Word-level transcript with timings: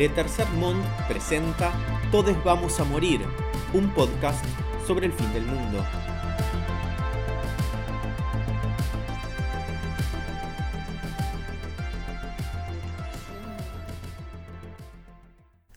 Le 0.00 0.08
Tercer 0.08 0.48
Monde 0.58 0.82
presenta 1.08 1.74
Todes 2.10 2.42
vamos 2.42 2.80
a 2.80 2.84
morir, 2.84 3.20
un 3.74 3.90
podcast 3.90 4.42
sobre 4.86 5.04
el 5.04 5.12
fin 5.12 5.30
del 5.34 5.44
mundo. 5.44 5.84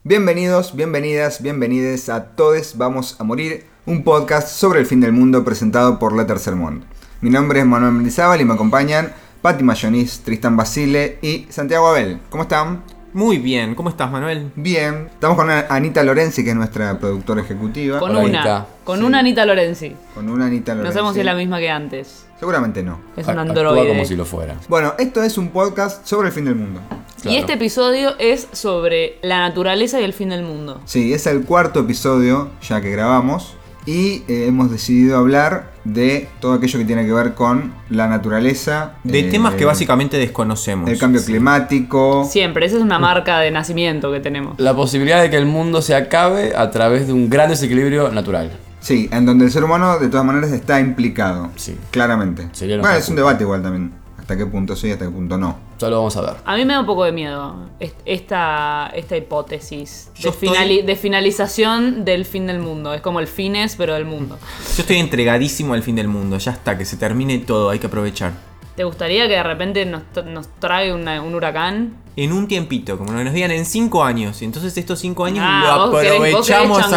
Bienvenidos, 0.06 0.74
bienvenidas, 0.74 1.42
bienvenides 1.42 2.08
a 2.08 2.28
Todes 2.28 2.78
Vamos 2.78 3.18
a 3.20 3.26
Morir, 3.26 3.66
un 3.86 4.06
podcast 4.06 4.48
sobre 4.48 4.80
el 4.80 4.86
fin 4.86 5.02
del 5.02 5.12
mundo 5.12 5.44
presentado 5.44 6.00
por 6.00 6.16
La 6.16 6.26
Tercer 6.26 6.56
Monde. 6.56 6.86
Mi 7.20 7.30
nombre 7.30 7.60
es 7.60 7.66
Manuel 7.66 7.92
Mendizábal 7.92 8.40
y 8.40 8.46
me 8.46 8.54
acompañan 8.54 9.12
Patti 9.42 9.66
Mayonis, 9.66 10.22
Tristan 10.22 10.56
Basile 10.56 11.20
y 11.22 11.46
Santiago 11.50 11.90
Abel. 11.90 12.22
¿Cómo 12.30 12.44
están? 12.44 12.93
Muy 13.14 13.38
bien, 13.38 13.76
¿cómo 13.76 13.90
estás 13.90 14.10
Manuel? 14.12 14.52
Bien. 14.56 15.08
Estamos 15.14 15.38
con 15.38 15.48
Anita 15.50 16.04
Lorenzi, 16.04 16.44
que 16.44 16.50
es 16.50 16.56
nuestra 16.56 16.98
productora 16.98 17.42
ejecutiva. 17.42 18.00
Con 18.00 18.10
Hola, 18.12 18.20
una. 18.22 18.40
Anita. 18.42 18.68
Con 18.84 19.00
Sí. 19.00 19.06
una 19.06 19.20
Anita 19.20 19.46
Lorenzi. 19.46 19.96
Con 20.16 20.30
una 20.30 20.48
Anita 20.48 20.72
No 20.74 20.78
Lorenzi. 20.80 20.94
sabemos 20.96 21.14
si 21.14 21.20
es 21.20 21.26
la 21.26 21.36
misma 21.36 21.60
que 21.60 21.70
antes. 21.70 22.26
Seguramente 22.40 22.82
no. 22.82 23.00
Es 23.16 23.28
un 23.28 23.38
Actúa 23.38 23.42
androide. 23.44 23.88
como 23.90 24.06
si 24.06 24.16
lo 24.16 24.26
fuera. 24.26 24.56
Bueno, 24.68 24.96
esto 24.98 25.22
es 25.22 25.38
un 25.38 25.50
podcast 25.50 26.06
sobre 26.08 26.30
el 26.30 26.34
fin 26.34 26.46
del 26.46 26.56
mundo. 26.56 26.82
Y 27.24 27.38
este 27.38 27.54
episodio 27.54 28.16
es 28.18 28.48
sobre 28.52 29.18
la 29.22 29.38
naturaleza 29.40 30.02
y 30.02 30.04
el 30.04 30.14
fin 30.14 30.30
del 30.30 30.42
mundo. 30.44 30.82
Sí, 30.86 31.14
es 31.14 31.28
el 31.28 31.44
cuarto 31.46 31.82
episodio 31.82 32.50
ya 32.68 32.82
que 32.82 32.90
grabamos 32.90 33.54
y 33.86 34.24
eh, 34.28 34.46
hemos 34.48 34.72
decidido 34.72 35.18
hablar 35.18 35.74
de 35.84 36.30
todo 36.40 36.54
aquello 36.54 36.80
que 36.80 36.86
tiene 36.86 37.06
que 37.06 37.12
ver 37.12 37.34
con 37.34 37.74
la 37.90 38.08
naturaleza. 38.08 38.94
De 39.04 39.20
eh, 39.20 39.24
temas 39.32 39.56
que 39.56 39.66
básicamente 39.66 40.18
desconocemos. 40.18 40.90
El 40.90 40.98
cambio 40.98 41.24
climático. 41.24 42.26
Siempre, 42.30 42.66
esa 42.66 42.78
es 42.78 42.82
una 42.82 43.00
marca 43.00 43.40
de 43.40 43.52
nacimiento 43.52 44.12
que 44.12 44.20
tenemos. 44.20 44.60
La 44.60 44.76
posibilidad 44.76 45.22
de 45.22 45.30
que 45.30 45.38
el 45.38 45.46
mundo 45.46 45.82
se 45.82 45.96
acabe 45.96 46.56
a 46.56 46.72
través 46.72 47.08
de 47.08 47.14
un 47.14 47.30
gran 47.30 47.50
desequilibrio 47.50 48.12
natural. 48.12 48.52
Sí, 48.80 49.10
en 49.12 49.26
donde 49.26 49.46
el 49.46 49.52
ser 49.52 49.64
humano 49.64 49.98
de 49.98 50.10
todas 50.10 50.26
maneras 50.26 50.52
está 50.52 50.80
implicado. 50.80 51.50
Sí. 51.56 51.78
Claramente. 51.92 52.50
Sería 52.52 52.78
bueno, 52.80 52.96
es 52.96 53.08
un 53.08 53.16
debate 53.16 53.44
igual 53.44 53.62
también. 53.62 53.94
Hasta 54.20 54.38
qué 54.38 54.46
punto 54.46 54.76
sí, 54.76 54.92
hasta 54.92 55.06
qué 55.06 55.12
punto 55.12 55.38
no. 55.38 55.58
Ya 55.84 55.90
lo 55.90 55.98
vamos 55.98 56.16
a 56.18 56.22
ver. 56.22 56.34
A 56.46 56.56
mí 56.56 56.66
me 56.66 56.74
da 56.74 56.80
un 56.80 56.86
poco 56.86 57.04
de 57.04 57.12
miedo 57.12 57.56
est- 57.80 57.96
esta, 58.06 58.92
esta 58.96 59.16
hipótesis 59.18 60.10
de, 60.22 60.30
estoy- 60.30 60.50
finali- 60.50 60.82
de 60.84 60.96
finalización 60.96 62.06
del 62.06 62.26
fin 62.26 62.48
del 62.48 62.60
mundo. 62.60 62.94
Es 62.94 63.02
como 63.02 63.20
el 63.20 63.28
fines, 63.28 63.76
pero 63.76 63.94
del 63.94 64.06
mundo. 64.06 64.38
Yo 64.76 64.82
estoy 64.82 64.98
entregadísimo 64.98 65.74
al 65.74 65.84
fin 65.84 65.96
del 65.96 66.08
mundo, 66.08 66.38
ya 66.38 66.52
está, 66.52 66.78
que 66.78 66.86
se 66.86 66.98
termine 66.98 67.40
todo, 67.40 67.70
hay 67.70 67.80
que 67.80 67.88
aprovechar. 67.88 68.32
¿Te 68.76 68.84
gustaría 68.84 69.28
que 69.28 69.34
de 69.34 69.44
repente 69.44 69.86
nos, 69.86 70.02
nos 70.26 70.48
trague 70.60 70.92
una- 70.94 71.22
un 71.22 71.36
huracán? 71.36 71.94
En 72.16 72.32
un 72.32 72.48
tiempito, 72.48 72.98
como 72.98 73.12
nos 73.12 73.34
digan 73.34 73.52
en 73.52 73.66
cinco 73.66 74.04
años. 74.04 74.42
Y 74.42 74.46
entonces 74.46 74.76
estos 74.78 75.00
cinco 75.00 75.26
años 75.26 75.44
Ah, 75.48 75.64
lo 75.86 75.92
vos 75.92 76.02
querés- 76.02 76.18
vos 76.32 76.48
querés 76.48 76.62
aprovechamos 76.62 76.84
al-. 76.84 76.94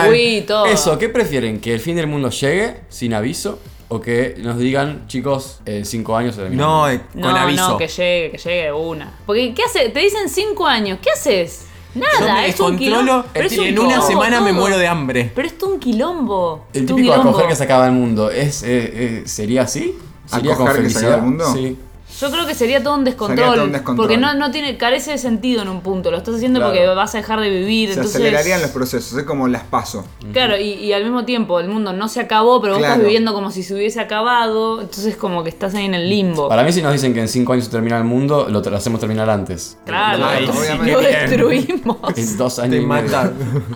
Eso, 0.66 0.98
¿qué 0.98 1.08
prefieren? 1.10 1.60
¿Que 1.60 1.74
el 1.74 1.80
fin 1.80 1.96
del 1.96 2.06
mundo 2.06 2.30
llegue 2.30 2.80
sin 2.88 3.12
aviso? 3.12 3.58
¿O 3.88 4.00
que 4.00 4.34
nos 4.38 4.58
digan, 4.58 5.06
chicos, 5.06 5.60
en 5.64 5.84
cinco 5.84 6.16
años 6.16 6.36
el 6.38 6.56
No, 6.56 6.88
eh, 6.88 7.00
con 7.12 7.20
No, 7.20 7.28
aviso. 7.36 7.70
no, 7.70 7.78
que 7.78 7.86
llegue, 7.86 8.30
que 8.32 8.38
llegue 8.38 8.72
una. 8.72 9.12
Porque, 9.24 9.54
¿qué 9.54 9.62
hace? 9.62 9.90
Te 9.90 10.00
dicen 10.00 10.28
cinco 10.28 10.66
años, 10.66 10.98
¿qué 11.00 11.10
haces? 11.10 11.66
Yo 11.94 12.02
Nada, 12.02 12.42
me 12.42 12.48
es 12.48 12.60
un 12.60 12.76
quilombo. 12.76 13.24
pero 13.32 13.46
es 13.46 13.52
y 13.54 13.60
un 13.60 13.66
en 13.68 13.78
una 13.78 14.02
semana 14.02 14.40
me 14.40 14.52
muero 14.52 14.76
de 14.76 14.86
hambre. 14.86 15.30
Pero 15.34 15.46
esto 15.48 15.66
es 15.66 15.72
un 15.72 15.80
quilombo. 15.80 16.66
El 16.74 16.80
típico 16.84 16.96
quilombo. 16.96 17.30
acoger 17.30 17.48
que 17.48 17.56
se 17.56 17.64
acaba 17.64 17.86
el 17.86 17.92
mundo, 17.92 18.30
¿es, 18.30 18.62
eh, 18.64 18.66
eh, 18.68 19.22
¿sería 19.26 19.62
así? 19.62 19.96
¿Sería 20.26 20.54
¿Acoger 20.54 20.82
que 20.82 20.90
se 20.90 20.98
acaba 20.98 21.14
el 21.16 21.22
mundo? 21.22 21.44
Sí. 21.54 21.78
Yo 22.20 22.30
creo 22.30 22.46
que 22.46 22.54
sería 22.54 22.82
todo 22.82 22.94
un 22.94 23.04
descontrol. 23.04 23.38
Sería 23.38 23.54
todo 23.54 23.64
un 23.64 23.72
descontrol. 23.72 24.06
Porque 24.08 24.16
no, 24.16 24.34
no 24.34 24.50
tiene, 24.50 24.76
carece 24.76 25.12
de 25.12 25.18
sentido 25.18 25.62
en 25.62 25.68
un 25.68 25.80
punto. 25.80 26.10
Lo 26.10 26.16
estás 26.16 26.36
haciendo 26.36 26.60
Claro. 26.60 26.72
porque 26.74 26.86
vas 26.88 27.14
a 27.14 27.18
dejar 27.18 27.40
de 27.40 27.50
vivir. 27.50 27.88
Se 27.88 27.94
entonces, 27.96 28.16
acelerarían 28.16 28.62
los 28.62 28.70
procesos, 28.70 29.18
es 29.18 29.24
como 29.24 29.48
las 29.48 29.64
paso. 29.64 30.04
Claro, 30.32 30.56
y, 30.56 30.70
y 30.74 30.92
al 30.92 31.02
mismo 31.04 31.24
tiempo 31.24 31.60
el 31.60 31.68
mundo 31.68 31.92
no 31.92 32.08
se 32.08 32.20
acabó, 32.20 32.60
pero 32.60 32.74
vos 32.74 32.78
Claro. 32.80 32.94
estás 32.94 33.04
viviendo 33.06 33.34
como 33.34 33.50
si 33.50 33.62
se 33.62 33.74
hubiese 33.74 34.00
acabado. 34.00 34.80
Entonces 34.80 35.16
como 35.16 35.42
que 35.42 35.50
estás 35.50 35.74
ahí 35.74 35.84
en 35.84 35.94
el 35.94 36.08
limbo. 36.08 36.48
Para 36.48 36.62
mí, 36.62 36.72
si 36.72 36.80
nos 36.82 36.92
dicen 36.92 37.12
que 37.12 37.20
en 37.20 37.28
cinco 37.28 37.52
años 37.52 37.66
se 37.66 37.70
termina 37.70 37.98
el 37.98 38.04
mundo, 38.04 38.46
lo 38.48 38.60
hacemos 38.76 38.98
terminar 39.00 39.28
antes. 39.30 39.78
Claro, 39.84 40.24
Ay, 40.26 40.46
lo- 40.46 40.52
sí, 40.52 40.90
lo 40.90 41.00
destruimos. 41.00 41.96
En 42.16 42.36
dos 42.36 42.58
años. 42.58 42.70
Te 42.76 42.80
y. 42.80 42.86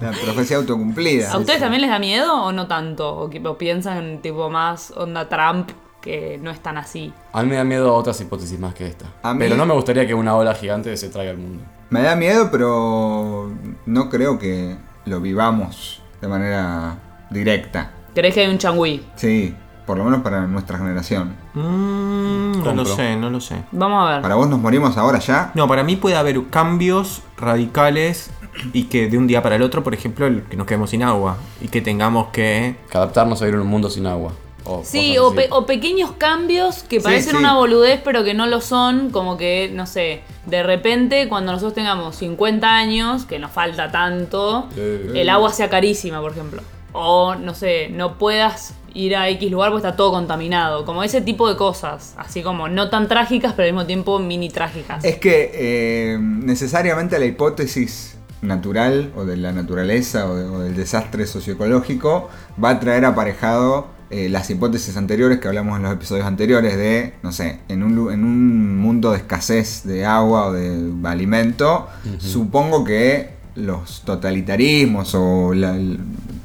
La 0.01 0.11
profecía 0.25 0.57
autocumplida. 0.57 1.33
¿A 1.33 1.39
ustedes 1.39 1.61
también 1.61 1.83
les 1.83 1.91
da 1.91 1.99
miedo 1.99 2.35
o 2.45 2.53
no 2.53 2.67
tanto? 2.67 3.17
¿O, 3.17 3.31
que- 3.31 3.47
o 3.47 3.59
piensan 3.59 4.21
tipo 4.23 4.49
más 4.51 4.93
onda 4.97 5.29
Trump 5.29 5.71
que 6.01 6.39
no 6.43 6.51
es 6.51 6.61
tan 6.61 6.77
así? 6.79 7.13
A 7.33 7.43
mí 7.43 7.49
me 7.51 7.57
da 7.57 7.65
miedo 7.65 7.95
otras 7.95 8.21
hipótesis 8.21 8.59
más 8.59 8.75
que 8.75 8.87
esta. 8.87 9.07
A 9.23 9.33
mí- 9.35 9.41
Pero 9.41 9.57
no 9.57 9.67
me 9.67 9.75
gustaría 9.75 10.07
que 10.07 10.15
una 10.15 10.35
ola 10.35 10.55
gigante 10.55 10.97
se 10.97 11.09
traiga 11.09 11.31
al 11.33 11.39
mundo. 11.39 11.63
Me 11.91 12.03
da 12.03 12.15
miedo, 12.17 12.49
pero 12.51 13.51
no 13.87 14.09
creo 14.11 14.39
que 14.39 14.77
lo 15.07 15.21
vivamos 15.21 16.01
de 16.21 16.29
manera 16.29 16.97
directa. 17.31 17.91
¿Crees 18.15 18.35
que 18.35 18.41
hay 18.41 18.49
un 18.51 18.59
changüí? 18.59 19.05
Sí, 19.17 19.55
por 19.87 19.99
lo 19.99 20.05
menos 20.05 20.21
para 20.23 20.47
nuestra 20.47 20.79
generación. 20.79 21.35
Mm, 21.55 22.63
no 22.65 22.75
lo 22.75 22.85
sé, 22.85 23.17
no 23.17 23.31
lo 23.31 23.41
sé. 23.41 23.57
Vamos 23.73 24.07
a 24.09 24.13
ver. 24.15 24.23
¿Para 24.23 24.35
vos 24.37 24.49
nos 24.49 24.59
morimos 24.61 24.97
ahora 24.97 25.19
ya? 25.19 25.51
No, 25.55 25.67
para 25.69 25.83
mí 25.83 25.97
puede 25.97 26.17
haber 26.17 26.41
cambios 26.49 27.23
radicales 27.37 28.31
y 28.73 28.85
que 28.85 29.09
de 29.09 29.19
un 29.19 29.27
día 29.27 29.43
para 29.43 29.57
el 29.57 29.63
otro, 29.63 29.83
por 29.83 29.95
ejemplo, 29.95 30.27
el- 30.27 30.43
que 30.45 30.57
nos 30.57 30.67
quedemos 30.67 30.91
sin 30.91 31.03
agua 31.03 31.37
y 31.61 31.69
que 31.69 31.81
tengamos 31.81 32.29
que... 32.29 32.77
Que 32.91 32.97
adaptarnos 32.99 33.41
a 33.43 33.45
vivir 33.45 33.57
en 33.57 33.63
un 33.63 33.69
mundo 33.71 33.91
sin 33.91 34.07
agua. 34.07 34.33
O 34.65 34.83
Sí, 34.85 35.17
o, 35.19 35.29
así. 35.29 35.37
pe- 35.37 35.49
o 35.51 35.65
pequeños 35.67 36.13
cambios 36.13 36.83
que 36.83 36.99
Sí, 36.99 37.05
parecen 37.05 37.33
sí. 37.33 37.37
una 37.39 37.55
boludez 37.55 38.01
pero 38.05 38.23
que 38.25 38.35
no 38.35 38.47
lo 38.47 38.61
son, 38.61 39.11
como 39.11 39.37
que, 39.37 39.71
no 39.73 39.87
sé, 39.87 40.21
de 40.47 40.63
repente 40.63 41.29
cuando 41.29 41.53
nosotros 41.53 41.75
tengamos 41.75 42.17
50 42.17 42.69
años, 42.77 43.25
que 43.25 43.39
nos 43.39 43.51
falta 43.51 43.91
tanto, 43.91 44.69
Eh. 44.77 45.13
el 45.15 45.29
agua 45.31 45.53
sea 45.53 45.71
carísima, 45.71 46.21
por 46.21 46.33
ejemplo. 46.33 46.63
O, 46.93 47.35
no 47.37 47.55
sé, 47.55 47.89
no 47.91 48.19
puedas 48.19 48.75
ir 48.93 49.15
a 49.15 49.29
X 49.29 49.49
lugar 49.51 49.71
porque 49.71 49.87
está 49.87 49.97
todo 49.97 50.11
contaminado. 50.11 50.85
Como 50.85 51.05
ese 51.05 51.21
tipo 51.21 51.49
de 51.49 51.57
cosas, 51.57 52.15
así 52.19 52.43
como 52.43 52.69
no 52.69 52.91
tan 52.91 53.07
trágicas, 53.07 53.53
pero 53.55 53.67
al 53.69 53.73
mismo 53.73 53.87
tiempo 53.87 54.19
mini 54.19 54.51
trágicas. 54.51 55.05
Es 55.05 55.17
que 55.19 55.53
eh, 55.55 56.19
necesariamente 56.21 57.19
la 57.21 57.27
hipótesis 57.27 58.17
natural 58.43 59.13
o 59.17 59.25
de 59.25 59.37
la 59.37 59.53
naturaleza 59.53 60.29
o, 60.29 60.35
de- 60.35 60.45
o 60.47 60.59
del 60.61 60.75
desastre 60.75 61.27
socioecológico 61.27 62.29
va 62.63 62.71
a 62.71 62.81
traer 62.81 63.05
aparejado 63.05 63.87
eh, 64.11 64.29
las 64.29 64.51
hipótesis 64.51 64.97
anteriores 64.97 65.39
que 65.39 65.49
hablamos 65.49 65.77
en 65.77 65.85
los 65.85 65.93
episodios 65.93 66.27
anteriores 66.27 66.77
de, 66.77 67.15
no 67.23 67.31
sé, 67.33 67.61
en 67.69 67.83
un, 67.83 68.13
en 68.13 68.25
un 68.25 68.77
mundo 68.79 69.13
de 69.13 69.19
escasez 69.19 69.83
de 69.85 70.05
agua 70.05 70.47
o 70.47 70.53
de 70.53 70.93
alimento, 71.09 71.87
supongo 72.19 72.85
que 72.85 73.39
los 73.55 74.03
totalitarismos 74.03 75.15
o 75.15 75.53
la- 75.55 75.79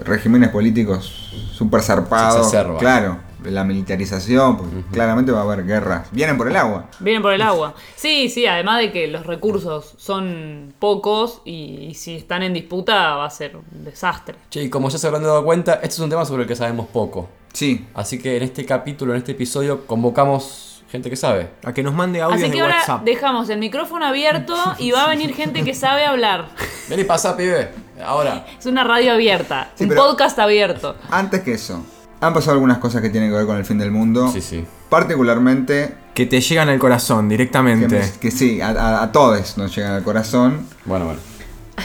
regímenes 0.03 0.49
políticos 0.49 1.31
super 1.53 1.81
zarpados, 1.81 2.51
Se 2.51 2.63
claro, 2.79 3.17
la 3.43 3.63
militarización, 3.63 4.57
pues, 4.57 4.69
claramente 4.91 5.31
va 5.31 5.39
a 5.39 5.43
haber 5.43 5.65
guerras, 5.65 6.07
vienen 6.11 6.35
por 6.37 6.47
el 6.47 6.55
agua. 6.55 6.85
Vienen 6.99 7.21
por 7.21 7.31
el 7.31 7.41
agua. 7.43 7.75
Sí, 7.95 8.27
sí, 8.29 8.47
además 8.47 8.79
de 8.79 8.91
que 8.91 9.07
los 9.07 9.25
recursos 9.25 9.93
son 9.97 10.73
pocos 10.79 11.41
y, 11.45 11.87
y 11.89 11.93
si 11.93 12.15
están 12.15 12.41
en 12.43 12.53
disputa 12.53 13.15
va 13.15 13.25
a 13.25 13.29
ser 13.29 13.55
un 13.55 13.83
desastre. 13.85 14.35
Che, 14.49 14.63
y 14.63 14.69
como 14.69 14.89
ya 14.89 14.97
se 14.97 15.05
habrán 15.07 15.23
dado 15.23 15.43
cuenta, 15.45 15.75
este 15.75 15.87
es 15.89 15.99
un 15.99 16.09
tema 16.09 16.25
sobre 16.25 16.43
el 16.43 16.47
que 16.47 16.55
sabemos 16.55 16.87
poco. 16.87 17.29
Sí, 17.55 17.85
Así 17.93 18.19
que 18.19 18.37
en 18.37 18.43
este 18.43 18.65
capítulo, 18.65 19.13
en 19.13 19.17
este 19.19 19.31
episodio, 19.31 19.85
convocamos 19.87 20.83
gente 20.91 21.09
que 21.09 21.15
sabe. 21.15 21.49
A 21.63 21.73
que 21.73 21.81
nos 21.83 21.93
mande 21.93 22.21
audios 22.21 22.41
Así 22.41 22.49
de 22.49 22.55
que 22.55 22.61
ahora 22.61 22.75
WhatsApp. 22.79 23.03
dejamos 23.03 23.49
el 23.49 23.59
micrófono 23.59 24.05
abierto 24.05 24.55
y 24.77 24.91
va 24.91 25.05
a 25.05 25.07
venir 25.09 25.33
gente 25.33 25.63
que 25.63 25.73
sabe 25.73 26.05
hablar. 26.05 26.49
Vení, 26.89 27.03
pasa, 27.05 27.35
pibe. 27.35 27.69
Ahora. 28.05 28.45
Es 28.59 28.65
una 28.65 28.83
radio 28.83 29.13
abierta, 29.13 29.71
Sí, 29.75 29.85
un 29.85 29.91
podcast 29.95 30.37
abierto. 30.39 30.95
Antes 31.09 31.41
que 31.41 31.53
eso, 31.53 31.83
han 32.21 32.33
pasado 32.33 32.53
algunas 32.53 32.77
cosas 32.79 33.01
que 33.01 33.09
tienen 33.09 33.29
que 33.29 33.37
ver 33.37 33.45
con 33.45 33.57
el 33.57 33.65
fin 33.65 33.77
del 33.77 33.91
mundo. 33.91 34.29
Sí, 34.31 34.41
sí. 34.41 34.65
Particularmente, 34.89 35.95
Que 36.13 36.25
te 36.25 36.39
llegan 36.41 36.69
al 36.69 36.77
corazón 36.79 37.27
directamente. 37.29 37.87
me- 37.99 38.19
que 38.19 38.31
sí, 38.31 38.59
a, 38.61 38.69
a- 38.69 39.03
a 39.03 39.11
todos 39.11 39.57
nos 39.57 39.75
llegan 39.75 39.93
al 39.93 40.03
corazón. 40.03 40.67
Bueno, 40.85 41.05
bueno. 41.05 41.19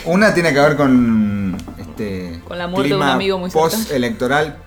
Una 0.05 0.33
tiene 0.33 0.53
que 0.53 0.59
ver 0.59 0.77
con 0.77 1.57
este 1.77 2.41
Con 2.47 2.57
la 2.57 2.67
muerte 2.67 2.89
de 2.89 2.95
un 2.95 3.03
amigo 3.03 3.37
muy 3.39 3.49
cercano. 3.51 3.69
post-electoral, 3.71 4.57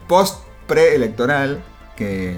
post-preelectoral, 0.66 1.62
que 1.96 2.36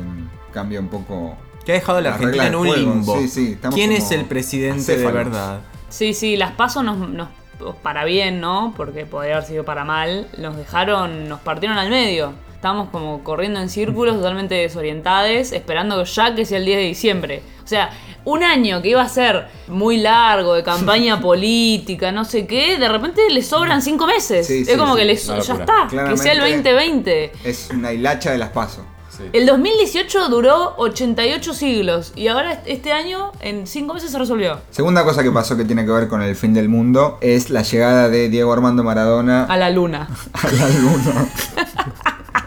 cambia 0.52 0.80
un 0.80 0.88
poco. 0.88 1.36
Que 1.64 1.72
ha 1.72 1.74
dejado 1.76 1.98
a 1.98 2.00
la 2.00 2.14
Argentina 2.14 2.46
en 2.46 2.54
un 2.54 2.66
juego. 2.66 2.76
limbo. 2.92 3.18
Sí, 3.18 3.28
sí, 3.28 3.52
estamos 3.52 3.74
¿Quién 3.74 3.92
es 3.92 4.10
el 4.12 4.24
presidente 4.24 4.96
de 4.96 5.06
verdad? 5.10 5.60
Sí, 5.88 6.14
sí, 6.14 6.36
las 6.36 6.52
pasos 6.52 6.84
nos, 6.84 6.96
nos- 7.08 7.28
para 7.82 8.04
bien, 8.04 8.40
¿no? 8.40 8.74
Porque 8.76 9.06
podría 9.06 9.36
haber 9.36 9.48
sido 9.48 9.64
para 9.64 9.84
mal. 9.84 10.28
Nos 10.38 10.56
dejaron, 10.56 11.26
nos 11.28 11.40
partieron 11.40 11.78
al 11.78 11.88
medio. 11.88 12.32
Estábamos 12.56 12.88
como 12.88 13.22
corriendo 13.22 13.60
en 13.60 13.68
círculos 13.68 14.16
totalmente 14.16 14.54
desorientados, 14.56 15.52
esperando 15.52 16.02
ya 16.04 16.34
que 16.34 16.44
sea 16.44 16.58
el 16.58 16.64
10 16.64 16.78
de 16.78 16.84
diciembre. 16.84 17.42
O 17.62 17.68
sea, 17.68 17.90
un 18.24 18.42
año 18.42 18.80
que 18.82 18.88
iba 18.88 19.02
a 19.02 19.08
ser 19.08 19.46
muy 19.68 19.98
largo, 19.98 20.54
de 20.54 20.62
campaña 20.64 21.20
política, 21.20 22.10
no 22.12 22.24
sé 22.24 22.46
qué, 22.46 22.78
de 22.78 22.88
repente 22.88 23.22
le 23.30 23.42
sobran 23.42 23.82
cinco 23.82 24.06
meses. 24.06 24.46
Sí, 24.46 24.62
es 24.62 24.68
sí, 24.68 24.76
como 24.76 24.94
sí, 24.94 25.00
que 25.00 25.04
le 25.04 25.12
una 25.12 25.20
so- 25.42 25.54
ya 25.54 25.54
está, 25.54 25.86
que 26.08 26.16
sea 26.16 26.32
el 26.32 26.38
Claramente- 26.38 26.72
2020. 26.72 27.32
Es 27.44 27.68
una 27.72 27.92
hilacha 27.92 28.32
de 28.32 28.38
las 28.38 28.48
pasos. 28.50 28.84
Sí. 29.16 29.24
El 29.32 29.46
2018 29.46 30.28
duró 30.28 30.74
88 30.78 31.54
siglos 31.54 32.12
y 32.16 32.28
ahora 32.28 32.62
este 32.66 32.92
año 32.92 33.32
en 33.40 33.66
5 33.66 33.94
meses 33.94 34.10
se 34.10 34.18
resolvió. 34.18 34.58
Segunda 34.70 35.04
cosa 35.04 35.22
que 35.22 35.30
pasó 35.30 35.56
que 35.56 35.64
tiene 35.64 35.84
que 35.84 35.90
ver 35.92 36.08
con 36.08 36.22
el 36.22 36.36
fin 36.36 36.52
del 36.54 36.68
mundo 36.68 37.18
es 37.20 37.50
la 37.50 37.62
llegada 37.62 38.08
de 38.08 38.28
Diego 38.28 38.52
Armando 38.52 38.82
Maradona 38.84 39.44
A 39.44 39.56
la 39.56 39.70
luna. 39.70 40.08
a 40.34 40.52
la 40.52 40.68
luna. 40.68 41.28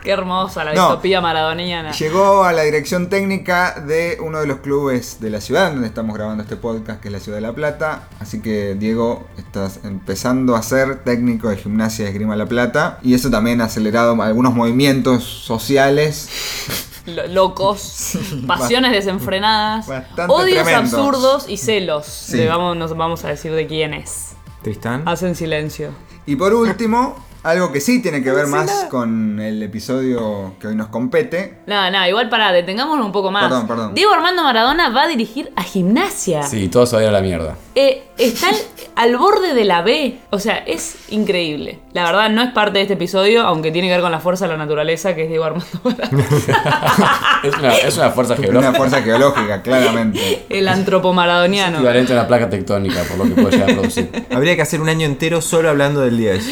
Qué 0.04 0.12
hermosa 0.12 0.63
la 0.63 0.74
No. 0.74 0.83
distopía 0.88 1.19
maradoniana. 1.19 1.92
Llegó 1.92 2.45
a 2.45 2.54
la 2.54 2.62
dirección 2.63 3.10
técnica 3.10 3.81
de 3.86 4.18
uno 4.24 4.39
de 4.39 4.48
los 4.48 4.60
clubes 4.60 5.18
de 5.19 5.30
la 5.30 5.42
ciudad 5.42 5.72
donde 5.72 5.88
estamos 5.88 6.15
grabando 6.15 6.42
este 6.42 6.56
podcast, 6.56 7.01
que 7.01 7.10
es 7.10 7.12
la 7.12 7.19
ciudad 7.19 7.38
de 7.38 7.42
La 7.42 7.51
Plata. 7.54 8.07
Así 8.19 8.42
que 8.42 8.75
Diego, 8.75 9.27
estás 9.38 9.81
empezando 9.83 10.56
a 10.56 10.62
ser 10.63 11.04
técnico 11.04 11.50
de 11.50 11.57
gimnasia 11.57 12.06
de 12.06 12.12
Esgrima 12.12 12.38
La 12.38 12.45
Plata. 12.45 13.00
Y 13.04 13.13
eso 13.13 13.30
también 13.30 13.60
ha 13.60 13.65
acelerado 13.65 14.19
algunos 14.22 14.54
movimientos 14.54 15.25
sociales. 15.25 16.30
Lo- 17.06 17.27
locos, 17.27 18.17
pasiones 18.47 18.91
desenfrenadas, 18.91 19.88
Bastante 19.88 20.31
odios 20.33 20.67
absurdos 20.67 21.45
y 21.47 21.57
celos. 21.57 22.06
Sí. 22.06 22.38
Le 22.38 22.47
vamos, 22.47 22.77
nos 22.77 22.95
vamos 22.95 23.23
a 23.25 23.29
decir 23.29 23.51
de 23.53 23.65
quién 23.67 23.94
es. 23.94 24.33
Tristán. 24.61 25.07
Hacen 25.07 25.35
silencio. 25.35 25.91
Y 26.25 26.35
por 26.35 26.53
último, 26.53 27.15
algo 27.44 27.71
que 27.71 27.79
sí 27.79 28.01
tiene 28.01 28.21
que 28.21 28.31
ver 28.31 28.47
más 28.47 28.85
con 28.89 29.39
el 29.39 29.63
episodio 29.63 30.56
que 30.59 30.67
hoy 30.67 30.75
nos 30.75 30.89
compete. 30.89 31.61
Nada, 31.65 31.89
nada, 31.89 32.09
igual 32.09 32.29
para, 32.29 32.51
detengámonos 32.51 33.05
un 33.05 33.12
poco 33.12 33.31
más. 33.31 33.44
Perdón, 33.44 33.67
perdón. 33.67 33.94
Diego 33.95 34.12
Armando 34.13 34.44
Maradona 34.44 34.89
va 34.89 35.03
a 35.03 35.07
dirigir 35.07 35.51
a 35.55 35.63
gimnasia. 35.63 36.44
Sí, 36.44 36.67
todo 36.67 36.85
se 36.85 36.97
va 36.97 37.01
a 37.01 37.03
ir 37.05 37.09
a 37.09 37.13
la 37.13 37.21
mierda. 37.21 37.55
Eh, 37.75 38.09
está 38.17 38.50
al, 38.50 38.55
al 39.00 39.16
borde 39.16 39.54
de 39.54 39.63
la 39.63 39.81
B. 39.81 40.19
O 40.30 40.40
sea, 40.40 40.57
es 40.57 40.98
increíble. 41.07 41.80
La 41.94 42.04
verdad, 42.04 42.30
no 42.30 42.42
es 42.42 42.51
parte 42.51 42.80
de 42.80 42.81
este 42.81 42.96
episodio, 42.96 43.44
aunque 43.44 43.72
tiene 43.72 43.88
que 43.88 43.94
ver 43.94 44.01
con 44.01 44.12
la 44.12 44.19
fuerza 44.19 44.44
de 44.46 44.51
la 44.51 44.57
naturaleza, 44.57 45.16
que 45.16 45.24
es 45.24 45.30
Diego 45.30 45.46
Armando. 45.46 45.68
Es 47.42 47.56
una, 47.57 47.74
es 47.74 47.96
una 47.98 48.12
fuerza 48.12 48.34
Una 48.34 48.44
geológica. 48.44 48.74
fuerza 48.74 49.01
geológica, 49.01 49.62
claramente. 49.62 50.46
El 50.50 50.68
antropomaradoniano. 50.68 51.78
Equivalente 51.78 52.12
a 52.12 52.16
una 52.18 52.28
placa 52.28 52.50
tectónica, 52.50 53.01
por 53.04 53.18
lo 53.18 53.24
que 53.34 53.42
puede 53.42 53.51
llegar 53.56 53.69
a 53.72 53.74
producir. 53.75 54.25
Habría 54.31 54.57
que 54.57 54.62
hacer 54.63 54.81
un 54.81 54.90
año 54.90 55.06
entero 55.06 55.40
solo 55.42 55.69
hablando 55.69 56.01
del 56.01 56.18
10. 56.18 56.46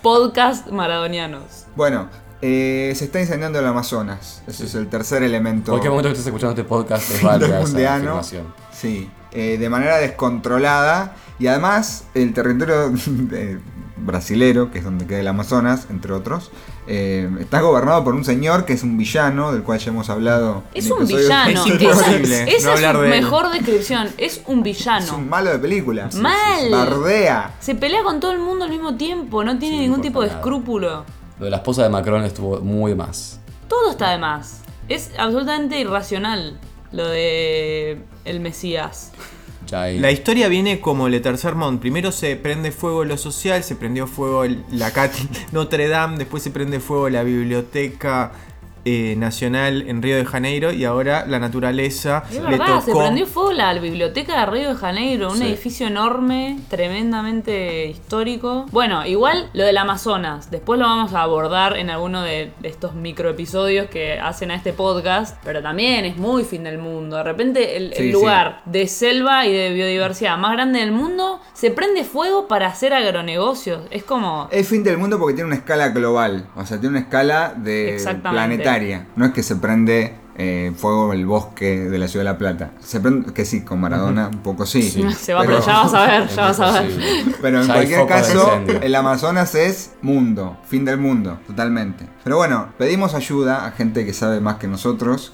Podcast 0.00 0.68
maradonianos. 0.68 1.66
Bueno, 1.76 2.08
eh, 2.40 2.94
se 2.96 3.04
está 3.04 3.20
incendiando 3.20 3.58
el 3.58 3.66
Amazonas. 3.66 4.42
Ese 4.46 4.64
es 4.64 4.74
el 4.74 4.88
tercer 4.88 5.22
elemento. 5.22 5.72
En 5.72 5.74
cualquier 5.74 5.90
momento 5.90 6.08
que 6.08 6.12
estés 6.14 6.26
escuchando 6.28 6.52
este 6.52 6.64
podcast 6.64 7.10
es 7.10 7.22
válida 7.22 7.60
esa 7.62 7.96
afirmación. 7.96 8.54
Sí, 8.72 9.10
eh, 9.32 9.58
de 9.60 9.68
manera 9.68 9.98
descontrolada. 9.98 11.14
Y 11.40 11.46
además, 11.48 12.04
el 12.14 12.32
territorio 12.34 12.90
de- 13.06 13.58
brasilero, 14.02 14.70
que 14.70 14.78
es 14.78 14.84
donde 14.84 15.06
queda 15.06 15.20
el 15.20 15.28
Amazonas, 15.28 15.86
entre 15.90 16.12
otros, 16.14 16.50
eh, 16.86 17.28
está 17.38 17.60
gobernado 17.60 18.02
por 18.02 18.14
un 18.14 18.24
señor 18.24 18.64
que 18.64 18.72
es 18.72 18.82
un 18.82 18.96
villano, 18.96 19.52
del 19.52 19.62
cual 19.62 19.78
ya 19.78 19.90
hemos 19.90 20.08
hablado. 20.08 20.62
Es 20.72 20.86
en 20.86 20.92
un 20.92 21.06
villano. 21.06 21.50
Es 21.50 21.66
Esa, 21.66 21.68
imposible 21.84 22.56
esa 22.56 22.68
no 22.68 22.74
es 22.74 22.80
su 22.80 22.98
de 23.02 23.04
él. 23.04 23.10
mejor 23.22 23.50
descripción. 23.52 24.08
Es 24.16 24.40
un 24.46 24.58
Es 24.60 24.64
villano. 24.78 25.16
un 25.16 25.28
malo 25.28 25.50
de 25.50 25.58
película. 25.58 26.08
Mal. 26.18 26.70
Bardea. 26.70 27.54
Se 27.60 27.74
pelea 27.74 28.02
con 28.02 28.20
todo 28.20 28.32
el 28.32 28.38
mundo 28.38 28.64
al 28.64 28.70
mismo 28.70 28.94
tiempo. 28.96 29.44
No 29.44 29.58
tiene 29.58 29.76
Sí, 29.76 29.82
ningún 29.82 30.00
tipo 30.00 30.22
de 30.22 30.28
nada. 30.28 30.38
escrúpulo. 30.38 31.04
Lo 31.38 31.44
de 31.44 31.50
la 31.50 31.58
esposa 31.58 31.82
de 31.82 31.90
Macron 31.90 32.24
estuvo 32.24 32.58
muy 32.60 32.94
más. 32.94 33.38
Todo 33.68 33.90
está 33.90 34.10
de 34.12 34.18
más. 34.18 34.62
Es 34.88 35.10
absolutamente 35.18 35.78
irracional 35.78 36.58
lo 36.92 37.06
de 37.06 38.02
el 38.24 38.40
Mesías. 38.40 39.12
La 40.00 40.10
historia 40.10 40.48
viene 40.48 40.80
como 40.80 41.08
Le 41.08 41.20
Sermón. 41.38 41.78
Primero 41.78 42.12
se 42.12 42.36
prende 42.36 42.72
fuego 42.72 43.04
lo 43.04 43.16
social, 43.16 43.62
se 43.64 43.76
prendió 43.76 44.06
fuego 44.06 44.44
el- 44.44 44.64
la 44.70 44.92
Cat 44.92 45.12
Notre 45.52 45.88
Dame, 45.88 46.18
después 46.18 46.42
se 46.42 46.50
prende 46.50 46.80
fuego 46.80 47.08
la 47.08 47.22
Biblioteca 47.22 48.32
eh, 48.84 49.14
Nacional 49.16 49.84
en 49.88 50.02
Río 50.02 50.16
de 50.16 50.24
Janeiro 50.24 50.72
y 50.72 50.84
ahora 50.84 51.24
la 51.26 51.38
naturaleza 51.38 52.24
Es 52.30 52.36
le 52.36 52.42
verdad, 52.42 52.80
se 52.80 52.86
tocó. 52.92 53.00
prendió 53.00 53.26
fuego 53.26 53.52
la 53.52 53.72
biblioteca 53.74 54.40
de 54.40 54.46
Río 54.46 54.68
de 54.70 54.74
Janeiro, 54.76 55.30
un 55.30 55.36
Sí. 55.38 55.44
edificio 55.44 55.86
enorme, 55.86 56.58
tremendamente 56.68 57.86
histórico. 57.86 58.66
Bueno, 58.72 59.06
igual 59.06 59.48
lo 59.52 59.64
del 59.64 59.76
Amazonas, 59.78 60.50
después 60.50 60.78
lo 60.78 60.86
vamos 60.86 61.12
a 61.14 61.22
abordar 61.22 61.76
en 61.76 61.90
alguno 61.90 62.22
de 62.22 62.52
estos 62.62 62.94
microepisodios 62.94 63.88
que 63.88 64.18
hacen 64.18 64.50
a 64.50 64.54
este 64.54 64.72
podcast, 64.72 65.38
pero 65.44 65.62
también 65.62 66.04
es 66.04 66.16
muy 66.16 66.44
fin 66.44 66.64
del 66.64 66.78
mundo. 66.78 67.16
De 67.16 67.22
repente 67.24 67.76
el, 67.76 67.84
el 67.92 67.94
Sí, 67.94 68.02
sí. 68.06 68.12
lugar 68.12 68.62
de 68.64 68.86
selva 68.86 69.46
y 69.46 69.52
de 69.52 69.72
biodiversidad 69.72 70.36
más 70.38 70.52
grande 70.52 70.80
del 70.80 70.92
mundo 70.92 71.40
se 71.52 71.70
prende 71.70 72.04
fuego 72.04 72.48
para 72.48 72.66
hacer 72.68 72.92
agronegocios. 72.94 73.82
Es 73.90 74.04
como... 74.04 74.48
Es 74.50 74.68
fin 74.68 74.82
del 74.84 74.98
mundo 74.98 75.18
porque 75.18 75.34
tiene 75.34 75.48
una 75.48 75.56
escala 75.56 75.88
global, 75.88 76.46
o 76.56 76.64
sea, 76.66 76.78
tiene 76.78 76.96
una 76.96 77.00
escala 77.06 77.54
de 77.56 77.94
Exactamente. 77.94 78.69
No 79.16 79.26
es 79.26 79.32
que 79.32 79.42
se 79.42 79.56
prende 79.56 80.14
eh, 80.36 80.72
fuego 80.76 81.12
el 81.12 81.26
bosque 81.26 81.80
de 81.90 81.98
la 81.98 82.08
ciudad 82.08 82.24
de 82.24 82.32
La 82.32 82.38
Plata. 82.38 82.70
Se 82.80 83.00
prende, 83.00 83.32
que 83.32 83.44
sí, 83.44 83.62
con 83.62 83.80
Maradona 83.80 84.28
un 84.28 84.38
poco 84.38 84.64
sí. 84.64 84.82
Sí. 84.82 85.04
Se 85.18 85.34
va, 85.34 85.40
pero, 85.40 85.54
pero 85.58 85.66
ya 85.66 85.82
vas 85.82 85.94
a 85.94 86.06
ver, 86.06 86.28
ya 86.28 86.42
vas 86.42 86.60
a 86.60 86.80
ver. 86.80 86.90
pero 87.42 87.60
en 87.60 87.66
Ya 87.66 87.74
cualquier 87.74 88.06
caso, 88.06 88.60
el 88.80 88.94
Amazonas 88.94 89.54
es 89.54 89.92
mundo, 90.00 90.56
fin 90.66 90.84
del 90.84 90.98
mundo, 90.98 91.38
totalmente. 91.46 92.06
Pero 92.24 92.36
bueno, 92.36 92.68
pedimos 92.78 93.14
ayuda 93.14 93.66
a 93.66 93.72
gente 93.72 94.06
que 94.06 94.12
sabe 94.14 94.40
más 94.40 94.56
que 94.56 94.66
nosotros 94.66 95.32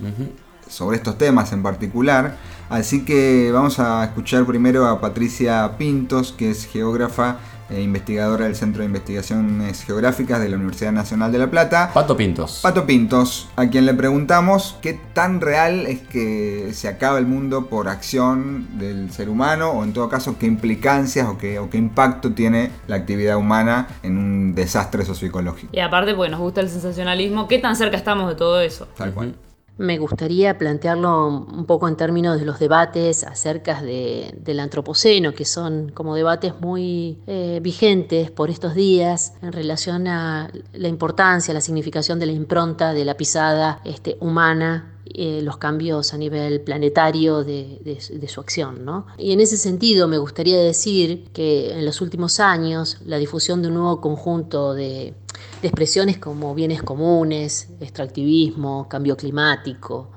sobre 0.68 0.96
estos 0.96 1.18
temas 1.18 1.52
en 1.52 1.62
particular. 1.62 2.36
Así 2.68 3.04
que 3.04 3.50
vamos 3.52 3.78
a 3.78 4.02
escuchar 4.04 4.44
primero 4.44 4.86
a 4.86 5.00
Patricia 5.00 5.76
Pintos, 5.78 6.32
que 6.32 6.50
es 6.50 6.66
geógrafa 6.66 7.36
e 7.70 7.80
investigadora 7.80 8.44
del 8.44 8.56
Centro 8.56 8.80
de 8.80 8.86
Investigaciones 8.86 9.84
Geográficas 9.84 10.40
de 10.40 10.48
la 10.48 10.56
Universidad 10.56 10.92
Nacional 10.92 11.32
de 11.32 11.38
La 11.38 11.50
Plata. 11.50 11.90
Pato 11.92 12.16
Pintos. 12.16 12.60
Pato 12.62 12.86
Pintos, 12.86 13.48
a 13.56 13.66
quien 13.68 13.86
le 13.86 13.94
preguntamos 13.94 14.76
qué 14.80 14.98
tan 15.12 15.40
real 15.40 15.86
es 15.86 16.00
que 16.00 16.70
se 16.72 16.88
acaba 16.88 17.18
el 17.18 17.26
mundo 17.26 17.66
por 17.66 17.88
acción 17.88 18.78
del 18.78 19.10
ser 19.12 19.28
humano 19.28 19.70
o 19.70 19.84
en 19.84 19.92
todo 19.92 20.08
caso 20.08 20.36
qué 20.38 20.46
implicancias 20.46 21.28
o 21.28 21.38
qué, 21.38 21.58
o 21.58 21.70
qué 21.70 21.78
impacto 21.78 22.32
tiene 22.32 22.70
la 22.86 22.96
actividad 22.96 23.36
humana 23.36 23.88
en 24.02 24.18
un 24.18 24.54
desastre 24.54 25.04
socioecológico. 25.04 25.70
Y 25.72 25.80
aparte, 25.80 26.14
porque 26.14 26.30
nos 26.30 26.40
gusta 26.40 26.60
el 26.60 26.68
sensacionalismo, 26.68 27.48
¿qué 27.48 27.58
tan 27.58 27.76
cerca 27.76 27.96
estamos 27.96 28.28
de 28.28 28.34
todo 28.34 28.60
eso? 28.60 28.88
Tal 28.96 29.12
cual. 29.12 29.34
Me 29.78 29.98
gustaría 29.98 30.56
plantearlo 30.56 31.28
un 31.28 31.66
poco 31.66 31.86
en 31.86 31.96
términos 31.96 32.38
de 32.40 32.46
los 32.46 32.58
debates 32.58 33.24
acerca 33.24 33.82
de- 33.82 34.34
del 34.40 34.60
antropoceno, 34.60 35.34
que 35.34 35.44
son 35.44 35.90
como 35.92 36.14
debates 36.14 36.54
muy 36.60 37.18
eh, 37.26 37.60
vigentes 37.62 38.30
por 38.30 38.48
estos 38.48 38.74
días 38.74 39.34
en 39.42 39.52
relación 39.52 40.08
a 40.08 40.50
la 40.72 40.88
importancia, 40.88 41.52
la 41.52 41.60
significación 41.60 42.18
de 42.18 42.24
la 42.26 42.32
impronta 42.32 42.94
de 42.94 43.04
la 43.04 43.18
pisada 43.18 43.80
este, 43.84 44.16
humana 44.20 44.95
eh, 45.14 45.40
los 45.42 45.56
cambios 45.58 46.12
a 46.14 46.18
nivel 46.18 46.60
planetario 46.60 47.44
de, 47.44 47.98
su 48.28 48.40
acción. 48.40 48.84
¿no? 48.84 49.06
Y 49.18 49.32
en 49.32 49.40
ese 49.40 49.56
sentido 49.56 50.08
me 50.08 50.18
gustaría 50.18 50.58
decir 50.58 51.24
que 51.32 51.72
en 51.72 51.84
los 51.84 52.00
últimos 52.00 52.40
años 52.40 52.98
la 53.04 53.18
difusión 53.18 53.62
de 53.62 53.68
un 53.68 53.74
nuevo 53.74 54.00
conjunto 54.00 54.74
de 54.74 55.14
expresiones 55.62 56.18
como 56.18 56.54
bienes 56.54 56.82
comunes, 56.82 57.68
extractivismo, 57.80 58.88
cambio 58.88 59.16
climático, 59.16 60.10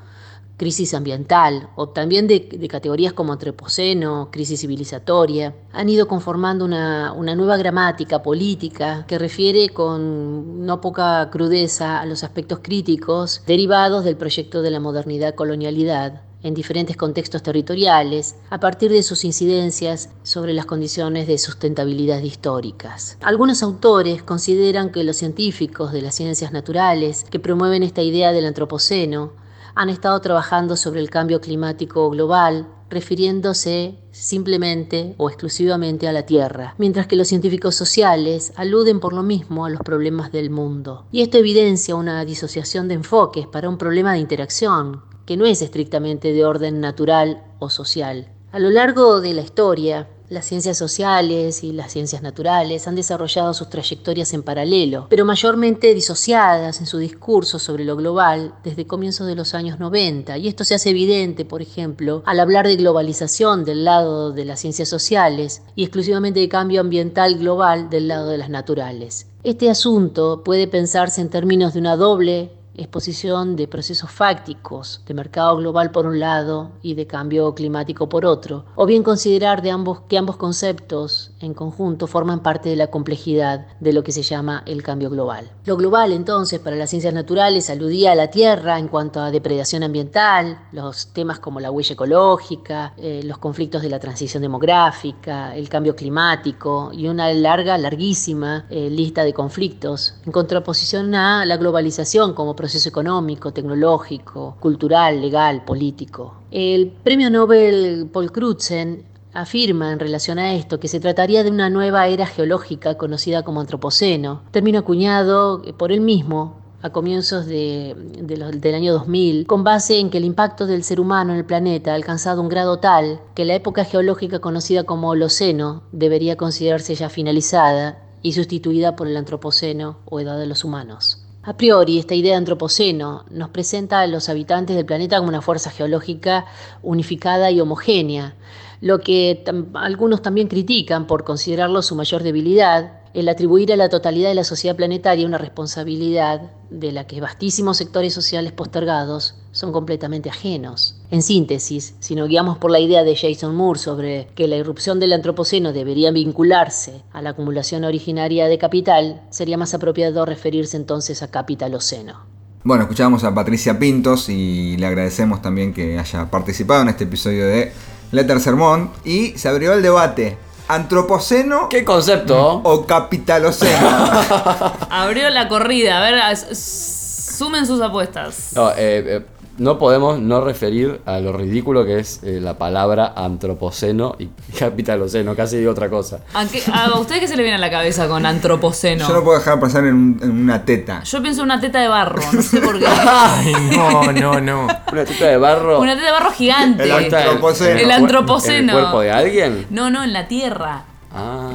crisis 0.59 0.93
ambiental 0.93 1.69
o 1.75 1.89
también 1.89 2.27
de, 2.27 2.67
categorías 2.67 3.13
como 3.13 3.33
antropoceno, 3.33 4.29
crisis 4.29 4.59
civilizatoria, 4.59 5.55
han 5.71 5.89
ido 5.89 6.07
conformando 6.07 6.65
una, 6.65 7.13
una 7.13 7.33
nueva 7.33 7.57
gramática 7.57 8.21
política 8.21 9.05
que 9.07 9.17
refiere 9.17 9.69
con 9.69 10.65
no 10.65 10.81
poca 10.81 11.29
crudeza 11.31 12.01
a 12.01 12.05
los 12.05 12.23
aspectos 12.23 12.59
críticos 12.61 13.41
derivados 13.47 14.03
del 14.03 14.17
proyecto 14.17 14.61
de 14.61 14.69
la 14.69 14.81
modernidad-colonialidad 14.81 16.21
en 16.43 16.53
diferentes 16.53 16.97
contextos 16.97 17.41
territoriales 17.41 18.35
a 18.49 18.59
partir 18.59 18.91
de 18.91 19.03
sus 19.03 19.23
incidencias 19.25 20.09
sobre 20.23 20.53
las 20.53 20.65
condiciones 20.65 21.27
de 21.27 21.37
sustentabilidad 21.37 22.21
históricas. 22.21 23.17
Algunos 23.21 23.63
autores 23.63 24.23
consideran 24.23 24.91
que 24.91 25.03
los 25.03 25.17
científicos 25.17 25.91
de 25.91 26.01
las 26.01 26.15
ciencias 26.15 26.51
naturales 26.51 27.25
que 27.29 27.39
promueven 27.39 27.83
esta 27.83 28.01
idea 28.01 28.31
del 28.31 28.45
antropoceno 28.45 29.31
han 29.79 29.87
estado 29.87 30.19
trabajando 30.19 30.75
sobre 30.75 30.99
el 30.99 31.09
cambio 31.09 31.39
climático 31.39 32.09
global, 32.09 32.67
refiriéndose 32.89 33.97
simplemente 34.11 35.15
o 35.15 35.29
exclusivamente 35.29 36.05
a 36.05 36.11
la 36.11 36.25
Tierra, 36.25 36.75
mientras 36.77 37.07
que 37.07 37.15
los 37.15 37.29
científicos 37.29 37.75
sociales 37.75 38.51
aluden 38.57 38.99
por 38.99 39.13
lo 39.13 39.23
mismo 39.23 39.63
a 39.63 39.69
los 39.69 39.79
problemas 39.79 40.33
del 40.33 40.49
mundo. 40.49 41.05
Y 41.13 41.21
esto 41.21 41.37
evidencia 41.37 41.95
una 41.95 42.25
disociación 42.25 42.89
de 42.89 42.95
enfoques 42.95 43.47
para 43.47 43.69
un 43.69 43.77
problema 43.77 44.11
de 44.11 44.19
interacción, 44.19 45.01
que 45.25 45.37
no 45.37 45.45
es 45.45 45.61
estrictamente 45.61 46.33
de 46.33 46.43
orden 46.43 46.81
natural 46.81 47.41
o 47.59 47.69
social. 47.69 48.33
A 48.51 48.59
lo 48.59 48.71
largo 48.71 49.21
de 49.21 49.33
la 49.33 49.43
historia, 49.43 50.09
las 50.29 50.45
ciencias 50.45 50.77
sociales 50.77 51.63
y 51.63 51.73
las 51.73 51.91
ciencias 51.91 52.21
naturales 52.21 52.87
han 52.87 52.95
desarrollado 52.95 53.53
sus 53.53 53.69
trayectorias 53.69 54.33
en 54.33 54.43
paralelo, 54.43 55.07
pero 55.09 55.25
mayormente 55.25 55.93
disociadas 55.93 56.79
en 56.79 56.85
su 56.85 56.99
discurso 56.99 57.57
sobre 57.57 57.83
lo 57.83 57.95
global 57.95 58.53
desde 58.63 58.85
comienzos 58.85 59.25
de 59.25 59.35
los 59.35 59.55
años 59.55 59.79
90. 59.79 60.37
Y 60.37 60.47
esto 60.47 60.63
se 60.63 60.75
hace 60.75 60.91
evidente, 60.91 61.45
por 61.45 61.61
ejemplo, 61.61 62.21
al 62.25 62.39
hablar 62.39 62.67
de 62.67 62.75
globalización 62.75 63.65
del 63.65 63.85
lado 63.85 64.31
de 64.31 64.45
las 64.45 64.59
ciencias 64.59 64.87
sociales 64.87 65.63
y 65.75 65.83
exclusivamente 65.83 66.39
de 66.39 66.49
cambio 66.49 66.81
ambiental 66.81 67.37
global 67.37 67.89
del 67.89 68.07
lado 68.07 68.29
de 68.29 68.37
las 68.37 68.49
naturales. 68.49 69.27
Este 69.43 69.69
asunto 69.69 70.43
puede 70.43 70.67
pensarse 70.67 71.21
en 71.21 71.29
términos 71.29 71.73
de 71.73 71.79
una 71.79 71.95
doble 71.95 72.51
exposición 72.79 73.55
de 73.55 73.67
procesos 73.67 74.09
fácticos, 74.09 75.01
de 75.05 75.13
mercado 75.13 75.57
global 75.57 75.91
por 75.91 76.05
un 76.05 76.19
lado 76.19 76.71
y 76.81 76.93
de 76.93 77.07
cambio 77.07 77.53
climático 77.53 78.07
por 78.07 78.25
otro, 78.25 78.65
o 78.75 78.85
bien 78.85 79.03
considerar 79.03 79.61
que 79.61 80.17
ambos 80.17 80.37
conceptos 80.37 81.31
en 81.41 81.53
conjunto 81.53 82.07
forman 82.07 82.41
parte 82.41 82.69
de 82.69 82.75
la 82.75 82.87
complejidad 82.87 83.67
de 83.79 83.93
lo 83.93 84.03
que 84.03 84.11
se 84.11 84.23
llama 84.23 84.63
el 84.65 84.81
cambio 84.83 85.09
global. 85.09 85.51
Lo 85.65 85.75
global 85.75 86.13
entonces 86.13 86.59
para 86.59 86.75
las 86.75 86.89
ciencias 86.89 87.13
naturales 87.13 87.69
aludía 87.69 88.13
a 88.13 88.15
la 88.15 88.29
Tierra 88.29 88.79
en 88.79 88.87
cuanto 88.87 89.19
a 89.19 89.31
depredación 89.31 89.83
ambiental, 89.83 90.59
los 90.71 91.07
temas 91.07 91.39
como 91.39 91.59
la 91.59 91.71
huella 91.71 91.93
ecológica, 91.93 92.93
eh, 92.97 93.21
los 93.23 93.37
conflictos 93.37 93.81
de 93.81 93.89
la 93.89 93.99
transición 93.99 94.41
demográfica, 94.41 95.55
el 95.55 95.67
cambio 95.67 95.95
climático 95.95 96.91
y 96.93 97.07
una 97.07 97.31
larga, 97.33 97.77
larguísima 97.77 98.65
eh, 98.69 98.89
lista 98.89 99.23
de 99.23 99.33
conflictos, 99.33 100.15
en 100.25 100.31
contraposición 100.31 101.13
a 101.15 101.45
la 101.45 101.57
globalización 101.57 102.33
como 102.33 102.55
proceso 102.55 102.68
económico, 102.75 103.51
tecnológico, 103.51 104.55
cultural, 104.59 105.21
legal, 105.21 105.63
político. 105.65 106.35
El 106.51 106.91
premio 107.03 107.29
Nobel 107.29 108.09
Paul 108.11 108.31
Crutzen 108.31 109.03
afirma 109.33 109.91
en 109.91 109.99
relación 109.99 110.39
a 110.39 110.53
esto 110.53 110.79
que 110.79 110.87
se 110.87 110.99
trataría 110.99 111.43
de 111.43 111.51
una 111.51 111.69
nueva 111.69 112.07
era 112.07 112.25
geológica 112.25 112.97
conocida 112.97 113.43
como 113.43 113.61
antropoceno, 113.61 114.41
término 114.51 114.79
acuñado 114.79 115.61
por 115.77 115.91
él 115.91 116.01
mismo 116.01 116.59
a 116.81 116.91
comienzos 116.91 117.45
de, 117.45 117.93
del 118.21 118.75
año 118.75 118.93
2000, 118.93 119.45
con 119.47 119.63
base 119.63 119.99
en 119.99 120.09
que 120.09 120.17
el 120.17 120.23
impacto 120.23 120.65
del 120.65 120.83
ser 120.83 120.99
humano 120.99 121.33
en 121.33 121.39
el 121.39 121.45
planeta 121.45 121.91
ha 121.91 121.95
alcanzado 121.95 122.41
un 122.41 122.49
grado 122.49 122.79
tal 122.79 123.19
que 123.35 123.45
la 123.45 123.55
época 123.55 123.83
geológica 123.83 124.39
conocida 124.39 124.85
como 124.85 125.09
Holoceno 125.09 125.83
debería 125.91 126.37
considerarse 126.37 126.95
ya 126.95 127.09
finalizada 127.09 128.01
y 128.21 128.33
sustituida 128.33 128.95
por 128.95 129.07
el 129.07 129.17
Antropoceno 129.17 129.97
o 130.05 130.19
Edad 130.19 130.39
de 130.39 130.47
los 130.47 130.63
Humanos. 130.63 131.25
A 131.49 131.57
priori, 131.57 131.97
esta 131.97 132.13
idea 132.13 132.33
de 132.33 132.37
antropoceno 132.37 133.25
nos 133.31 133.49
presenta 133.49 134.01
a 134.01 134.05
los 134.05 134.29
habitantes 134.29 134.75
del 134.75 134.85
planeta 134.85 135.17
como 135.17 135.29
una 135.29 135.41
fuerza 135.41 135.71
geológica 135.71 136.45
unificada 136.83 137.49
y 137.49 137.59
homogénea, 137.59 138.35
lo 138.81 138.99
que 138.99 139.43
algunos 139.73 140.21
también 140.21 140.47
critican 140.47 141.07
por 141.07 141.23
considerarlo 141.23 141.81
su 141.81 141.95
mayor 141.95 142.21
debilidad, 142.21 143.01
el 143.15 143.27
atribuir 143.27 143.73
a 143.73 143.77
la 143.77 143.89
totalidad 143.89 144.29
de 144.29 144.35
la 144.35 144.43
sociedad 144.43 144.75
planetaria 144.75 145.25
una 145.25 145.39
responsabilidad 145.39 146.51
de 146.69 146.91
la 146.91 147.07
que 147.07 147.19
vastísimos 147.19 147.77
sectores 147.77 148.13
sociales 148.13 148.51
postergados 148.51 149.33
son 149.51 149.71
completamente 149.71 150.29
ajenos. 150.29 151.01
En 151.11 151.21
síntesis, 151.21 151.95
si 151.99 152.15
nos 152.15 152.29
guiamos 152.29 152.57
por 152.57 152.71
la 152.71 152.79
idea 152.79 153.03
de 153.03 153.15
Jason 153.15 153.55
Moore 153.55 153.79
sobre 153.79 154.27
que 154.35 154.47
la 154.47 154.57
irrupción 154.57 154.99
del 154.99 155.13
antropoceno 155.13 155.73
debería 155.73 156.11
vincularse 156.11 157.01
a 157.11 157.21
la 157.21 157.31
acumulación 157.31 157.83
originaria 157.83 158.47
de 158.47 158.57
capital, 158.57 159.21
sería 159.29 159.57
más 159.57 159.73
apropiado 159.73 160.25
referirse 160.25 160.77
entonces 160.77 161.23
a 161.23 161.29
capitaloceno. 161.29 162.25
Bueno, 162.63 162.83
escuchábamos 162.83 163.23
a 163.23 163.33
Patricia 163.33 163.79
Pintos 163.79 164.29
y 164.29 164.75
le 164.77 164.85
agradecemos 164.85 165.41
también 165.41 165.73
que 165.73 165.97
haya 165.97 166.29
participado 166.29 166.81
en 166.81 166.89
este 166.89 167.05
episodio 167.05 167.47
de 167.47 167.71
Letter 168.11 168.39
Sermón 168.39 168.91
y 169.05 169.29
se 169.37 169.47
abrió 169.47 169.73
el 169.73 169.81
debate 169.81 170.37
¿Antropoceno 170.69 171.67
¿Qué 171.67 171.83
concepto? 171.83 172.61
o 172.63 172.85
capitaloceno? 172.85 173.89
Abrió 174.91 175.31
la 175.31 175.47
corrida, 175.47 175.97
a 175.97 176.01
ver, 176.01 176.37
sumen 176.55 177.65
sus 177.65 177.81
apuestas. 177.81 178.51
No, 178.53 178.69
eh, 178.71 178.75
eh, 178.77 179.25
no 179.59 179.77
podemos 179.77 180.19
no 180.19 180.41
referir 180.41 181.01
a 181.05 181.19
lo 181.19 181.31
ridículo 181.33 181.85
que 181.85 181.99
es 181.99 182.21
eh, 182.23 182.39
la 182.41 182.57
palabra 182.57 183.13
antropoceno 183.15 184.15
y 184.17 184.27
capitaloceno, 184.57 185.35
casi 185.35 185.57
digo 185.57 185.71
otra 185.71 185.89
cosa. 185.89 186.21
¿A, 186.33 186.45
qué- 186.45 186.63
a 186.73 186.97
ustedes 186.99 187.21
qué 187.21 187.27
se 187.27 187.35
le 187.37 187.43
viene 187.43 187.57
a 187.57 187.59
la 187.59 187.69
cabeza 187.69 188.07
con 188.07 188.25
antropoceno? 188.25 189.07
Yo 189.07 189.13
no 189.13 189.23
puedo 189.23 189.37
dejar 189.37 189.59
pasar 189.59 189.85
en, 189.85 189.93
un- 189.93 190.19
en 190.23 190.31
una 190.31 190.65
teta. 190.65 191.03
Yo 191.03 191.21
pienso 191.21 191.41
en 191.41 191.45
una 191.45 191.59
teta 191.61 191.79
de 191.79 191.87
barro, 191.87 192.21
no 192.33 192.41
sé 192.41 192.61
por 192.61 192.79
qué. 192.79 192.85
Ay, 193.07 193.53
no, 193.75 194.11
no, 194.11 194.41
no. 194.41 194.67
Una 194.91 195.05
teta 195.05 195.25
de 195.27 195.37
barro. 195.37 195.79
Una 195.79 195.93
teta 195.95 196.05
de 196.07 196.11
barro 196.13 196.31
gigante. 196.31 196.83
El 196.83 196.91
¿Está 196.91 197.23
antropoceno. 197.23 197.79
El 197.79 197.91
antropoceno. 197.91 198.57
¿En 198.57 198.69
el 198.69 198.75
cuerpo 198.83 199.01
de 199.01 199.11
alguien? 199.11 199.67
No, 199.69 199.89
no, 199.89 200.03
en 200.03 200.13
la 200.13 200.27
tierra. 200.27 200.83
Ah. 201.13 201.49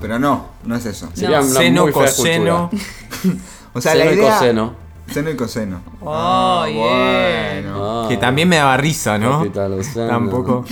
Pero 0.00 0.18
no, 0.18 0.46
no 0.64 0.74
es 0.76 0.86
eso. 0.86 1.08
Sería 1.12 1.40
una 1.40 1.48
Seno, 1.60 1.82
muy 1.84 1.92
fea 1.92 2.02
coseno. 2.02 2.70
O 3.74 3.80
sea, 3.80 3.92
Seno 3.92 4.04
la 4.04 4.10
y 4.10 4.14
idea... 4.16 4.34
coseno. 4.38 4.74
Seno 5.10 5.30
y 5.30 5.36
coseno. 5.36 5.82
Oh, 6.00 6.64
bueno. 6.72 8.02
Ah. 8.04 8.06
Que 8.08 8.16
también 8.16 8.48
me 8.48 8.56
daba 8.56 8.76
risa, 8.76 9.18
¿no? 9.18 9.44
Tampoco. 9.94 10.64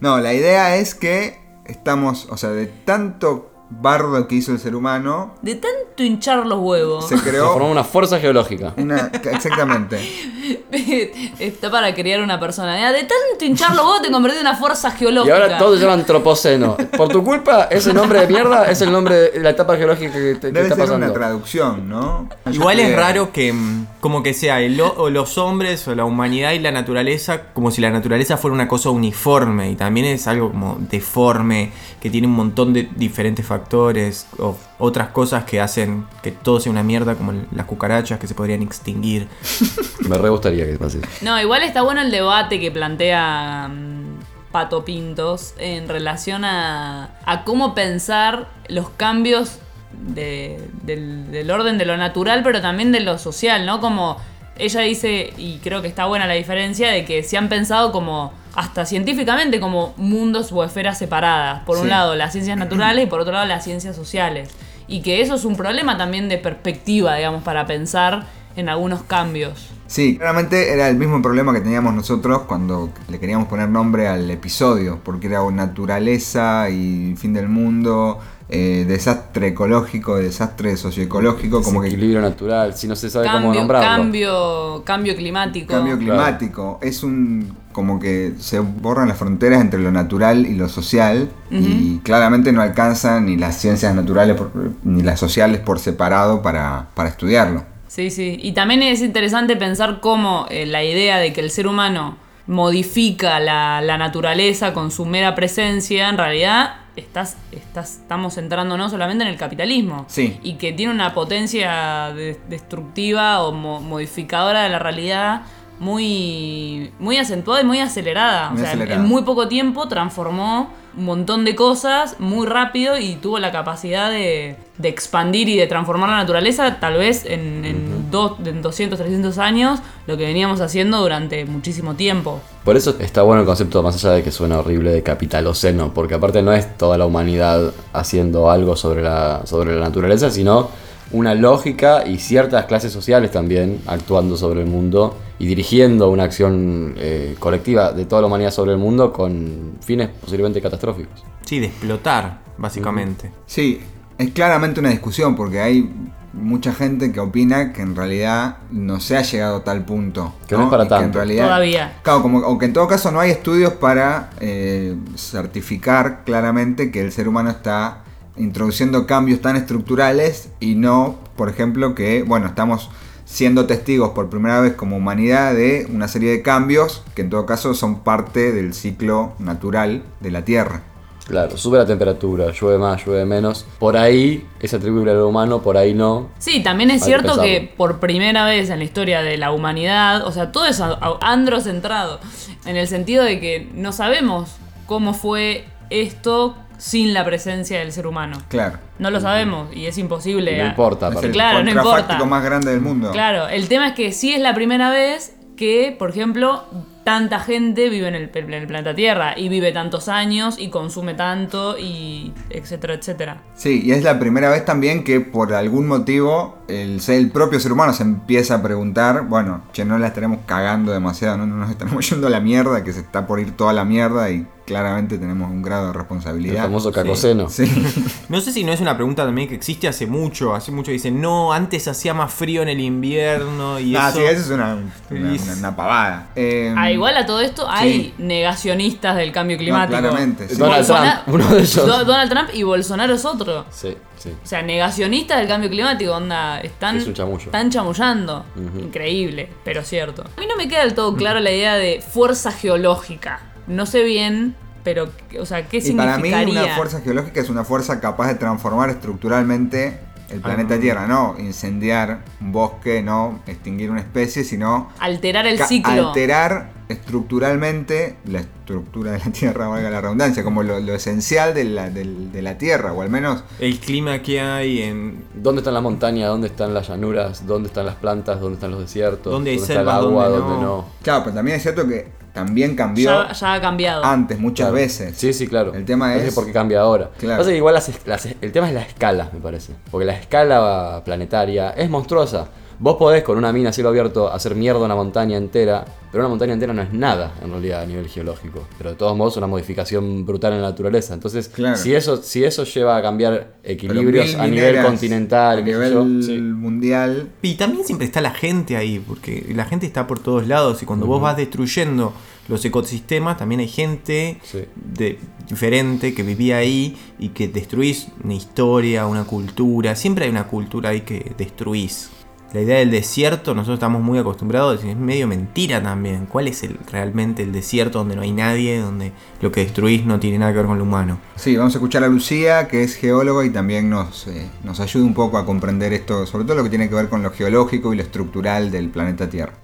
No, 0.00 0.20
la 0.20 0.32
idea 0.34 0.76
es 0.76 0.94
que 0.94 1.40
estamos, 1.64 2.28
o 2.30 2.36
sea, 2.36 2.50
de 2.50 2.66
tanto 2.66 3.50
bardo 3.70 4.28
que 4.28 4.34
hizo 4.34 4.52
el 4.52 4.58
ser 4.58 4.74
humano, 4.76 5.34
De 5.40 5.54
tanto 5.54 6.02
hinchar 6.02 6.46
los 6.46 6.60
huevos. 6.60 7.08
se 7.08 7.16
Se 7.16 7.30
creó 7.30 7.52
formó 7.52 7.70
una 7.70 7.84
fuerza 7.84 8.20
geológica. 8.20 8.74
una... 8.76 9.10
Exactamente. 9.32 9.98
Está 11.38 11.70
para 11.70 11.94
criar 11.94 12.20
una 12.22 12.38
persona. 12.40 12.92
De 12.92 13.00
tanto 13.00 13.44
hinchar 13.44 13.70
los 13.74 13.84
huevos 13.84 14.02
te 14.02 14.10
convertí 14.10 14.38
en 14.38 14.46
una 14.46 14.56
fuerza 14.56 14.92
Y 14.94 14.98
geológica. 14.98 15.34
ahora 15.36 15.58
todo 15.58 15.74
se 15.76 15.82
llama 15.82 15.94
antropoceno. 15.94 16.76
Por 16.96 17.08
tu 17.08 17.22
culpa, 17.24 17.68
ese 17.70 17.92
nombre 17.92 18.20
de 18.20 18.26
mierda 18.26 18.70
es 18.70 18.80
el 18.82 18.90
nombre 18.92 19.14
de 19.30 19.40
la 19.40 19.50
etapa 19.50 19.76
geológica 19.76 20.12
que, 20.12 20.34
te, 20.34 20.40
que 20.40 20.46
Debe 20.52 20.62
está 20.62 20.74
ser 20.76 20.84
pasando. 20.84 21.06
una 21.06 21.12
traducción, 21.14 21.88
¿no? 21.88 22.28
Igual 22.50 22.80
es 22.80 22.96
raro 22.96 23.32
que 23.32 23.52
mm, 23.52 23.86
como 24.00 24.22
que 24.22 24.34
sea 24.34 24.60
el 24.60 24.80
o 24.80 25.10
los 25.10 25.38
hombres 25.38 25.86
o 25.86 25.94
la 25.94 26.04
humanidad 26.04 26.52
y 26.52 26.58
la 26.58 26.72
naturaleza 26.72 27.42
como 27.52 27.70
si 27.70 27.80
la 27.80 27.90
naturaleza 27.90 28.36
fuera 28.36 28.54
una 28.54 28.66
cosa 28.68 28.90
uniforme 28.90 29.70
y 29.70 29.76
también 29.76 30.06
es 30.06 30.26
algo 30.26 30.50
como 30.50 30.76
deforme 30.90 31.70
que 32.00 32.10
tiene 32.10 32.26
un 32.26 32.32
montón 32.34 32.72
de 32.72 32.88
diferentes 32.96 33.46
factores 33.46 34.26
o 34.38 34.56
otras 34.84 35.08
cosas 35.10 35.44
que 35.44 35.60
hacen 35.60 36.06
que 36.24 36.32
todo 36.32 36.58
sea 36.58 36.72
una 36.72 36.82
mierda 36.82 37.14
como 37.14 37.32
las 37.54 37.66
cucarachas 37.66 38.18
que 38.18 38.26
se 38.26 38.34
podrían 38.34 38.62
extinguir. 38.62 39.28
Me 40.08 40.18
re 40.18 40.28
gustaría 40.28 40.66
que 40.66 40.76
pase. 40.76 41.00
No, 41.20 41.40
igual 41.40 41.62
está 41.62 41.82
bueno 41.82 42.00
el 42.00 42.10
debate 42.10 42.58
que 42.58 42.72
plantea 42.72 43.68
mm, 43.68 44.50
Pato 44.50 44.84
Pintos 44.84 45.54
en 45.58 45.88
relación 45.88 46.44
a, 46.44 47.10
a 47.24 47.44
cómo 47.44 47.74
pensar 47.76 48.48
los 48.66 48.88
cambios 48.90 49.58
de- 49.92 50.68
del, 50.82 51.30
del 51.30 51.48
orden 51.52 51.78
de 51.78 51.84
lo 51.86 51.96
natural, 51.96 52.42
pero 52.42 52.60
también 52.60 52.90
de 52.90 53.00
lo 53.00 53.18
social, 53.18 53.64
¿no? 53.64 53.80
Como 53.80 54.16
ella 54.58 54.80
dice, 54.80 55.32
y 55.38 55.58
creo 55.62 55.80
que 55.80 55.88
está 55.88 56.06
buena 56.06 56.26
la 56.26 56.34
diferencia, 56.34 56.90
de 56.90 57.04
que 57.04 57.22
se 57.22 57.36
han 57.38 57.48
pensado 57.48 57.92
como, 57.92 58.32
hasta 58.54 58.84
científicamente, 58.84 59.60
como 59.60 59.94
mundos 59.96 60.50
o 60.52 60.62
esferas 60.64 60.98
separadas. 60.98 61.62
Por 61.64 61.78
un 61.78 61.88
lado 61.88 62.16
las 62.16 62.32
ciencias 62.32 62.58
naturales 62.58 63.04
y 63.04 63.06
por 63.06 63.20
otro 63.20 63.32
lado 63.32 63.46
las 63.46 63.62
ciencias 63.64 63.94
sociales. 63.96 64.50
Y 64.88 65.02
que 65.02 65.20
eso 65.20 65.34
es 65.34 65.44
un 65.44 65.56
problema 65.56 65.96
también 65.96 66.28
de 66.28 66.38
perspectiva, 66.38 67.16
digamos, 67.16 67.42
para 67.42 67.66
pensar 67.66 68.26
en 68.56 68.68
algunos 68.68 69.02
cambios. 69.02 69.70
Sí, 69.86 70.16
claramente 70.16 70.72
era 70.72 70.88
el 70.88 70.96
mismo 70.96 71.20
problema 71.20 71.52
que 71.52 71.60
teníamos 71.60 71.94
nosotros 71.94 72.42
cuando 72.46 72.90
le 73.10 73.20
queríamos 73.20 73.48
poner 73.48 73.68
nombre 73.68 74.08
al 74.08 74.30
episodio, 74.30 75.00
porque 75.04 75.26
era 75.26 75.42
naturaleza 75.50 76.70
y 76.70 77.14
fin 77.16 77.34
del 77.34 77.48
mundo, 77.50 78.18
eh, 78.48 78.86
desastre 78.88 79.48
ecológico, 79.48 80.16
desastre 80.16 80.76
socioecológico, 80.78 81.62
como 81.62 81.82
que 81.82 81.88
equilibrio 81.88 82.22
natural, 82.22 82.74
si 82.74 82.88
no 82.88 82.96
se 82.96 83.10
sabe 83.10 83.28
cómo 83.30 83.52
nombrarlo. 83.52 84.02
cambio, 84.02 84.82
cambio 84.84 85.14
climático. 85.14 85.74
cambio 85.74 85.98
climático. 85.98 86.78
Es 86.80 87.02
un 87.02 87.54
como 87.72 87.98
que 87.98 88.32
se 88.38 88.60
borran 88.60 89.08
las 89.08 89.18
fronteras 89.18 89.60
entre 89.60 89.80
lo 89.80 89.90
natural 89.90 90.46
y 90.46 90.54
lo 90.54 90.68
social 90.68 91.30
y 91.50 91.98
claramente 91.98 92.52
no 92.52 92.62
alcanzan 92.62 93.26
ni 93.26 93.36
las 93.36 93.56
ciencias 93.58 93.94
naturales 93.94 94.36
por- 94.36 94.50
ni 94.84 95.02
las 95.02 95.18
sociales 95.18 95.60
por 95.60 95.78
separado 95.78 96.42
para, 96.42 96.88
para 96.94 97.08
estudiarlo. 97.08 97.64
Sí, 97.88 98.10
sí. 98.10 98.38
Y 98.42 98.52
también 98.52 98.82
es 98.82 99.02
interesante 99.02 99.56
pensar 99.56 100.00
cómo 100.00 100.46
eh, 100.48 100.64
la 100.66 100.82
idea 100.82 101.18
de 101.18 101.32
que 101.32 101.40
el 101.42 101.50
ser 101.50 101.66
humano 101.66 102.16
modifica 102.46 103.38
la, 103.40 103.80
la 103.82 103.98
naturaleza 103.98 104.72
con 104.72 104.90
su 104.90 105.04
mera 105.04 105.34
presencia, 105.34 106.08
en 106.08 106.16
realidad 106.16 106.76
estás, 106.96 107.36
estás, 107.52 107.96
estamos 108.02 108.34
centrándonos 108.34 108.90
solamente 108.90 109.24
en 109.24 109.30
el 109.30 109.36
capitalismo. 109.36 110.04
Sí. 110.08 110.38
Y 110.42 110.54
que 110.54 110.72
tiene 110.72 110.92
una 110.92 111.12
potencia 111.14 112.12
de- 112.14 112.38
destructiva 112.48 113.42
o 113.42 113.52
mo- 113.52 113.80
modificadora 113.80 114.62
de 114.62 114.68
la 114.70 114.78
realidad 114.78 115.42
muy, 115.82 116.90
muy 116.98 117.16
acentuada 117.18 117.60
y 117.60 117.64
muy 117.64 117.80
acelerada. 117.80 118.50
Muy 118.50 118.60
o 118.60 118.64
sea, 118.64 118.72
en- 118.72 118.78
acelerada. 118.78 119.02
en 119.02 119.08
muy 119.08 119.22
poco 119.22 119.48
tiempo 119.48 119.88
transformó 119.88 120.70
un 120.96 121.04
montón 121.06 121.44
de 121.44 121.54
cosas 121.56 122.16
muy 122.18 122.46
rápido 122.46 122.98
y 122.98 123.14
tuvo 123.16 123.38
la 123.38 123.50
capacidad 123.50 124.10
de, 124.10 124.56
de 124.78 124.88
expandir 124.88 125.48
y 125.48 125.56
de 125.56 125.66
transformar 125.66 126.10
la 126.10 126.16
naturaleza 126.16 126.78
tal 126.80 126.98
vez 126.98 127.24
en, 127.24 127.64
en, 127.64 128.10
dos- 128.10 128.34
en 128.44 128.60
200, 128.62 128.98
300 128.98 129.38
años, 129.38 129.80
lo 130.06 130.16
que 130.16 130.24
veníamos 130.26 130.60
haciendo 130.60 131.00
durante 131.00 131.44
muchísimo 131.46 131.94
tiempo. 131.94 132.40
Por 132.64 132.76
eso 132.76 132.94
está 133.00 133.22
bueno 133.22 133.40
el 133.40 133.46
concepto, 133.46 133.82
más 133.82 133.96
allá 133.96 134.14
de 134.14 134.22
que 134.22 134.30
suena 134.30 134.58
horrible, 134.58 134.92
de 134.92 135.02
capitaloceno, 135.02 135.92
porque 135.94 136.14
aparte 136.14 136.42
no 136.42 136.52
es 136.52 136.76
toda 136.76 136.98
la 136.98 137.06
humanidad 137.06 137.72
haciendo 137.92 138.50
algo 138.50 138.76
sobre 138.76 139.02
la, 139.02 139.42
sobre 139.46 139.74
la 139.74 139.80
naturaleza, 139.86 140.30
sino 140.30 140.68
una 141.12 141.34
lógica 141.34 142.06
y 142.06 142.18
ciertas 142.18 142.66
clases 142.66 142.92
sociales 142.92 143.30
también 143.30 143.80
actuando 143.86 144.36
sobre 144.36 144.60
el 144.62 144.66
mundo 144.66 145.16
y 145.38 145.46
dirigiendo 145.46 146.10
una 146.10 146.24
acción 146.24 146.94
eh, 146.98 147.36
colectiva 147.38 147.92
de 147.92 148.04
toda 148.04 148.22
la 148.22 148.28
humanidad 148.28 148.50
sobre 148.50 148.72
el 148.72 148.78
mundo 148.78 149.12
con 149.12 149.72
fines 149.80 150.08
posiblemente 150.08 150.60
catastróficos. 150.60 151.22
Sí, 151.44 151.58
de 151.60 151.66
explotar, 151.66 152.40
básicamente. 152.56 153.30
Sí, 153.46 153.80
es 154.18 154.30
claramente 154.30 154.80
una 154.80 154.90
discusión 154.90 155.34
porque 155.36 155.60
hay 155.60 155.90
mucha 156.32 156.72
gente 156.72 157.12
que 157.12 157.20
opina 157.20 157.72
que 157.74 157.82
en 157.82 157.94
realidad 157.94 158.56
no 158.70 159.00
se 159.00 159.16
ha 159.18 159.22
llegado 159.22 159.56
a 159.56 159.64
tal 159.64 159.84
punto. 159.84 160.32
Que 160.46 160.56
no 160.56 160.64
es 160.64 160.70
para 160.70 160.84
Y 160.84 160.88
que 160.88 160.94
en 160.94 161.00
tanto. 161.02 161.18
realidad, 161.18 161.44
Todavía. 161.44 161.92
Claro, 162.02 162.22
como, 162.22 162.38
aunque 162.44 162.64
en 162.66 162.72
todo 162.72 162.88
caso 162.88 163.10
no 163.10 163.20
hay 163.20 163.30
estudios 163.32 163.74
para 163.74 164.30
eh, 164.40 164.96
certificar 165.16 166.24
claramente 166.24 166.90
que 166.90 167.00
el 167.00 167.12
ser 167.12 167.28
humano 167.28 167.50
está 167.50 168.01
introduciendo 168.36 169.06
cambios 169.06 169.40
tan 169.40 169.56
estructurales 169.56 170.50
y 170.60 170.74
no, 170.74 171.18
por 171.36 171.48
ejemplo, 171.48 171.94
que, 171.94 172.22
bueno, 172.22 172.46
estamos 172.46 172.90
siendo 173.24 173.66
testigos 173.66 174.10
por 174.10 174.28
primera 174.28 174.60
vez 174.60 174.74
como 174.74 174.96
humanidad 174.96 175.54
de 175.54 175.86
una 175.90 176.08
serie 176.08 176.30
de 176.30 176.42
cambios 176.42 177.02
que 177.14 177.22
en 177.22 177.30
todo 177.30 177.46
caso 177.46 177.72
son 177.74 178.00
parte 178.00 178.52
del 178.52 178.74
ciclo 178.74 179.32
natural 179.38 180.02
de 180.20 180.30
la 180.30 180.44
Tierra. 180.44 180.82
Claro, 181.26 181.56
sube 181.56 181.78
la 181.78 181.86
temperatura, 181.86 182.50
llueve 182.50 182.78
más, 182.78 183.06
llueve 183.06 183.24
menos. 183.24 183.64
Por 183.78 183.96
ahí 183.96 184.44
es 184.60 184.74
atribuible 184.74 185.12
al 185.12 185.22
humano, 185.22 185.62
por 185.62 185.76
ahí 185.76 185.94
no. 185.94 186.30
Sí, 186.38 186.62
también 186.62 186.90
es 186.90 186.94
Hay 186.94 186.98
que 187.00 187.04
cierto 187.06 187.28
pensarlo. 187.28 187.44
que 187.44 187.72
por 187.76 188.00
primera 188.00 188.44
vez 188.44 188.70
en 188.70 188.80
la 188.80 188.84
historia 188.84 189.22
de 189.22 189.38
la 189.38 189.52
humanidad, 189.52 190.26
o 190.26 190.32
sea, 190.32 190.50
todo 190.50 190.66
es 190.66 190.82
androcentrado, 191.20 192.18
en 192.66 192.76
el 192.76 192.88
sentido 192.88 193.22
de 193.24 193.38
que 193.38 193.70
no 193.72 193.92
sabemos 193.92 194.56
cómo 194.86 195.14
fue 195.14 195.64
esto 195.90 196.56
sin 196.78 197.14
la 197.14 197.24
presencia 197.24 197.78
del 197.78 197.92
ser 197.92 198.06
humano. 198.06 198.38
Claro. 198.48 198.78
No 198.98 199.10
lo 199.10 199.20
sabemos 199.20 199.74
y 199.74 199.86
es 199.86 199.98
imposible. 199.98 200.58
No 200.58 200.66
importa, 200.66 201.08
Es 201.08 201.22
el 201.22 201.32
Claro, 201.32 201.62
no 201.62 201.70
importa. 201.70 202.22
más 202.24 202.44
grande 202.44 202.70
del 202.70 202.80
mundo. 202.80 203.10
Claro, 203.12 203.48
el 203.48 203.68
tema 203.68 203.88
es 203.88 203.94
que 203.94 204.12
sí 204.12 204.32
es 204.32 204.40
la 204.40 204.54
primera 204.54 204.90
vez 204.90 205.34
que, 205.56 205.94
por 205.98 206.10
ejemplo, 206.10 206.64
tanta 207.04 207.40
gente 207.40 207.88
vive 207.88 208.08
en 208.08 208.14
el, 208.14 208.30
en 208.34 208.54
el 208.54 208.66
planeta 208.66 208.94
Tierra 208.94 209.34
y 209.36 209.48
vive 209.48 209.72
tantos 209.72 210.08
años 210.08 210.56
y 210.58 210.68
consume 210.68 211.14
tanto 211.14 211.78
y 211.78 212.32
etcétera, 212.50 212.94
etcétera. 212.94 213.36
Sí, 213.54 213.82
y 213.84 213.92
es 213.92 214.02
la 214.02 214.18
primera 214.18 214.50
vez 214.50 214.64
también 214.64 215.04
que 215.04 215.20
por 215.20 215.52
algún 215.54 215.86
motivo 215.86 216.58
el 216.68 217.30
propio 217.32 217.60
ser 217.60 217.72
humano 217.72 217.92
se 217.92 218.02
empieza 218.02 218.56
a 218.56 218.62
preguntar, 218.62 219.26
bueno, 219.26 219.62
che, 219.72 219.84
no 219.84 219.98
la 219.98 220.08
estaremos 220.08 220.40
cagando 220.46 220.92
demasiado, 220.92 221.38
no, 221.38 221.46
no 221.46 221.56
nos 221.56 221.70
estaremos 221.70 222.08
yendo 222.10 222.26
a 222.26 222.30
la 222.30 222.40
mierda, 222.40 222.84
que 222.84 222.92
se 222.92 223.00
está 223.00 223.26
por 223.26 223.40
ir 223.40 223.56
toda 223.56 223.72
la 223.72 223.84
mierda 223.84 224.30
y 224.30 224.46
claramente 224.72 225.18
tenemos 225.18 225.50
un 225.50 225.62
grado 225.62 225.84
de 225.84 225.88
El 225.90 225.94
responsabilidad. 225.94 226.62
famoso 226.64 226.90
cacoceno. 226.92 227.48
Sí. 227.48 227.64
No 228.28 228.40
sé 228.40 228.50
si 228.52 228.64
no 228.64 228.72
es 228.72 228.80
una 228.80 228.96
pregunta 228.96 229.24
también 229.26 229.46
que 229.48 229.54
existe 229.54 229.86
hace 229.88 230.06
mucho. 230.06 230.54
Hace 230.54 230.72
mucho 230.72 230.90
dicen, 230.90 231.20
no, 231.20 231.52
antes 231.52 231.86
hacía 231.86 232.14
más 232.14 232.32
frío 232.32 232.62
en 232.62 232.68
el 232.70 232.80
invierno 232.80 233.78
y 233.78 233.94
Ah, 233.94 234.08
eso. 234.08 234.18
sí, 234.18 234.24
eso 234.24 234.40
es 234.40 234.50
una, 234.50 234.74
una, 235.10 235.34
Y- 235.34 235.38
una- 235.38 235.52
una 235.58 235.76
pavada. 235.76 236.28
Eh, 236.34 236.74
Ah, 236.76 236.90
igual 236.90 237.16
a 237.18 237.26
todo 237.26 237.40
esto 237.40 237.66
hay 237.68 237.92
sí. 237.92 238.14
negacionistas 238.18 239.16
del 239.16 239.32
cambio 239.32 239.58
climático. 239.58 239.98
claramente, 239.98 240.48
sí. 240.48 240.56
Donald 240.56 240.86
Trump, 240.86 241.04
uno 241.26 241.46
de 241.48 241.58
ellos. 241.60 241.74
Do- 241.86 242.04
Donald 242.04 242.30
Trump 242.30 242.48
y 242.54 242.62
Bolsonaro 242.62 243.12
es 243.14 243.24
otro. 243.26 243.66
Sí, 243.70 243.94
sí. 244.16 244.30
O 244.42 244.46
sea, 244.46 244.62
negacionistas 244.62 245.38
del 245.38 245.48
cambio 245.48 245.68
climático, 245.68 246.12
onda, 246.12 246.60
están, 246.60 246.96
Es 246.96 247.06
un 247.06 247.14
chamullo. 247.14 247.44
están 247.44 247.70
chamullando. 247.70 248.46
Increíble, 248.80 249.50
pero 249.64 249.82
cierto. 249.82 250.22
A 250.36 250.40
mí 250.40 250.46
no 250.48 250.56
me 250.56 250.68
queda 250.68 250.80
del 250.84 250.94
todo 250.94 251.14
claro 251.14 251.40
la 251.40 251.50
idea 251.50 251.74
de 251.74 252.00
fuerza 252.00 252.50
geológica. 252.50 253.40
No 253.66 253.86
sé 253.86 254.02
bien, 254.02 254.54
pero, 254.84 255.08
o 255.38 255.46
sea, 255.46 255.66
¿qué 255.68 255.78
y 255.78 255.92
para 255.92 256.18
mí 256.18 256.30
significaría? 256.30 256.64
una 256.64 256.76
fuerza 256.76 257.00
geológica 257.00 257.40
es 257.40 257.48
una 257.50 257.64
fuerza 257.64 258.00
capaz 258.00 258.28
de 258.28 258.34
transformar 258.36 258.90
estructuralmente 258.90 259.98
el 260.30 260.40
planeta 260.40 260.74
Ah. 260.74 260.80
Tierra, 260.80 261.06
no 261.06 261.36
incendiar 261.38 262.22
un 262.40 262.52
bosque, 262.52 263.02
no 263.02 263.40
extinguir 263.46 263.90
una 263.90 264.00
especie, 264.00 264.44
sino 264.44 264.88
Alterar 264.98 265.46
el 265.46 265.58
ciclo. 265.58 266.08
alterar 266.08 266.70
estructuralmente 266.88 268.16
la 268.26 268.40
estructura 268.40 269.12
de 269.12 269.18
la 269.18 269.24
Tierra, 269.30 269.68
valga 269.68 269.90
la 269.90 270.00
redundancia, 270.00 270.42
como 270.42 270.62
lo, 270.62 270.80
lo 270.80 270.94
esencial 270.94 271.54
de 271.54 271.64
la, 271.64 271.90
de 271.90 272.42
la 272.42 272.58
Tierra, 272.58 272.92
o 272.92 273.02
al 273.02 273.10
menos 273.10 273.44
El 273.58 273.78
clima 273.78 274.22
que 274.22 274.40
hay 274.40 274.82
en. 274.82 275.24
¿Dónde 275.34 275.60
están 275.60 275.74
las 275.74 275.82
montañas? 275.82 276.28
¿Dónde 276.28 276.46
están 276.48 276.72
las 276.74 276.88
llanuras? 276.88 277.46
¿Dónde 277.46 277.68
están 277.68 277.86
las 277.86 277.96
plantas? 277.96 278.40
¿Dónde 278.40 278.54
están 278.54 278.70
los 278.70 278.80
desiertos? 278.80 279.32
¿Dónde 279.32 279.50
hay 279.50 279.56
está 279.56 279.74
selva? 279.74 279.98
el 279.98 280.06
agua? 280.06 280.28
¿Dónde 280.28 280.40
¿Dónde 280.48 280.64
no? 280.64 280.76
no? 280.76 280.88
Claro, 281.02 281.24
pero 281.24 281.36
también 281.36 281.56
es 281.58 281.62
cierto 281.62 281.86
que 281.86 282.08
también 282.32 282.74
cambió 282.76 283.26
ya, 283.28 283.32
ya 283.32 283.54
ha 283.54 283.60
cambiado. 283.60 284.04
antes, 284.04 284.38
muchas 284.38 284.66
Claro. 284.66 284.74
veces. 284.74 285.14
Sí, 285.16 285.32
sí, 285.32 285.46
claro. 285.46 285.74
El 285.74 285.84
tema 285.84 286.12
No 286.14 286.20
sé 286.20 286.28
es- 286.28 286.34
por 286.34 286.46
qué 286.46 286.52
cambia 286.52 286.80
ahora. 286.80 287.10
Claro. 287.18 287.38
Pasa 287.38 287.50
que 287.50 287.56
igual 287.56 287.74
las 287.74 287.88
es- 287.88 288.06
las 288.06 288.26
es- 288.26 288.36
el 288.40 288.52
tema 288.52 288.68
es 288.68 288.74
la 288.74 288.82
escala, 288.82 289.28
me 289.32 289.40
parece. 289.40 289.74
Porque 289.90 290.04
la 290.06 290.14
escala 290.14 291.02
planetaria 291.04 291.70
es 291.70 291.88
monstruosa. 291.90 292.48
Vos 292.78 292.96
podés 292.96 293.22
con 293.22 293.38
una 293.38 293.52
mina 293.52 293.70
a 293.70 293.72
cielo 293.72 293.88
abierto 293.90 294.32
hacer 294.32 294.54
mierda 294.54 294.80
una 294.80 294.94
montaña 294.96 295.36
entera, 295.36 295.84
pero 296.10 296.22
una 296.24 296.28
montaña 296.28 296.52
entera 296.52 296.72
no 296.72 296.82
es 296.82 296.92
nada 296.92 297.34
en 297.42 297.50
realidad 297.50 297.82
a 297.82 297.86
nivel 297.86 298.08
geológico. 298.08 298.66
Pero 298.78 298.90
de 298.90 298.96
todos 298.96 299.16
modos 299.16 299.34
es 299.34 299.36
una 299.38 299.46
modificación 299.46 300.26
brutal 300.26 300.52
en 300.54 300.62
la 300.62 300.70
naturaleza. 300.70 301.14
Entonces, 301.14 301.48
Claro. 301.48 301.76
si, 301.76 301.94
eso, 301.94 302.16
si 302.16 302.44
eso 302.44 302.64
lleva 302.64 302.96
a 302.96 303.02
cambiar 303.02 303.54
equilibrios 303.62 304.34
a 304.34 304.46
nivel 304.46 304.82
continental, 304.82 305.58
a 305.60 305.64
qué 305.64 305.72
sé 305.72 305.78
nivel 305.78 305.92
yo, 306.22 306.42
mundial, 306.56 307.28
Y 307.42 307.54
también 307.54 307.84
siempre 307.84 308.06
está 308.06 308.20
la 308.20 308.32
gente 308.32 308.76
ahí, 308.76 308.98
porque 308.98 309.46
la 309.54 309.64
gente 309.64 309.86
está 309.86 310.06
por 310.06 310.18
todos 310.18 310.46
lados 310.46 310.82
y 310.82 310.86
cuando 310.86 311.06
vos 311.06 311.20
vas 311.20 311.36
destruyendo 311.36 312.12
los 312.48 312.64
ecosistemas, 312.64 313.36
también 313.36 313.60
hay 313.60 313.68
gente 313.68 314.38
Sí. 314.42 314.64
de, 314.74 315.18
diferente 315.48 316.12
que 316.14 316.22
vivía 316.22 316.56
ahí 316.56 316.96
y 317.18 317.28
que 317.28 317.46
destruís 317.48 318.08
una 318.24 318.34
historia, 318.34 319.06
una 319.06 319.24
cultura. 319.24 319.94
Siempre 319.94 320.24
hay 320.24 320.30
una 320.30 320.48
cultura 320.48 320.90
ahí 320.90 321.02
que 321.02 321.32
destruís. 321.38 322.10
La 322.52 322.60
idea 322.60 322.80
del 322.80 322.90
desierto, 322.90 323.54
nosotros 323.54 323.76
estamos 323.76 324.02
muy 324.02 324.18
acostumbrados, 324.18 324.72
a 324.72 324.76
decir, 324.76 324.90
es 324.90 324.96
medio 324.96 325.26
mentira 325.26 325.82
también. 325.82 326.26
¿Cuál 326.26 326.48
es 326.48 326.62
el, 326.62 326.78
realmente 326.90 327.42
el 327.42 327.50
desierto 327.50 328.00
donde 328.00 328.14
no 328.14 328.20
hay 328.20 328.32
nadie, 328.32 328.78
donde 328.78 329.12
lo 329.40 329.50
que 329.50 329.60
destruís 329.60 330.04
no 330.04 330.20
tiene 330.20 330.38
nada 330.38 330.52
que 330.52 330.58
ver 330.58 330.66
con 330.66 330.76
lo 330.76 330.84
humano? 330.84 331.18
Sí, 331.36 331.56
vamos 331.56 331.74
a 331.74 331.78
escuchar 331.78 332.04
a 332.04 332.08
Lucía, 332.08 332.68
que 332.68 332.82
es 332.82 332.96
geóloga 332.96 333.46
y 333.46 333.50
también 333.50 333.88
nos, 333.88 334.26
eh, 334.26 334.50
nos 334.64 334.80
ayuda 334.80 335.06
un 335.06 335.14
poco 335.14 335.38
a 335.38 335.46
comprender 335.46 335.94
esto, 335.94 336.26
sobre 336.26 336.44
todo 336.44 336.58
lo 336.58 336.64
que 336.64 336.68
tiene 336.68 336.90
que 336.90 336.94
ver 336.94 337.08
con 337.08 337.22
lo 337.22 337.30
geológico 337.30 337.94
y 337.94 337.96
lo 337.96 338.02
estructural 338.02 338.70
del 338.70 338.90
planeta 338.90 339.30
Tierra. 339.30 339.54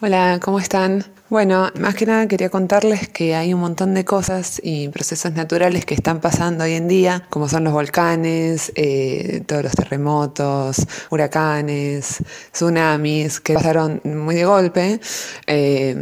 Hola, 0.00 0.40
¿cómo 0.42 0.58
están? 0.58 1.04
Bueno, 1.30 1.70
más 1.80 1.94
que 1.94 2.04
nada 2.04 2.28
quería 2.28 2.50
contarles 2.50 3.08
que 3.08 3.34
hay 3.34 3.54
un 3.54 3.60
montón 3.60 3.94
de 3.94 4.04
cosas 4.04 4.60
y 4.62 4.90
procesos 4.90 5.32
naturales 5.32 5.86
que 5.86 5.94
están 5.94 6.20
pasando 6.20 6.64
hoy 6.64 6.74
en 6.74 6.86
día, 6.86 7.26
como 7.30 7.48
son 7.48 7.64
los 7.64 7.72
volcanes, 7.72 8.70
eh, 8.74 9.42
todos 9.46 9.62
los 9.62 9.72
terremotos, 9.72 10.86
huracanes, 11.10 12.22
tsunamis, 12.52 13.40
que 13.40 13.54
pasaron 13.54 14.02
muy 14.04 14.34
de 14.34 14.44
golpe, 14.44 15.00
eh, 15.46 15.96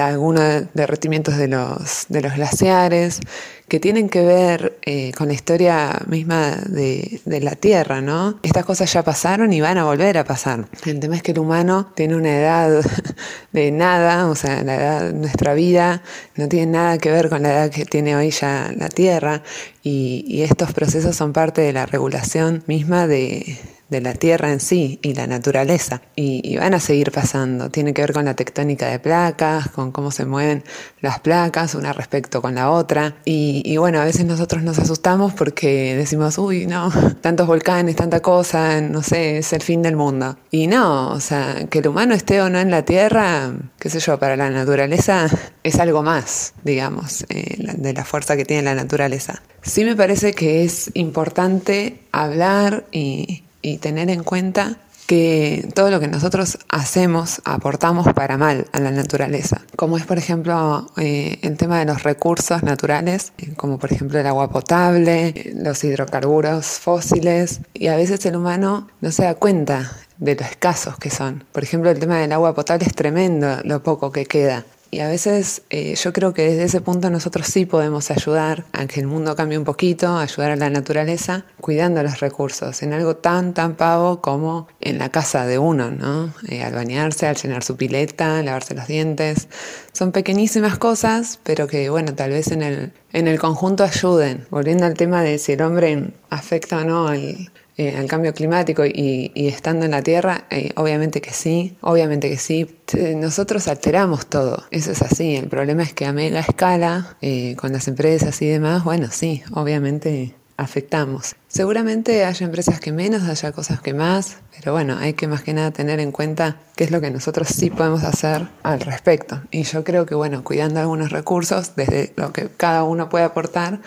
algunos 0.00 0.64
derretimientos 0.74 1.36
de 1.36 1.46
los, 1.46 2.06
de 2.08 2.22
los 2.22 2.34
glaciares, 2.34 3.20
que 3.68 3.80
tienen 3.80 4.08
que 4.08 4.24
ver 4.24 4.78
eh, 4.82 5.12
con 5.16 5.28
la 5.28 5.34
historia 5.34 6.00
misma 6.06 6.56
de, 6.68 7.20
la 7.24 7.56
Tierra, 7.56 8.00
¿no? 8.00 8.38
Estas 8.42 8.64
cosas 8.64 8.92
ya 8.92 9.02
pasaron 9.02 9.52
y 9.52 9.60
van 9.60 9.78
a 9.78 9.84
volver 9.84 10.18
a 10.18 10.24
pasar. 10.24 10.68
El 10.84 11.00
tema 11.00 11.16
es 11.16 11.22
que 11.22 11.32
el 11.32 11.38
humano 11.38 11.92
tiene 11.94 12.14
una 12.14 12.36
edad 12.36 12.84
de 13.52 13.72
nada, 13.72 14.28
o 14.28 14.34
sea, 14.36 14.62
la 14.62 14.76
edad 14.76 15.12
nuestra 15.12 15.54
vida 15.54 16.02
no 16.36 16.48
tiene 16.48 16.72
nada 16.72 16.98
que 16.98 17.10
ver 17.10 17.28
con 17.28 17.42
la 17.42 17.52
edad 17.52 17.70
que 17.70 17.84
tiene 17.84 18.14
hoy 18.14 18.30
ya 18.30 18.72
la 18.76 18.88
Tierra 18.88 19.42
y 19.82 20.42
estos 20.42 20.72
procesos 20.72 21.14
son 21.14 21.32
parte 21.32 21.60
de 21.60 21.72
la 21.72 21.86
regulación 21.86 22.64
misma 22.66 23.06
de, 23.06 23.56
de 23.88 24.00
la 24.00 24.14
tierra 24.14 24.52
en 24.52 24.60
sí 24.60 24.98
y 25.02 25.14
la 25.14 25.26
naturaleza. 25.26 26.02
Y, 26.14 26.40
y 26.44 26.56
van 26.56 26.74
a 26.74 26.80
seguir 26.80 27.12
pasando. 27.12 27.70
Tiene 27.70 27.94
que 27.94 28.02
ver 28.02 28.12
con 28.12 28.24
la 28.24 28.34
tectónica 28.34 28.88
de 28.88 28.98
placas, 28.98 29.68
con 29.68 29.92
cómo 29.92 30.10
se 30.10 30.24
mueven 30.24 30.64
las 31.00 31.20
placas 31.20 31.74
una 31.74 31.92
respecto 31.92 32.42
con 32.42 32.54
la 32.54 32.70
otra. 32.70 33.16
Y, 33.24 33.62
y 33.64 33.76
bueno, 33.76 34.00
a 34.00 34.04
veces 34.04 34.24
nosotros 34.24 34.62
nos 34.62 34.78
asustamos 34.78 35.34
porque 35.34 35.94
decimos, 35.96 36.38
uy, 36.38 36.66
no, 36.66 36.90
tantos 37.20 37.46
volcanes, 37.46 37.96
tanta 37.96 38.20
cosa, 38.20 38.80
no 38.80 39.02
sé, 39.02 39.38
es 39.38 39.52
el 39.52 39.62
fin 39.62 39.82
del 39.82 39.96
mundo. 39.96 40.36
Y 40.50 40.66
no, 40.66 41.10
o 41.12 41.20
sea, 41.20 41.66
que 41.70 41.78
el 41.78 41.88
humano 41.88 42.14
esté 42.14 42.40
o 42.40 42.50
no 42.50 42.58
en 42.58 42.70
la 42.70 42.84
tierra, 42.84 43.52
qué 43.78 43.90
sé 43.90 44.00
yo, 44.00 44.18
para 44.18 44.36
la 44.36 44.50
naturaleza 44.50 45.28
es 45.62 45.78
algo 45.78 46.02
más, 46.02 46.54
digamos, 46.64 47.24
eh, 47.28 47.56
de 47.58 47.92
la 47.92 48.04
fuerza 48.04 48.36
que 48.36 48.44
tiene 48.44 48.62
la 48.62 48.74
naturaleza. 48.74 49.42
Sí 49.62 49.84
me 49.84 49.96
parece 49.96 50.32
que 50.32 50.64
es 50.64 50.90
importante 50.94 52.02
hablar 52.12 52.86
y, 52.92 53.45
y 53.62 53.78
tener 53.78 54.10
en 54.10 54.22
cuenta 54.22 54.76
que 55.06 55.68
todo 55.74 55.90
lo 55.90 56.00
que 56.00 56.08
nosotros 56.08 56.58
hacemos 56.68 57.40
aportamos 57.44 58.12
para 58.12 58.36
mal 58.36 58.66
a 58.72 58.80
la 58.80 58.90
naturaleza, 58.90 59.62
como 59.76 59.96
es 59.96 60.04
por 60.04 60.18
ejemplo 60.18 60.90
eh, 60.96 61.38
el 61.42 61.56
tema 61.56 61.78
de 61.78 61.84
los 61.84 62.02
recursos 62.02 62.62
naturales, 62.62 63.32
eh, 63.38 63.52
como 63.56 63.78
por 63.78 63.92
ejemplo 63.92 64.18
el 64.18 64.26
agua 64.26 64.50
potable, 64.50 65.52
los 65.54 65.84
hidrocarburos 65.84 66.66
fósiles, 66.66 67.60
y 67.72 67.86
a 67.86 67.96
veces 67.96 68.26
el 68.26 68.36
humano 68.36 68.88
no 69.00 69.12
se 69.12 69.22
da 69.22 69.34
cuenta 69.34 69.92
de 70.18 70.34
lo 70.34 70.42
escasos 70.42 70.98
que 70.98 71.10
son. 71.10 71.44
Por 71.52 71.62
ejemplo, 71.62 71.90
el 71.90 71.98
tema 71.98 72.18
del 72.18 72.32
agua 72.32 72.54
potable 72.54 72.86
es 72.86 72.94
tremendo 72.94 73.58
lo 73.64 73.82
poco 73.82 74.10
que 74.10 74.26
queda. 74.26 74.64
Y 74.96 75.00
a 75.00 75.08
veces 75.08 75.60
eh, 75.68 75.94
yo 75.94 76.10
creo 76.14 76.32
que 76.32 76.40
desde 76.40 76.64
ese 76.64 76.80
punto 76.80 77.10
nosotros 77.10 77.48
sí 77.48 77.66
podemos 77.66 78.10
ayudar 78.10 78.64
a 78.72 78.86
que 78.86 78.98
el 78.98 79.06
mundo 79.06 79.36
cambie 79.36 79.58
un 79.58 79.64
poquito, 79.64 80.16
ayudar 80.16 80.52
a 80.52 80.56
la 80.56 80.70
naturaleza, 80.70 81.44
cuidando 81.60 82.02
los 82.02 82.20
recursos, 82.20 82.82
en 82.82 82.94
algo 82.94 83.14
tan, 83.14 83.52
tan 83.52 83.74
pavo 83.74 84.22
como 84.22 84.68
en 84.80 84.96
la 84.96 85.10
casa 85.10 85.44
de 85.44 85.58
uno, 85.58 85.90
¿no? 85.90 86.32
Eh, 86.48 86.62
al 86.62 86.72
bañarse, 86.72 87.26
al 87.26 87.36
llenar 87.36 87.62
su 87.62 87.76
pileta, 87.76 88.42
lavarse 88.42 88.74
los 88.74 88.86
dientes. 88.86 89.48
Son 89.92 90.12
pequeñísimas 90.12 90.78
cosas, 90.78 91.40
pero 91.42 91.66
que, 91.66 91.90
bueno, 91.90 92.14
tal 92.14 92.30
vez 92.30 92.50
en 92.50 92.62
el, 92.62 92.94
en 93.12 93.28
el 93.28 93.38
conjunto 93.38 93.84
ayuden. 93.84 94.46
Volviendo 94.48 94.86
al 94.86 94.94
tema 94.94 95.22
de 95.22 95.36
si 95.36 95.52
el 95.52 95.60
hombre 95.60 96.14
afecta 96.30 96.78
o 96.78 96.84
no 96.84 97.12
el, 97.12 97.50
eh, 97.76 97.96
al 97.96 98.06
cambio 98.06 98.32
climático 98.34 98.84
y, 98.86 99.32
y 99.34 99.48
estando 99.48 99.84
en 99.84 99.90
la 99.92 100.02
Tierra? 100.02 100.46
Eh, 100.50 100.70
obviamente 100.76 101.20
que 101.20 101.32
sí, 101.32 101.76
obviamente 101.80 102.28
que 102.30 102.38
sí. 102.38 102.64
T- 102.84 103.14
Nosotros 103.16 103.68
alteramos 103.68 104.26
todo, 104.26 104.64
eso 104.70 104.92
es 104.92 105.02
así. 105.02 105.36
El 105.36 105.48
problema 105.48 105.82
es 105.82 105.92
que 105.92 106.06
a 106.06 106.12
mega 106.12 106.40
escala, 106.40 107.16
eh, 107.20 107.54
con 107.56 107.72
las 107.72 107.88
empresas 107.88 108.40
y 108.42 108.46
demás, 108.46 108.84
bueno, 108.84 109.08
sí, 109.10 109.42
obviamente 109.52 110.34
afectamos. 110.58 111.36
Seguramente 111.48 112.24
haya 112.24 112.46
empresas 112.46 112.80
que 112.80 112.90
menos, 112.90 113.24
haya 113.24 113.52
cosas 113.52 113.82
que 113.82 113.92
más, 113.92 114.38
pero 114.56 114.72
bueno, 114.72 114.96
hay 114.98 115.12
que 115.12 115.28
más 115.28 115.42
que 115.42 115.52
nada 115.52 115.70
tener 115.70 116.00
en 116.00 116.12
cuenta 116.12 116.56
qué 116.76 116.84
es 116.84 116.90
lo 116.90 117.02
que 117.02 117.10
nosotros 117.10 117.48
sí 117.48 117.68
podemos 117.68 118.04
hacer 118.04 118.48
al 118.62 118.80
respecto. 118.80 119.42
Y 119.50 119.64
yo 119.64 119.84
creo 119.84 120.06
que 120.06 120.14
bueno, 120.14 120.44
cuidando 120.44 120.80
algunos 120.80 121.10
recursos, 121.10 121.76
desde 121.76 122.14
lo 122.16 122.32
que 122.32 122.48
cada 122.48 122.84
uno 122.84 123.10
puede 123.10 123.24
aportar, 123.26 123.80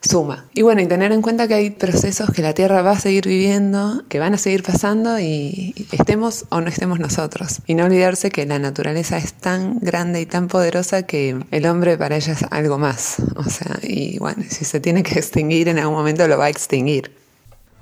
suma. 0.00 0.46
Y 0.54 0.62
bueno, 0.62 0.80
y 0.80 0.86
tener 0.86 1.12
en 1.12 1.22
cuenta 1.22 1.48
que 1.48 1.54
hay 1.54 1.70
procesos 1.70 2.30
que 2.30 2.42
la 2.42 2.54
Tierra 2.54 2.82
va 2.82 2.92
a 2.92 3.00
seguir 3.00 3.26
viviendo, 3.26 4.04
que 4.08 4.18
van 4.18 4.34
a 4.34 4.38
seguir 4.38 4.62
pasando 4.62 5.18
y 5.18 5.74
estemos 5.92 6.46
o 6.50 6.60
no 6.60 6.68
estemos 6.68 7.00
nosotros. 7.00 7.60
Y 7.66 7.74
no 7.74 7.84
olvidarse 7.84 8.30
que 8.30 8.46
la 8.46 8.58
naturaleza 8.58 9.18
es 9.18 9.34
tan 9.34 9.78
grande 9.80 10.20
y 10.20 10.26
tan 10.26 10.48
poderosa 10.48 11.02
que 11.02 11.38
el 11.50 11.66
hombre 11.66 11.96
para 11.96 12.16
ella 12.16 12.32
es 12.32 12.44
algo 12.50 12.78
más. 12.78 13.16
O 13.36 13.44
sea, 13.44 13.78
y 13.82 14.18
bueno, 14.18 14.44
si 14.48 14.64
se 14.64 14.80
tiene 14.80 15.02
que 15.02 15.18
extinguir 15.18 15.68
en 15.68 15.78
algún 15.78 15.94
momento 15.94 16.26
lo 16.28 16.38
va 16.38 16.46
a 16.46 16.50
extinguir. 16.50 17.16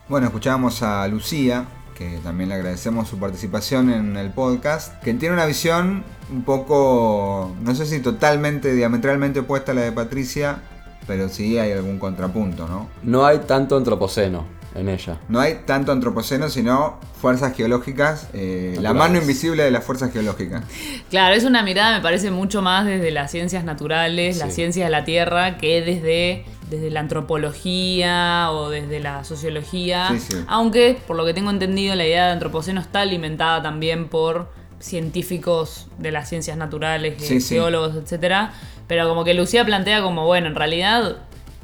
Bueno, 0.09 0.26
escuchábamos 0.26 0.83
a 0.83 1.07
Lucía, 1.09 1.66
que 1.96 2.20
también 2.22 2.50
le 2.50 2.57
agradecemos 2.57 3.09
su 3.09 3.18
participación 3.18 3.90
en 3.90 4.16
el 4.16 4.31
podcast, 4.31 5.02
que 5.02 5.14
tiene 5.14 5.35
una 5.35 5.46
visión 5.46 6.05
un 6.31 6.42
poco, 6.42 7.55
no 7.61 7.74
sé 7.74 7.87
si 7.87 8.00
totalmente, 8.00 8.72
diametralmente 8.74 9.40
opuesta 9.40 9.72
a 9.72 9.74
la 9.74 9.81
de 9.81 9.92
Patricia, 9.92 10.61
pero 11.06 11.28
sí 11.28 11.58
hay 11.58 11.72
algún 11.72 11.98
contrapunto, 11.98 12.66
¿no? 12.68 12.88
No 13.02 13.24
hay 13.26 13.38
tanto 13.40 13.76
antropoceno 13.76 14.44
en 14.74 14.88
ella. 14.90 15.18
No 15.28 15.40
hay 15.40 15.60
tanto 15.64 15.90
antropoceno, 15.92 16.50
sino 16.50 17.00
fuerzas 17.20 17.56
geológicas, 17.56 18.28
eh, 18.34 18.76
la 18.80 18.92
mano 18.92 19.18
invisible 19.18 19.62
de 19.62 19.70
las 19.70 19.82
fuerzas 19.84 20.12
geológicas. 20.12 20.62
Claro, 21.08 21.34
es 21.34 21.44
una 21.44 21.62
mirada, 21.62 21.96
me 21.96 22.02
parece, 22.02 22.30
mucho 22.30 22.60
más 22.60 22.84
desde 22.84 23.10
las 23.10 23.30
ciencias 23.30 23.64
naturales, 23.64 24.36
las 24.36 24.52
ciencias 24.54 24.86
de 24.86 24.90
la 24.90 25.04
Tierra, 25.06 25.56
que 25.56 25.80
desde, 25.80 26.44
desde 26.68 26.90
la 26.90 27.00
antropología 27.00 28.50
o 28.52 28.68
desde 28.68 29.00
la 29.00 29.24
sociología. 29.24 30.08
Sí, 30.10 30.20
sí. 30.20 30.44
Aunque, 30.46 30.98
por 31.06 31.16
lo 31.16 31.24
que 31.24 31.32
tengo 31.32 31.50
entendido, 31.50 31.94
la 31.94 32.04
idea 32.04 32.26
de 32.26 32.32
antropoceno 32.32 32.80
está 32.80 33.00
alimentada 33.00 33.62
también 33.62 34.08
por 34.08 34.50
científicos 34.78 35.88
de 35.98 36.10
las 36.10 36.28
ciencias 36.28 36.56
naturales, 36.58 37.14
Sí, 37.18 37.40
sí. 37.40 37.54
geólogos, 37.54 37.96
etcétera. 37.96 38.52
Pero 38.87 39.09
como 39.09 39.25
que 39.25 39.35
Lucía 39.35 39.64
plantea 39.64 40.03
como, 40.03 40.25
bueno, 40.27 40.46
en 40.46 40.55
realidad 40.55 41.16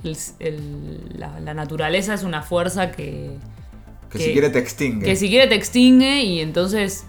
el- 0.04 0.16
el- 0.40 1.00
la, 1.18 1.38
la 1.40 1.54
naturaleza 1.54 2.14
es 2.14 2.22
una 2.24 2.42
fuerza 2.42 2.90
que, 2.90 3.36
Que, 4.10 4.18
Que- 4.18 4.24
si 4.24 4.32
quiere 4.32 4.50
te 4.50 4.58
extingue. 4.58 5.06
que 5.06 5.16
si 5.16 5.28
quiere 5.30 5.46
te 5.46 5.54
extingue 5.54 6.22
y 6.22 6.40
entonces 6.40 7.06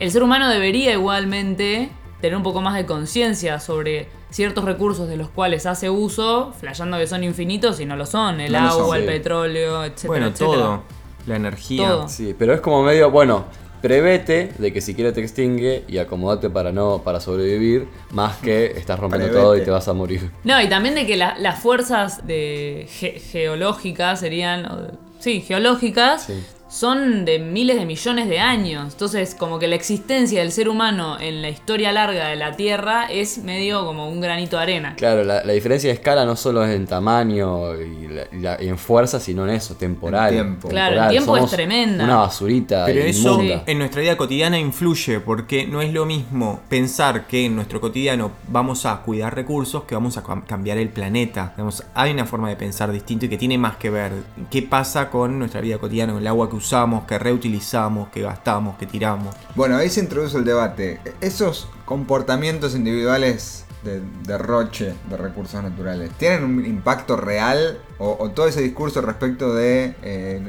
el 0.00 0.10
ser 0.10 0.22
humano 0.22 0.48
debería 0.50 0.92
igualmente 0.92 1.88
tener 2.20 2.36
un 2.36 2.42
poco 2.42 2.60
más 2.60 2.74
de 2.74 2.84
conciencia 2.84 3.60
sobre 3.60 4.08
ciertos 4.30 4.64
recursos 4.64 5.08
de 5.08 5.16
los 5.16 5.28
cuales 5.30 5.64
hace 5.66 5.88
uso, 5.88 6.52
flayando 6.58 6.98
que 6.98 7.06
son 7.06 7.22
infinitos 7.24 7.78
y 7.80 7.86
no 7.86 7.94
lo 7.96 8.04
son, 8.04 8.40
el 8.40 8.52
No 8.52 8.60
lo 8.60 8.70
son, 8.72 8.80
agua, 8.82 8.96
el 8.96 9.02
sí. 9.04 9.08
petróleo, 9.08 9.84
etcétera, 9.84 10.08
Bueno, 10.08 10.26
etcétera. 10.26 10.52
todo. 10.52 10.82
La 11.26 11.36
energía. 11.36 11.88
Todo. 11.88 12.08
Sí, 12.08 12.34
pero 12.38 12.52
es 12.52 12.60
como 12.60 12.82
medio, 12.82 13.10
bueno, 13.10 13.44
prevete 13.88 14.50
de 14.56 14.72
que 14.72 14.80
si 14.80 14.94
quiere 14.94 15.12
te 15.12 15.20
extingue 15.20 15.84
y 15.86 15.98
acomodate 15.98 16.48
para 16.48 16.72
no 16.72 17.02
para 17.04 17.20
sobrevivir, 17.20 17.86
más 18.12 18.38
que 18.38 18.64
estás 18.78 18.98
rompiendo 18.98 19.26
Prevete. 19.28 19.44
todo 19.44 19.56
y 19.58 19.60
te 19.62 19.70
vas 19.70 19.86
a 19.88 19.92
morir. 19.92 20.30
No, 20.42 20.58
y 20.62 20.70
también 20.70 20.94
de 20.94 21.04
que 21.06 21.18
la- 21.18 21.36
las 21.38 21.58
fuerzas 21.60 22.26
de 22.26 22.86
ge- 22.88 23.20
geológicas 23.20 24.20
serían, 24.20 24.64
o 24.72 24.76
de- 24.76 24.90
sí, 25.18 25.42
geológicas, 25.42 26.22
Sí. 26.24 26.32
Son 26.74 27.24
de 27.24 27.38
miles 27.38 27.76
de 27.78 27.86
millones 27.86 28.28
de 28.28 28.40
años. 28.40 28.92
Entonces, 28.92 29.36
como 29.36 29.60
que 29.60 29.68
la 29.68 29.76
existencia 29.76 30.40
del 30.40 30.50
ser 30.50 30.68
humano 30.68 31.18
en 31.20 31.40
la 31.40 31.48
historia 31.48 31.92
larga 31.92 32.26
de 32.28 32.34
la 32.36 32.56
Tierra 32.56 33.04
es 33.06 33.38
medio 33.38 33.84
como 33.86 34.08
un 34.08 34.20
granito 34.20 34.56
de 34.56 34.62
arena. 34.64 34.94
Claro, 34.96 35.22
la, 35.22 35.44
la 35.44 35.52
diferencia 35.52 35.88
de 35.88 35.94
escala 35.94 36.24
no 36.24 36.34
solo 36.34 36.64
es 36.64 36.74
en 36.74 36.86
tamaño 36.86 37.80
y, 37.80 38.08
la- 38.08 38.26
y 38.32 38.40
la- 38.40 38.60
y 38.60 38.66
en 38.68 38.76
fuerza, 38.76 39.20
sino 39.20 39.44
en 39.44 39.54
eso, 39.54 39.76
temporal. 39.76 40.32
Tiempo. 40.32 40.68
Claro, 40.68 41.00
el 41.04 41.10
tiempo 41.10 41.36
es 41.36 41.48
tremenda. 41.50 42.04
Una 42.04 42.16
basurita 42.16 42.84
Pero 42.86 43.02
eso 43.02 43.40
en 43.66 43.78
nuestra 43.78 44.00
vida 44.00 44.16
cotidiana 44.16 44.58
influye 44.58 45.20
porque 45.20 45.68
no 45.68 45.80
es 45.80 45.92
lo 45.92 46.06
mismo 46.06 46.60
pensar 46.68 47.28
que 47.28 47.46
en 47.46 47.54
nuestro 47.54 47.80
cotidiano 47.80 48.32
vamos 48.48 48.84
a 48.84 48.96
cuidar 49.02 49.32
recursos 49.34 49.84
que 49.84 49.94
vamos 49.94 50.16
a 50.16 50.24
cam- 50.24 50.44
cambiar 50.44 50.78
el 50.78 50.88
planeta. 50.88 51.52
Digamos, 51.54 51.84
hay 51.94 52.10
una 52.10 52.24
forma 52.24 52.48
de 52.48 52.56
pensar 52.56 52.90
distinto 52.90 53.26
y 53.26 53.28
que 53.28 53.38
tiene 53.38 53.58
más 53.58 53.76
que 53.76 53.90
ver. 53.90 54.10
¿Qué 54.50 54.62
pasa 54.62 55.08
con 55.08 55.38
nuestra 55.38 55.60
vida 55.60 55.78
cotidiana, 55.78 56.12
con 56.12 56.20
el 56.22 56.26
agua 56.26 56.48
que 56.50 56.56
usamos, 56.56 56.63
que 57.06 57.18
reutilizamos, 57.18 58.08
que 58.08 58.22
gastamos, 58.22 58.76
que 58.78 58.86
tiramos? 58.86 59.34
Bueno, 59.54 59.76
ahí 59.76 59.88
se 59.90 60.00
introduce 60.00 60.36
el 60.38 60.44
debate. 60.44 61.00
Esos 61.20 61.68
comportamientos 61.84 62.74
individuales 62.74 63.64
de 63.84 64.00
derroche 64.26 64.94
de 65.10 65.16
recursos 65.16 65.62
naturales, 65.62 66.10
¿tienen 66.16 66.42
un 66.44 66.64
impacto 66.64 67.16
real? 67.16 67.78
¿O, 67.98 68.16
o 68.18 68.30
todo 68.30 68.48
ese 68.48 68.62
discurso 68.62 69.02
respecto 69.02 69.54
de 69.54 69.94
eh, 70.02 70.40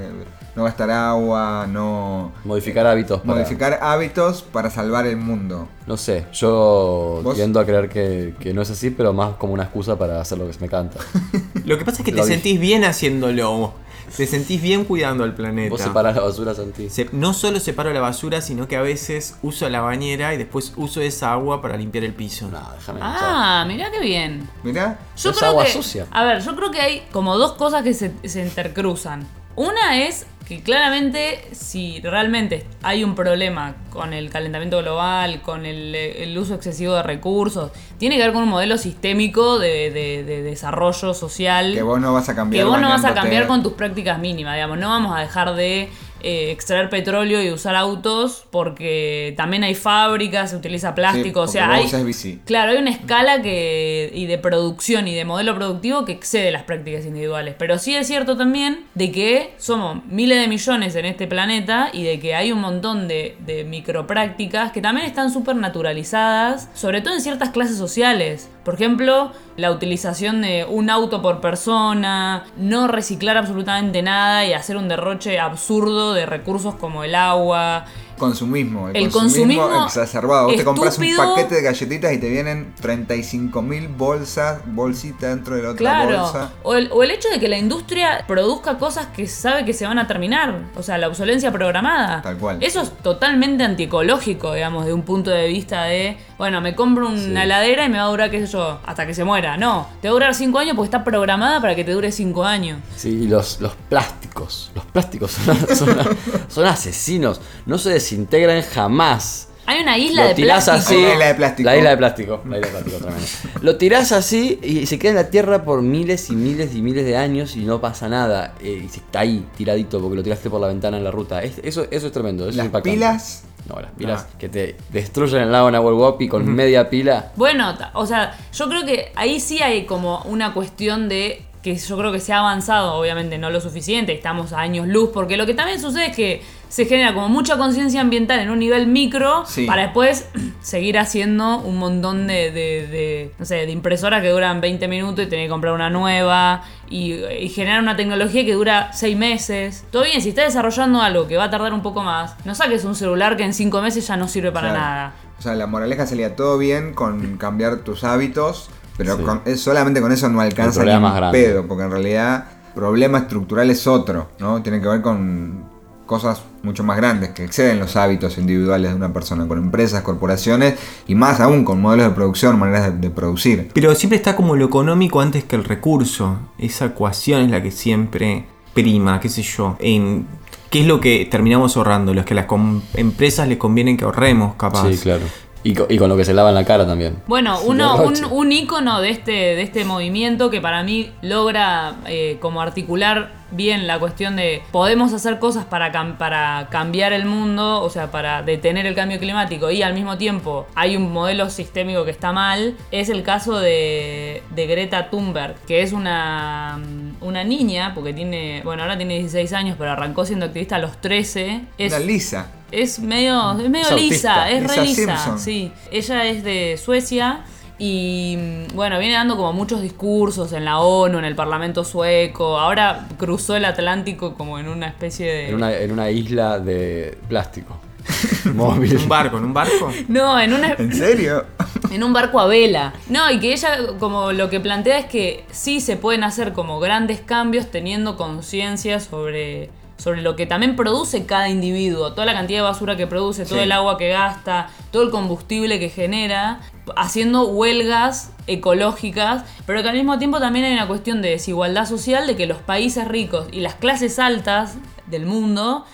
no 0.56 0.63
gastar 0.63 0.89
agua, 0.89 1.67
no 1.69 2.32
Modificar 2.45 2.88
hábitos 2.88 3.21
para... 3.21 3.34
modificar 3.39 3.80
hábitos 3.82 4.41
para 4.41 4.69
salvar 4.69 5.06
el 5.06 5.17
mundo? 5.17 5.67
No 5.86 5.97
sé, 5.97 6.25
yo 6.34 7.19
¿Vos? 7.23 7.36
tiendo 7.36 7.60
a 7.60 7.65
creer 7.65 7.89
que, 7.89 8.34
que 8.39 8.54
no 8.54 8.62
es 8.62 8.71
así, 8.71 8.89
pero 8.89 9.13
más 9.13 9.36
como 9.36 9.54
una 9.54 9.63
excusa 9.63 9.97
para 9.97 10.21
hacer 10.21 10.38
lo 10.38 10.47
que 10.47 10.54
se 10.54 10.62
me 10.62 10.69
canta. 10.69 10.99
Lo 11.65 11.80
que 11.80 11.84
pasa 11.86 12.04
es 12.04 12.06
que 12.06 12.12
te 12.12 12.17
dije. 12.21 12.28
sentís 12.28 12.60
bien 12.60 12.84
haciéndolo. 12.84 13.73
Te 14.15 14.28
sentís 14.28 14.62
bien 14.62 14.86
cuidando 14.86 15.23
al 15.23 15.34
planeta. 15.36 15.69
Vos 15.69 15.82
separás 15.82 16.15
la 16.15 16.21
basura, 16.21 16.54
Santi. 16.54 16.89
Se- 16.89 17.10
no 17.12 17.34
solo 17.34 17.60
separo 17.60 17.91
la 17.93 17.99
basura, 18.01 18.41
sino 18.41 18.67
que 18.67 18.75
a 18.78 18.82
veces 18.82 19.36
uso 19.41 19.67
la 19.69 19.82
bañera 19.82 20.34
y 20.34 20.38
después 20.38 20.73
uso 20.78 21.01
esa 21.01 21.34
agua 21.34 21.62
para 21.62 21.75
limpiar 21.78 22.04
el 22.04 22.13
piso. 22.13 22.47
No, 22.49 22.60
déjame. 22.78 22.99
Ah, 23.04 23.65
mirá 23.67 23.91
qué 23.91 23.99
bien. 23.99 24.49
Mirá, 24.63 24.99
Yo 25.17 25.32
Es 25.32 25.38
creo 25.38 25.49
agua 25.51 25.65
que, 25.65 25.71
sucia. 25.71 26.08
A 26.12 26.23
ver, 26.23 26.41
yo 26.41 26.56
creo 26.56 26.71
que 26.71 26.80
hay 26.82 27.04
como 27.12 27.38
dos 27.38 27.54
cosas 27.54 27.84
que 27.84 27.93
se, 27.93 28.12
se 28.28 28.41
intercruzan. 28.41 29.28
Una 29.56 30.04
es 30.06 30.25
que 30.47 30.62
claramente 30.62 31.43
si 31.53 31.99
realmente 32.01 32.65
hay 32.84 33.03
un 33.03 33.15
problema 33.15 33.75
con 33.89 34.13
el 34.13 34.29
calentamiento 34.29 34.77
global, 34.79 35.41
con 35.41 35.65
el, 35.65 35.95
el 35.95 36.38
uso 36.38 36.53
excesivo 36.53 36.93
de 36.93 37.01
recursos, 37.03 37.71
tiene 37.97 38.17
que 38.17 38.23
ver 38.23 38.34
con 38.34 38.43
un 38.43 38.49
modelo 38.49 38.77
sistémico 38.77 39.58
de, 39.58 39.89
de- 39.91 40.23
de 40.23 40.43
desarrollo 40.43 41.13
social. 41.13 41.73
que 41.73 41.81
vos 41.81 41.99
no 41.99 42.13
vas 42.13 42.29
a 42.29 42.36
cambiar. 42.36 42.63
Que 42.63 42.69
vos 42.69 42.79
no 42.79 42.89
vas 42.89 43.03
a 43.05 43.13
cambiar 43.15 43.47
con 43.47 43.63
tus 43.63 43.73
prácticas 43.73 44.19
mínimas, 44.19 44.53
digamos. 44.55 44.77
No 44.77 44.89
vamos 44.89 45.17
a 45.17 45.21
dejar 45.21 45.55
de 45.55 45.89
eh, 46.25 46.49
extraer 46.49 46.89
petróleo 46.89 47.43
y 47.43 47.51
usar 47.51 47.75
autos 47.75 48.47
porque 48.49 49.35
también 49.38 49.63
hay 49.63 49.75
fábricas, 49.75 50.49
se 50.49 50.55
utiliza 50.55 50.95
plástico, 50.95 51.41
o 51.41 51.47
sea, 51.47 51.71
hay... 51.71 51.85
bici. 52.03 52.39
Claro, 52.45 52.71
hay 52.71 52.77
una 52.77 52.89
escala 52.89 53.43
que 53.43 54.11
y 54.11 54.25
de 54.25 54.39
producción 54.39 55.07
y 55.07 55.13
de 55.13 55.23
modelo 55.23 55.53
productivo 55.53 56.03
que 56.03 56.13
excede 56.13 56.49
las 56.51 56.63
prácticas 56.63 57.05
individuales. 57.05 57.53
Pero 57.59 57.77
sí 57.77 57.95
es 57.95 58.07
cierto 58.07 58.35
también 58.35 58.85
de 58.95 59.11
que 59.11 59.53
somos 59.57 60.03
miles 60.05 60.41
de 60.41 60.47
millones 60.47 60.95
en 60.95 61.05
este 61.05 61.27
planeta 61.27 61.89
y 61.93 62.01
de 62.01 62.19
que 62.19 62.33
hay 62.33 62.51
un 62.51 62.59
montón 62.59 63.07
de, 63.07 63.38
de 63.45 63.63
microprácticas 63.63 64.71
que 64.71 64.81
también 64.81 65.05
están 65.05 65.31
súper 65.31 65.55
naturalizadas, 65.55 66.69
sobre 66.73 67.01
todo 67.01 67.13
en 67.13 67.21
ciertas 67.21 67.51
clases 67.51 67.77
sociales. 67.77 68.49
Por 68.65 68.73
ejemplo, 68.73 69.32
la 69.58 69.69
utilización 69.69 70.41
de 70.41 70.65
un 70.67 70.89
auto 70.89 71.21
por 71.21 71.39
persona, 71.39 72.45
no 72.58 72.88
reciclar 72.88 73.38
absolutamente 73.38 74.01
nada 74.01 74.43
y 74.43 74.54
hacer 74.54 74.75
un 74.75 74.88
derroche 74.88 75.39
absurdo 75.39 76.15
de 76.15 76.25
recursos 76.25 76.73
como 76.73 77.04
el 77.04 77.13
agua. 77.13 77.86
Consumismo. 78.17 78.89
El, 78.89 78.95
El 78.97 79.12
consumismo, 79.12 79.62
consumismo 79.63 79.86
exacerbado. 79.86 80.47
Vos 80.47 80.56
te 80.56 80.63
compras 80.63 80.97
un 80.97 81.15
paquete 81.15 81.56
de 81.56 81.62
galletitas 81.62 82.13
y 82.13 82.17
te 82.17 82.30
vienen 82.30 82.73
35.000 82.82 83.95
bolsas, 83.97 84.60
bolsita 84.65 85.28
dentro 85.30 85.56
de 85.56 85.63
la 85.63 85.69
otra 85.71 85.78
Claro, 85.80 86.21
bolsa. 86.21 86.51
o 86.63 86.75
el, 86.75 86.89
o 86.91 87.04
el 87.04 87.12
hecho 87.12 87.30
de 87.30 87.39
que 87.39 87.47
la 87.47 87.58
industria 87.58 88.23
produzca 88.28 88.78
cosas 88.78 89.08
que 89.08 89.28
sabe 89.28 89.65
que 89.65 89.73
se 89.73 89.86
van 89.86 89.99
a 89.99 90.08
terminar, 90.08 90.60
o 90.75 90.84
sea, 90.84 90.97
la 90.97 91.08
obsolencia 91.08 91.51
programada. 91.51 92.21
Tal 92.21 92.38
cual. 92.38 92.58
Eso 92.62 92.82
es 92.82 92.91
totalmente 92.99 93.63
antiecológico, 93.63 94.54
digamos, 94.54 94.86
de 94.86 94.93
un 94.93 95.01
punto 95.04 95.30
de 95.32 95.47
vista 95.47 95.84
de, 95.84 96.17
bueno, 96.38 96.62
me 96.62 96.75
compro 96.75 97.08
una 97.10 97.15
Sí. 97.19 97.32
heladera 97.36 97.86
y 97.86 97.89
me 97.89 97.97
va 97.97 98.06
a 98.06 98.08
durar, 98.08 98.32
qué 98.32 98.45
sé 98.45 98.51
yo, 98.51 98.80
hasta 98.86 99.06
que 99.06 99.13
se 99.13 99.23
muera. 99.23 99.58
No, 99.58 99.88
te 100.01 100.08
va 100.08 100.12
a 100.12 100.13
durar 100.13 100.36
5 100.36 100.60
años 100.60 100.75
porque 100.75 100.88
está 100.88 101.04
programada 101.04 101.60
para 101.62 101.75
que 101.75 101.84
te 101.84 101.91
dure 101.91 102.12
5 102.12 102.43
años. 102.43 102.80
Sí, 102.95 103.10
y 103.23 103.28
los, 103.28 103.62
los 103.62 103.73
plásticos. 103.89 104.71
Los 104.75 104.86
plásticos 104.86 105.32
son, 105.32 105.58
son- 105.75 106.17
son 106.47 106.65
asesinos. 106.65 107.41
No 107.65 107.78
se 107.78 107.89
desintegran 108.10 108.62
jamás. 108.62 109.48
Hay 109.68 109.82
una 109.82 109.98
isla 109.98 110.22
Lo 110.24 110.28
de 110.30 110.36
tirás 110.36 110.65
plástico. 110.65 111.00
así. 111.02 111.12
Isla 111.13 111.26
de 111.26 111.34
plástico. 111.36 111.65
La 111.70 111.76
isla 111.78 111.89
de 111.89 111.98
plástico. 111.98 112.41
La 112.48 112.58
isla 112.60 112.68
de 112.68 112.72
plástico 112.74 112.98
tremendo. 113.00 113.28
Lo 113.62 113.76
tirás 113.78 114.12
así 114.12 114.60
y 114.62 114.86
se 114.86 115.00
queda 115.00 115.10
en 115.12 115.15
la 115.15 115.30
tierra 115.32 115.63
por 115.63 115.82
miles 115.82 116.30
y 116.30 116.36
miles 116.36 116.76
y 116.76 116.84
miles 116.84 117.04
de 117.04 117.18
años 117.18 117.56
y 117.56 117.62
no 117.65 117.82
pasa 117.82 118.08
nada. 118.08 118.54
Eh, 118.62 118.84
y 118.86 118.89
se 118.89 118.98
está 119.00 119.22
ahí 119.22 119.44
tiradito 119.58 120.00
porque 120.00 120.18
lo 120.18 120.22
tiraste 120.24 120.52
por 120.52 120.62
la 120.62 120.68
ventana 120.68 120.98
en 120.98 121.04
la 121.04 121.10
ruta. 121.10 121.41
Es- 121.41 121.60
eso, 121.63 121.88
eso 121.89 122.06
es 122.08 122.13
tremendo. 122.13 122.44
Eso 122.44 122.52
es 122.52 122.56
Las 122.58 122.68
impactante. 122.68 122.96
pilas. 122.96 123.44
No, 123.68 123.82
las 123.82 123.91
pilas 123.94 124.28
que 124.38 124.48
te 124.48 124.76
destruyen 124.94 125.41
el 125.41 125.52
lago 125.52 125.72
Nahuel 125.72 126.13
y 126.20 126.28
con 126.28 126.46
media 126.54 126.88
pila. 126.88 127.32
Bueno, 127.36 127.76
o 127.96 128.06
sea, 128.06 128.38
yo 128.54 128.70
creo 128.70 128.86
que 128.86 129.12
ahí 129.15 129.39
sí 129.39 129.60
hay 129.63 129.88
como 129.88 130.22
una 130.26 130.54
cuestión 130.54 131.10
de 131.10 131.41
que 131.65 131.75
yo 131.75 131.97
creo 131.97 132.12
que 132.12 132.19
se 132.19 132.32
ha 132.32 132.38
avanzado, 132.39 132.93
obviamente 132.93 133.38
no 133.39 133.49
lo 133.49 133.60
suficiente, 133.60 134.13
estamos 134.13 134.54
a 134.54 134.60
años 134.62 134.88
luz, 134.88 135.10
porque 135.12 135.36
lo 135.36 135.45
que 135.47 135.56
también 135.56 135.82
sucede 135.82 136.06
es 136.12 136.15
que 136.15 136.41
se 136.69 136.86
genera 136.86 137.13
como 137.13 137.28
mucha 137.30 137.58
conciencia 137.58 138.01
ambiental 138.01 138.39
en 138.39 138.49
un 138.51 138.60
nivel 138.60 138.86
micro 138.88 139.45
Sí. 139.47 139.65
para 139.65 139.82
después 139.84 140.30
seguir 140.62 140.97
haciendo 140.99 141.58
un 141.60 141.78
montón 141.78 142.28
de, 142.28 142.51
de- 142.51 142.88
de, 142.88 143.32
no 143.39 143.45
sé, 143.45 143.65
de 143.65 143.71
impresoras 143.71 144.21
que 144.21 144.30
duran 144.30 144.62
20 144.62 144.88
minutos 144.88 145.25
y 145.25 145.28
tener 145.28 145.45
que 145.45 145.49
comprar 145.49 145.73
una 145.73 145.89
nueva 145.89 146.63
y, 146.89 147.13
y 147.13 147.49
generar 147.49 147.82
una 147.82 147.95
tecnología 147.95 148.45
que 148.45 148.54
dura 148.54 148.91
6 148.93 149.17
meses. 149.17 149.86
Todo 149.91 150.04
bien, 150.04 150.21
si 150.21 150.30
estás 150.30 150.45
desarrollando 150.45 151.01
algo 151.01 151.28
que 151.28 151.36
va 151.38 151.45
a 151.45 151.49
tardar 151.49 151.73
un 151.73 151.82
poco 151.82 152.04
más, 152.04 152.36
no 152.45 152.54
saques 152.54 152.86
un 152.86 152.93
celular 152.95 153.38
que 153.38 153.43
en 153.43 153.54
5 153.54 153.82
meses 153.82 154.08
ya 154.08 154.17
no 154.17 154.28
sirve 154.28 154.51
para 154.51 154.69
Claro. 154.69 154.80
nada. 154.86 155.13
O 155.38 155.41
sea, 155.41 155.54
la 155.56 155.67
moraleja 155.67 156.06
sería 156.06 156.36
todo 156.36 156.58
bien 156.58 156.93
con 156.93 157.38
cambiar 157.38 157.80
tus 157.80 158.04
hábitos, 158.06 158.69
pero 158.97 159.17
Sí. 159.17 159.23
con- 159.23 159.41
solamente 159.58 160.01
con 160.01 160.12
eso 160.12 160.29
no 160.29 160.41
alcanza 160.41 160.79
problema 160.79 160.97
ni 160.99 161.03
más 161.03 161.12
un 161.13 161.17
grande. 161.17 161.39
pedo, 161.43 161.67
porque 161.67 161.84
en 161.84 161.91
realidad 161.91 162.45
problema 162.73 163.19
estructural 163.19 163.69
es 163.69 163.88
otro, 163.88 164.27
¿no? 164.39 164.62
Tiene 164.62 164.81
que 164.81 164.88
ver 164.88 165.01
con 165.01 165.63
cosas 166.05 166.43
mucho 166.62 166.84
más 166.84 166.97
grandes 166.97 167.29
que 167.29 167.43
exceden 167.43 167.79
los 167.79 167.95
hábitos 167.95 168.38
individuales 168.38 168.91
de 168.91 168.95
una 168.95 169.12
persona, 169.12 169.47
con 169.47 169.58
empresas, 169.58 170.03
corporaciones 170.03 170.75
y 171.08 171.15
más 171.15 171.39
aún 171.39 171.63
con 171.65 171.81
modelos 171.81 172.08
de 172.08 172.13
producción, 172.13 172.60
maneras 172.60 172.93
de, 172.93 172.99
de 172.99 173.10
producir. 173.10 173.71
Pero 173.73 173.95
siempre 173.95 174.17
está 174.17 174.36
como 174.36 174.55
lo 174.55 174.65
económico 174.65 175.19
antes 175.21 175.43
que 175.45 175.55
el 175.55 175.63
recurso. 175.63 176.38
Esa 176.60 176.86
ecuación 176.86 177.41
es 177.41 177.49
la 177.51 177.63
que 177.63 177.71
siempre 177.71 178.45
prima, 178.75 179.19
qué 179.19 179.29
sé 179.29 179.41
yo. 179.41 179.77
En 179.79 180.27
qué 180.69 180.81
es 180.81 180.86
lo 180.88 180.99
que 180.99 181.25
terminamos 181.31 181.75
ahorrando, 181.77 182.13
los 182.13 182.25
que 182.25 182.34
a 182.34 182.38
las 182.38 182.45
empresas 182.93 183.47
les 183.47 183.58
conviene 183.58 183.97
que 183.97 184.03
ahorremos, 184.05 184.55
capaz. 184.58 184.88
Sí, 184.91 184.97
claro. 184.97 185.23
Y, 185.65 185.73
co- 185.73 185.88
y 185.89 185.97
con 185.97 186.10
lo 186.10 186.15
que 186.15 186.23
se 186.23 186.34
lava 186.36 186.49
en 186.49 186.56
la 186.56 186.63
cara 186.63 186.86
también. 186.86 187.17
Bueno, 187.25 187.60
uno, 187.65 188.04
un, 188.04 188.13
un 188.30 188.51
ícono 188.51 189.01
de 189.01 189.10
este, 189.10 189.32
de 189.32 189.62
este 189.63 189.84
movimiento 189.84 190.51
que 190.51 190.62
para 190.62 190.84
mí 190.84 191.10
logra 191.23 191.95
eh, 192.06 192.38
como 192.39 192.62
articular 192.62 193.32
bien 193.51 193.88
la 193.88 193.99
cuestión 193.99 194.36
de 194.36 194.62
podemos 194.71 195.13
hacer 195.13 195.39
cosas 195.39 195.65
para, 195.65 195.91
cam- 195.91 196.17
para 196.17 196.67
cambiar 196.71 197.13
el 197.13 197.25
mundo, 197.25 197.81
o 197.81 197.89
sea, 197.89 198.12
para 198.12 198.41
detener 198.41 198.86
el 198.86 198.95
cambio 198.95 199.19
climático 199.19 199.69
y 199.71 199.84
al 199.84 199.93
mismo 199.93 200.17
tiempo 200.17 200.67
hay 200.75 200.95
un 200.97 201.12
modelo 201.13 201.49
sistémico 201.49 202.03
que 202.05 202.12
está 202.12 202.31
mal, 202.31 202.75
es 202.91 203.10
el 203.10 203.23
caso 203.23 203.60
de, 203.60 204.41
de 204.49 204.67
Greta 204.67 205.10
Thunberg, 205.10 205.55
que 205.67 205.81
es 205.84 205.93
una, 205.93 206.79
una 207.21 207.43
niña, 207.43 207.93
porque 207.93 208.13
tiene, 208.13 208.62
bueno, 208.63 208.84
ahora 208.84 208.97
tiene 208.97 209.15
16 209.19 209.53
años, 209.53 209.75
pero 209.77 209.91
arrancó 209.91 210.25
siendo 210.25 210.45
activista 210.47 210.77
a 210.77 210.79
los 210.79 210.99
13. 210.99 211.62
Es, 211.77 211.93
Una 211.93 212.03
lisa. 212.03 212.47
es 212.71 212.99
medio, 212.99 213.51
es 213.60 213.69
medio 213.69 213.89
Es 213.89 213.95
lisa, 214.01 214.49
es 214.49 214.63
re 214.63 214.67
Lisa 214.67 214.81
lisa, 214.81 215.17
Simpson. 215.17 215.39
sí. 215.39 215.71
Ella 215.91 216.25
es 216.25 216.43
de 216.43 216.79
Suecia 216.84 217.41
y 217.77 218.38
mm, 218.38 218.75
bueno, 218.75 218.99
viene 218.99 219.15
dando 219.15 219.35
como 219.35 219.53
muchos 219.53 219.81
discursos 219.81 220.53
en 220.53 220.65
la 220.65 220.79
ONU, 220.79 221.19
en 221.19 221.25
el 221.25 221.35
Parlamento 221.35 221.83
sueco. 221.83 222.57
Ahora 222.57 223.07
cruzó 223.17 223.55
el 223.55 223.65
Atlántico 223.65 224.35
como 224.35 224.59
en 224.59 224.67
una 224.67 224.88
especie 224.88 225.31
de 225.31 225.49
En 225.49 225.55
una, 225.55 225.73
en 225.73 225.91
una 225.91 226.09
isla 226.09 226.59
de 226.59 227.17
plástico. 227.27 227.77
Móvil. 228.53 228.91
¿En 228.91 229.01
un 229.01 229.09
barco? 229.09 229.38
¿En 229.38 229.45
un 229.45 229.53
barco? 229.53 229.91
No, 230.07 230.39
en 230.39 230.53
una 230.53 230.73
¿En 230.73 230.93
serio? 230.93 231.45
en 231.91 232.03
un 232.03 232.13
barco 232.13 232.39
a 232.39 232.47
vela. 232.47 232.93
No, 233.09 233.29
y 233.31 233.39
que 233.39 233.51
ella 233.53 233.77
como 233.99 234.31
lo 234.31 234.49
que 234.49 234.59
plantea 234.59 234.99
es 234.99 235.05
que 235.05 235.45
sí 235.51 235.79
se 235.81 235.97
pueden 235.97 236.23
hacer 236.23 236.53
como 236.53 236.79
grandes 236.79 237.19
cambios 237.19 237.71
teniendo 237.71 238.15
conciencia 238.15 238.99
sobre, 238.99 239.69
sobre 239.97 240.21
lo 240.21 240.36
que 240.36 240.45
también 240.45 240.75
produce 240.75 241.25
cada 241.25 241.49
individuo, 241.49 242.12
toda 242.13 242.25
la 242.25 242.34
cantidad 242.34 242.60
de 242.60 242.63
basura 242.63 242.97
que 242.97 243.08
produce, 243.08 243.45
todo 243.45 243.55
Sí. 243.60 243.63
el 243.63 243.71
agua 243.71 243.97
que 243.97 244.10
gasta, 244.10 244.69
todo 244.91 245.03
el 245.03 245.10
combustible 245.10 245.79
que 245.79 245.89
genera, 245.89 246.60
haciendo 246.97 247.47
huelgas 247.47 248.31
ecológicas, 248.47 249.43
pero 249.65 249.81
que 249.81 249.89
al 249.89 249.95
mismo 249.95 250.17
tiempo 250.19 250.39
también 250.39 250.65
hay 250.65 250.73
una 250.73 250.88
cuestión 250.88 251.21
de 251.21 251.29
desigualdad 251.29 251.86
social, 251.86 252.27
de 252.27 252.36
que 252.36 252.45
los 252.45 252.58
países 252.58 253.08
ricos 253.08 253.47
y 253.51 253.62
las 253.62 253.75
clases 253.75 254.19
altas 254.19 254.75
del 255.08 255.25
mundo 255.25 255.86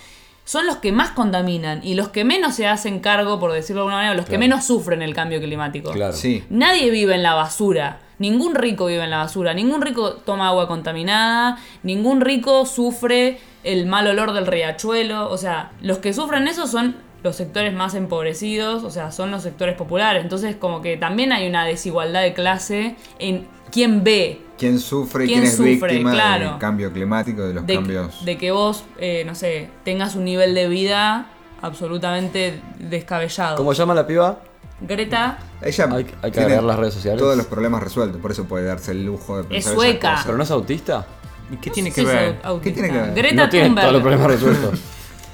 son 0.43 0.65
los 0.65 0.77
que 0.77 0.91
más 0.91 1.11
contaminan 1.11 1.81
y 1.83 1.93
los 1.93 2.09
que 2.09 2.23
menos 2.25 2.55
se 2.55 2.67
hacen 2.67 2.99
cargo, 2.99 3.39
por 3.39 3.53
decirlo 3.53 3.81
de 3.81 3.83
alguna 3.83 3.97
manera, 3.97 4.15
los 4.15 4.25
que 4.25 4.37
menos 4.37 4.65
sufren 4.65 5.01
el 5.01 5.13
cambio 5.13 5.39
climático. 5.39 5.91
Claro. 5.91 6.13
Sí. 6.13 6.43
Nadie 6.49 6.89
vive 6.89 7.13
en 7.15 7.23
la 7.23 7.35
basura. 7.35 7.99
Ningún 8.21 8.53
rico 8.55 8.85
vive 8.85 9.03
en 9.03 9.09
la 9.09 9.17
basura. 9.17 9.53
Ningún 9.53 9.81
rico 9.81 10.13
toma 10.13 10.47
agua 10.49 10.67
contaminada. 10.67 11.57
Ningún 11.81 12.21
rico 12.21 12.65
sufre 12.67 13.39
el 13.63 13.87
mal 13.87 14.05
olor 14.07 14.33
del 14.33 14.45
riachuelo. 14.45 15.29
O 15.29 15.37
sea, 15.37 15.71
los 15.81 15.97
que 15.97 16.13
sufren 16.13 16.47
eso 16.47 16.67
son 16.67 16.95
los 17.23 17.35
sectores 17.35 17.73
más 17.73 17.95
empobrecidos. 17.95 18.83
O 18.83 18.91
sea, 18.91 19.11
son 19.11 19.31
los 19.31 19.41
sectores 19.41 19.75
populares. 19.75 20.21
Entonces, 20.23 20.55
como 20.55 20.81
que 20.83 20.97
también 20.97 21.31
hay 21.33 21.47
una 21.47 21.65
desigualdad 21.65 22.21
de 22.21 22.33
clase 22.33 22.95
en 23.17 23.47
quién 23.71 24.03
ve. 24.03 24.39
¿Quién 24.57 24.77
sufre 24.79 25.23
y 25.23 25.27
¿Quién 25.27 25.39
quién 25.39 25.49
es 25.51 25.57
sufre? 25.57 25.71
víctima 25.93 26.11
Claro. 26.11 26.49
del 26.51 26.57
cambio 26.59 26.93
climático, 26.93 27.41
de 27.41 27.55
los 27.55 27.65
De, 27.65 27.73
cambios? 27.73 28.23
de 28.23 28.37
que 28.37 28.51
vos, 28.51 28.83
eh, 28.99 29.23
no 29.25 29.33
sé, 29.33 29.71
tengas 29.83 30.15
un 30.15 30.25
nivel 30.25 30.53
de 30.53 30.67
vida 30.67 31.25
absolutamente 31.63 32.61
descabellado. 32.77 33.55
¿Cómo 33.57 33.73
llama 33.73 33.95
la 33.95 34.05
piba? 34.05 34.37
Greta 34.81 35.37
Ella 35.61 35.85
Hay- 35.91 35.93
hay 35.93 36.03
que 36.05 36.31
tiene 36.31 36.45
agregar 36.45 36.63
las 36.63 36.79
redes 36.79 36.93
sociales. 36.95 37.19
Todos 37.21 37.37
los 37.37 37.45
problemas 37.45 37.83
resueltos, 37.83 38.19
por 38.21 38.31
eso 38.31 38.45
puede 38.45 38.65
darse 38.65 38.91
el 38.91 39.05
lujo 39.05 39.37
de 39.37 39.43
pensar 39.43 39.57
esas 39.59 39.73
sueca. 39.73 40.09
cosas. 40.11 40.25
¿Pero 40.25 40.37
no 40.37 40.43
es 40.43 40.51
autista? 40.51 41.05
¿Y 41.51 41.57
qué 41.57 41.69
No 41.69 41.73
tiene 41.73 41.89
que 41.91 41.95
si 42.01 42.01
es 42.01 42.07
ver? 42.07 42.41
¿Qué 42.63 42.71
tiene 42.71 42.89
que 42.89 42.97
ver? 42.97 43.13
Greta 43.13 43.43
no 43.43 43.49
tiene 43.49 43.65
Thunberg. 43.67 43.83
todos 43.85 43.93
los 43.93 44.01
problemas 44.01 44.27
resueltos. 44.31 44.79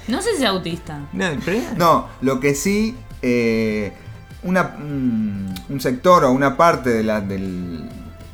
No 0.08 0.22
sé 0.22 0.30
si 0.36 0.42
es 0.42 0.48
autista. 0.48 1.00
No, 1.12 1.26
No, 1.76 2.08
lo 2.22 2.40
que 2.40 2.54
sí, 2.54 2.96
eh, 3.20 3.92
una, 4.42 4.62
mm, 4.78 5.54
un 5.68 5.80
sector 5.82 6.24
o 6.24 6.32
una 6.32 6.56
parte 6.56 6.88
de, 6.88 7.02
la, 7.02 7.20
del, 7.20 7.86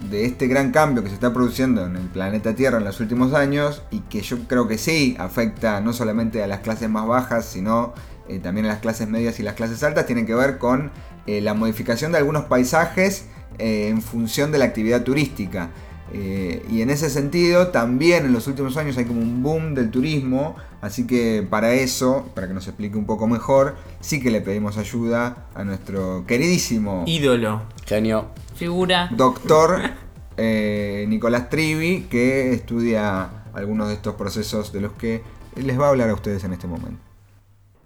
de 0.08 0.24
este 0.24 0.46
gran 0.46 0.70
cambio 0.70 1.02
que 1.02 1.08
se 1.08 1.16
está 1.16 1.32
produciendo 1.34 1.84
en 1.84 1.96
el 1.96 2.06
planeta 2.06 2.54
Tierra 2.54 2.78
en 2.78 2.84
los 2.84 3.00
últimos 3.00 3.34
años 3.34 3.82
y 3.90 4.00
que 4.02 4.20
yo 4.20 4.38
creo 4.46 4.68
que 4.68 4.78
sí 4.78 5.16
afecta 5.18 5.80
no 5.80 5.92
solamente 5.92 6.44
a 6.44 6.46
las 6.46 6.60
clases 6.60 6.88
más 6.88 7.08
bajas, 7.08 7.44
sino 7.46 7.92
eh, 8.28 8.38
también 8.38 8.66
a 8.66 8.70
las 8.70 8.78
clases 8.78 9.08
medias 9.08 9.38
y 9.40 9.42
las 9.42 9.54
clases 9.54 9.82
altas, 9.82 10.06
tiene 10.06 10.26
que 10.26 10.34
ver 10.34 10.58
con 10.58 10.90
eh, 11.26 11.40
la 11.40 11.54
modificación 11.54 12.12
de 12.12 12.18
algunos 12.18 12.44
paisajes 12.44 13.26
eh, 13.58 13.88
en 13.88 14.02
función 14.02 14.50
de 14.52 14.58
la 14.58 14.64
actividad 14.64 15.02
turística. 15.02 15.70
Eh, 16.12 16.64
y 16.70 16.82
en 16.82 16.90
ese 16.90 17.08
sentido, 17.10 17.68
también 17.68 18.26
en 18.26 18.32
los 18.32 18.46
últimos 18.46 18.76
años 18.76 18.96
hay 18.98 19.04
como 19.04 19.20
un 19.20 19.42
boom 19.42 19.74
del 19.74 19.90
turismo, 19.90 20.54
así 20.80 21.06
que 21.06 21.46
para 21.48 21.72
eso, 21.72 22.28
para 22.34 22.46
que 22.46 22.54
nos 22.54 22.66
explique 22.68 22.96
un 22.96 23.06
poco 23.06 23.26
mejor, 23.26 23.76
sí 24.00 24.20
que 24.20 24.30
le 24.30 24.40
pedimos 24.40 24.76
ayuda 24.76 25.46
a 25.54 25.64
nuestro 25.64 26.24
queridísimo 26.26 27.04
Ídolo. 27.06 27.62
Genio. 27.86 28.26
Figura. 28.54 29.08
doctor 29.12 29.80
eh, 30.36 31.04
Nicolás 31.08 31.50
Trivi, 31.50 32.02
que 32.10 32.52
estudia 32.52 33.30
algunos 33.52 33.88
de 33.88 33.94
estos 33.94 34.14
procesos 34.14 34.72
de 34.72 34.80
los 34.80 34.92
que 34.92 35.22
les 35.56 35.78
va 35.78 35.86
a 35.86 35.88
hablar 35.90 36.10
a 36.10 36.14
ustedes 36.14 36.44
en 36.44 36.52
este 36.52 36.66
momento. 36.66 37.03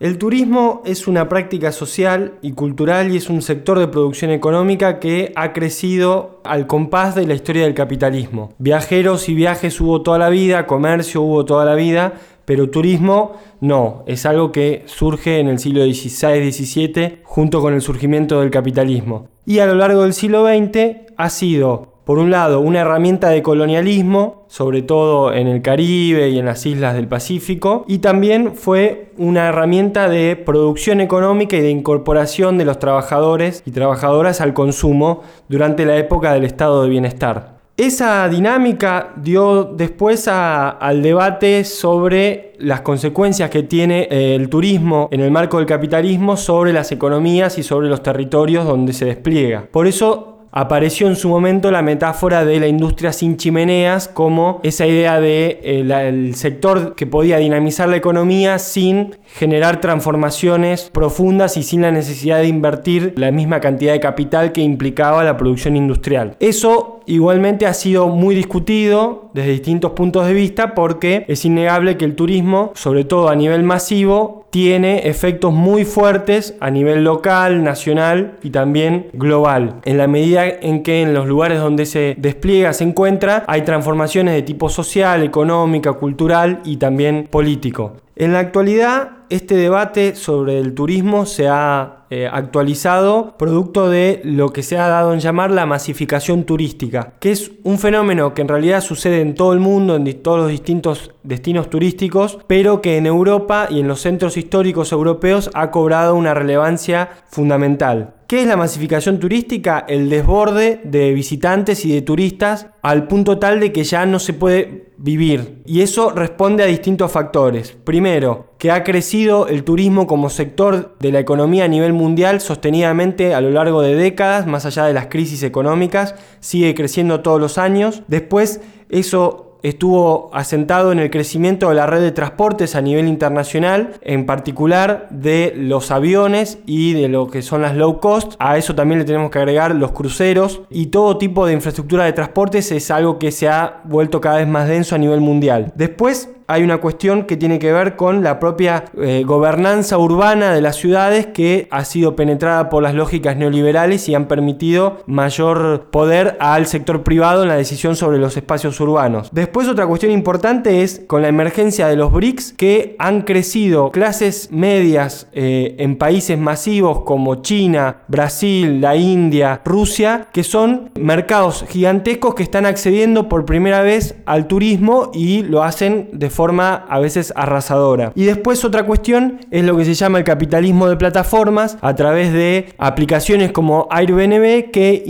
El 0.01 0.17
turismo 0.17 0.81
es 0.85 1.09
una 1.09 1.29
práctica 1.29 1.73
social 1.73 2.35
y 2.41 2.53
cultural 2.53 3.13
y 3.13 3.17
es 3.17 3.29
un 3.29 3.43
sector 3.43 3.81
de 3.81 3.89
producción 3.89 4.31
económica 4.31 5.01
que 5.01 5.33
ha 5.35 5.53
crecido 5.53 6.41
al 6.45 6.69
compás 6.69 7.17
de 7.17 7.27
la 7.27 7.35
historia 7.35 7.65
del 7.65 7.75
capitalismo. 7.75 8.53
Viajeros 8.59 9.29
y 9.29 9.35
viajes 9.35 9.81
hubo 9.81 10.03
toda 10.03 10.19
la 10.19 10.29
vida, 10.29 10.69
comercio 10.69 11.23
hubo 11.23 11.45
toda 11.45 11.65
la 11.65 11.75
vida, 11.75 12.13
pero 12.45 12.71
turismo 12.71 13.39
no, 13.61 14.05
es 14.07 14.25
algo 14.25 14.53
que 14.53 14.85
surge 14.87 15.41
en 15.41 15.49
el 15.49 15.59
siglo 15.59 15.83
XVI-XVII 15.83 17.23
junto 17.25 17.61
con 17.61 17.75
el 17.75 17.83
surgimiento 17.83 18.39
del 18.39 18.51
capitalismo. 18.51 19.27
Y 19.47 19.59
a 19.59 19.67
lo 19.67 19.75
largo 19.75 20.03
del 20.03 20.15
siglo 20.15 20.47
XX 20.47 21.09
ha 21.17 21.29
sido 21.29 21.98
por 22.09 22.19
un 22.19 22.31
lado, 22.31 22.61
una 22.61 22.81
herramienta 22.81 23.29
de 23.29 23.43
colonialismo, 23.43 24.47
sobre 24.47 24.81
todo 24.81 25.31
en 25.35 25.47
el 25.47 25.61
Caribe 25.61 26.31
y 26.31 26.39
en 26.39 26.47
las 26.47 26.65
islas 26.65 26.95
del 26.95 27.07
Pacífico, 27.07 27.85
y 27.87 27.99
también 27.99 28.55
fue 28.55 29.13
una 29.19 29.49
herramienta 29.49 30.09
de 30.09 30.35
producción 30.35 31.03
económica 31.03 31.59
y 31.59 31.61
de 31.61 31.69
incorporación 31.69 32.57
de 32.57 32.65
los 32.65 32.79
trabajadores 32.79 33.63
y 33.67 33.73
trabajadoras 33.73 34.41
al 34.41 34.55
consumo 34.55 35.21
durante 35.51 35.85
la 35.85 35.99
época 35.99 36.33
del 36.33 36.47
estado 36.47 36.83
de 36.83 36.89
bienestar. 36.89 37.59
Esa 37.77 38.27
dinámica 38.31 39.13
dio 39.17 39.65
después 39.65 40.29
al 40.29 41.03
debate 41.03 41.63
sobre 41.65 42.55
las 42.59 42.81
consecuencias 42.81 43.51
que 43.51 43.65
tiene 43.65 44.09
eh, 44.11 44.35
el 44.35 44.49
turismo 44.49 45.11
en 45.13 45.21
el 45.21 45.31
marco 45.31 45.59
del 45.59 45.67
capitalismo 45.67 46.39
sobre 46.39 46.73
las 46.73 46.91
economías 46.91 47.59
y 47.59 47.63
sobre 47.63 47.91
los 47.91 48.03
territorios 48.03 48.65
donde 48.65 48.95
se 48.95 49.05
despliega. 49.05 49.69
Por 49.71 49.87
eso 49.87 50.38
apareció 50.51 51.07
en 51.09 51.17
su 51.17 51.29
momento 51.29 51.71
la 51.71 51.83
metáfora 51.83 52.45
de 52.45 52.61
la 52.61 52.69
industria 52.69 53.13
sin 53.13 53.37
chimeneas 53.37 54.09
como 54.09 54.61
esa 54.63 54.87
idea 54.87 55.21
de 55.21 55.61
eh, 55.63 56.31
sector 56.35 56.95
que 56.95 57.07
podía 57.07 57.39
dinamizar 57.39 57.89
la 57.89 57.97
economía 57.97 58.59
sin 58.59 59.17
generar 59.35 59.81
transformaciones 59.81 60.91
profundas 60.93 61.57
y 61.57 61.63
sin 61.63 61.83
la 61.83 61.91
necesidad 61.91 62.39
de 62.39 62.49
invertir 62.49 63.15
la 63.17 63.31
misma 63.31 63.61
cantidad 63.61 63.93
de 63.93 64.01
capital 64.01 64.53
que 64.53 64.63
implicaba 64.63 65.25
la 65.25 65.37
producción 65.37 65.77
industrial. 65.77 66.37
Eso 66.41 67.01
igualmente 67.07 67.67
ha 67.67 67.75
sido 67.75 68.09
muy 68.09 68.35
discutido 68.35 69.31
desde 69.33 69.51
distintos 69.51 69.93
puntos 69.93 70.27
de 70.27 70.35
vista 70.35 70.75
porque 70.75 71.25
es 71.29 71.45
innegable 71.45 71.97
que 71.97 72.05
el 72.05 72.15
turismo, 72.15 72.73
sobre 72.75 73.05
todo 73.05 73.29
a 73.29 73.37
nivel 73.37 73.63
masivo, 73.63 74.38
tiene 74.51 75.09
efectos 75.09 75.53
muy 75.53 75.85
fuertes 75.85 76.55
a 76.61 76.71
nivel 76.71 77.05
local, 77.05 77.63
nacional 77.63 78.39
y 78.43 78.51
también 78.51 79.09
global. 79.13 79.77
En 79.85 79.99
la 79.99 80.07
medida 80.07 80.47
en 80.49 80.83
que 80.83 81.03
en 81.03 81.15
los 81.15 81.27
lugares 81.27 81.61
donde 81.61 81.87
se 81.87 82.15
despliega, 82.19 82.73
se 82.73 82.85
encuentra, 82.85 83.45
hay 83.47 83.63
transformaciones 83.63 84.35
de 84.35 84.43
tipo 84.43 84.69
social, 84.69 85.23
económica, 85.23 85.93
cultural 85.95 86.61
y 86.65 86.77
también 86.77 87.29
político. 87.31 87.97
En 88.21 88.33
la 88.33 88.41
actualidad, 88.41 89.11
este 89.31 89.55
debate 89.55 90.17
sobre 90.17 90.59
el 90.59 90.75
turismo 90.75 91.25
se 91.25 91.47
ha 91.47 92.07
eh, 92.11 92.27
actualizado 92.27 93.37
producto 93.39 93.89
de 93.89 94.21
lo 94.25 94.53
que 94.53 94.65
se 94.65 94.77
ha 94.77 94.89
dado 94.89 95.13
en 95.13 95.21
llamar 95.21 95.53
la 95.53 95.67
masificación 95.67 96.43
turística, 96.43 97.13
que 97.21 97.31
es 97.31 97.53
un 97.63 97.79
fenómeno 97.79 98.35
que 98.35 98.43
en 98.43 98.49
realidad 98.49 98.81
sucede 98.81 99.21
en 99.21 99.37
todo 99.37 99.53
el 99.53 99.61
mundo, 99.61 99.95
en 99.95 100.21
todos 100.21 100.41
los 100.41 100.51
distintos 100.51 101.13
destinos 101.23 101.71
turísticos, 101.71 102.41
pero 102.49 102.83
que 102.83 102.97
en 102.97 103.07
Europa 103.07 103.69
y 103.71 103.79
en 103.79 103.87
los 103.87 104.01
centros 104.01 104.37
históricos 104.37 104.91
europeos 104.91 105.49
ha 105.55 105.71
cobrado 105.71 106.17
una 106.17 106.35
relevancia 106.35 107.11
fundamental. 107.29 108.18
¿Qué 108.29 108.43
es 108.43 108.47
la 108.47 108.59
masificación 108.59 109.19
turística? 109.21 109.87
El 109.89 110.11
desborde 110.11 110.83
de 110.85 111.15
visitantes 111.15 111.87
y 111.87 111.95
de 111.95 112.03
turistas 112.03 112.67
al 112.83 113.09
punto 113.09 113.39
tal 113.39 113.59
de 113.59 113.73
que 113.73 113.85
ya 113.85 114.05
no 114.05 114.19
se 114.19 114.35
puede 114.35 114.93
vivir. 114.99 115.63
Y 115.65 115.81
eso 115.81 116.11
responde 116.11 116.63
a 116.63 116.67
distintos 116.67 117.11
factores. 117.11 117.75
Primero, 117.85 118.53
que 118.59 118.71
ha 118.71 118.85
crecido 118.85 119.49
el 119.49 119.65
turismo 119.65 120.07
como 120.07 120.29
sector 120.29 120.95
de 121.01 121.11
la 121.11 121.21
economía 121.21 121.65
a 121.65 121.69
nivel 121.69 121.95
mundial 121.95 122.43
sostenidamente 122.43 123.33
a 123.33 123.41
lo 123.41 123.49
largo 123.49 123.81
de 123.81 123.95
décadas, 123.95 124.47
más 124.47 124.67
allá 124.67 124.85
de 124.85 124.93
las 124.93 125.07
crisis 125.07 125.43
económicas, 125.43 126.15
sigue 126.41 126.75
creciendo 126.75 127.23
todos 127.23 127.41
los 127.41 127.57
años. 127.57 128.03
Después, 128.09 128.61
eso 128.91 129.48
estuvo 129.63 130.31
asentado 130.33 130.93
en 130.93 130.99
el 130.99 131.11
crecimiento 131.11 131.69
de 131.69 131.75
la 131.75 131.87
red 131.87 132.01
de 132.01 132.13
transportes 132.13 132.75
a 132.75 132.81
nivel 132.81 133.09
internacional, 133.09 133.95
en 134.03 134.27
particular 134.27 135.09
de 135.11 135.53
los 135.57 135.91
aviones 135.91 136.59
y 136.67 136.93
de 136.93 137.09
lo 137.09 137.29
que 137.29 137.43
son 137.43 137.63
las 137.63 137.77
low 137.77 138.01
cost. 138.01 138.35
A 138.39 138.57
eso 138.59 138.75
también 138.75 138.99
le 138.99 139.05
tenemos 139.05 139.31
que 139.31 139.39
agregar 139.39 139.75
los 139.75 139.93
cruceros 139.93 140.63
y 140.71 140.87
todo 140.87 141.19
tipo 141.19 141.47
de 141.47 141.55
infraestructura 141.55 142.05
de 142.05 142.13
transportes 142.13 142.73
es 142.73 142.91
algo 142.91 143.19
que 143.19 143.33
se 143.33 143.49
ha 143.49 143.81
vuelto 143.85 144.21
cada 144.21 144.39
vez 144.39 144.49
más 144.49 144.69
denso 144.69 144.95
a 144.95 144.99
nivel 144.99 145.21
mundial. 145.21 145.73
Después, 145.75 146.31
hay 146.51 146.63
una 146.63 146.79
cuestión 146.79 147.25
que 147.25 147.37
tiene 147.37 147.59
que 147.59 147.71
ver 147.73 147.95
con 147.95 148.25
la 148.25 148.41
propia 148.41 148.87
eh, 148.99 149.23
gobernanza 149.27 149.99
urbana 149.99 150.51
de 150.55 150.63
las 150.63 150.77
ciudades 150.77 151.27
que 151.27 151.69
ha 151.71 151.85
sido 151.85 152.17
penetrada 152.17 152.71
por 152.71 152.83
las 152.83 152.95
lógicas 152.95 153.37
neoliberales 153.37 154.09
y 154.09 154.15
han 154.15 154.29
permitido 154.29 155.03
mayor 155.07 155.91
poder 155.91 156.39
al 156.41 156.67
sector 156.67 157.03
privado 157.03 157.43
en 157.43 157.49
la 157.49 157.57
decisión 157.57 157.97
sobre 157.97 158.17
los 158.17 158.35
espacios 158.39 158.81
urbanos. 158.81 159.29
Después 159.31 159.69
otra 159.69 159.87
cuestión 159.87 160.11
importante 160.11 160.83
es 160.83 161.03
con 161.07 161.21
la 161.21 161.29
emergencia 161.29 161.87
de 161.87 161.97
los 161.97 162.11
BRICS 162.13 162.55
que 162.55 162.97
han 162.99 163.23
crecido 163.23 163.91
clases 163.91 164.49
medias 164.51 165.29
eh, 165.35 165.77
en 165.79 165.99
países 165.99 166.39
masivos 166.39 167.03
como 167.03 167.43
China, 167.43 167.99
Brasil, 168.09 168.81
la 168.81 168.97
India, 168.97 169.61
Rusia, 169.67 170.29
que 170.33 170.45
son 170.45 170.91
mercados 170.99 171.67
gigantescos 171.69 172.35
que 172.35 172.43
están 172.43 172.65
accediendo 172.65 173.29
por 173.29 173.45
primera 173.45 173.83
vez 173.83 174.17
al 174.25 174.47
turismo 174.47 175.11
y 175.13 175.43
lo 175.43 175.63
hacen 175.63 176.09
de 176.15 176.38
a 176.39 176.99
veces 177.01 177.33
arrasadora. 177.35 178.13
Y 178.15 178.25
después 178.25 178.65
otra 178.65 178.85
cuestión 178.85 179.41
es 179.51 179.65
lo 179.65 179.77
que 179.77 179.85
se 179.85 179.95
llama 179.95 180.19
el 180.19 180.25
capitalismo 180.25 180.89
de 180.89 180.97
plataformas 180.97 181.77
a 181.81 181.95
través 181.95 182.33
de 182.33 182.73
aplicaciones 182.79 183.51
como 183.51 183.89
Airbnb 183.91 184.71
que 184.71 185.03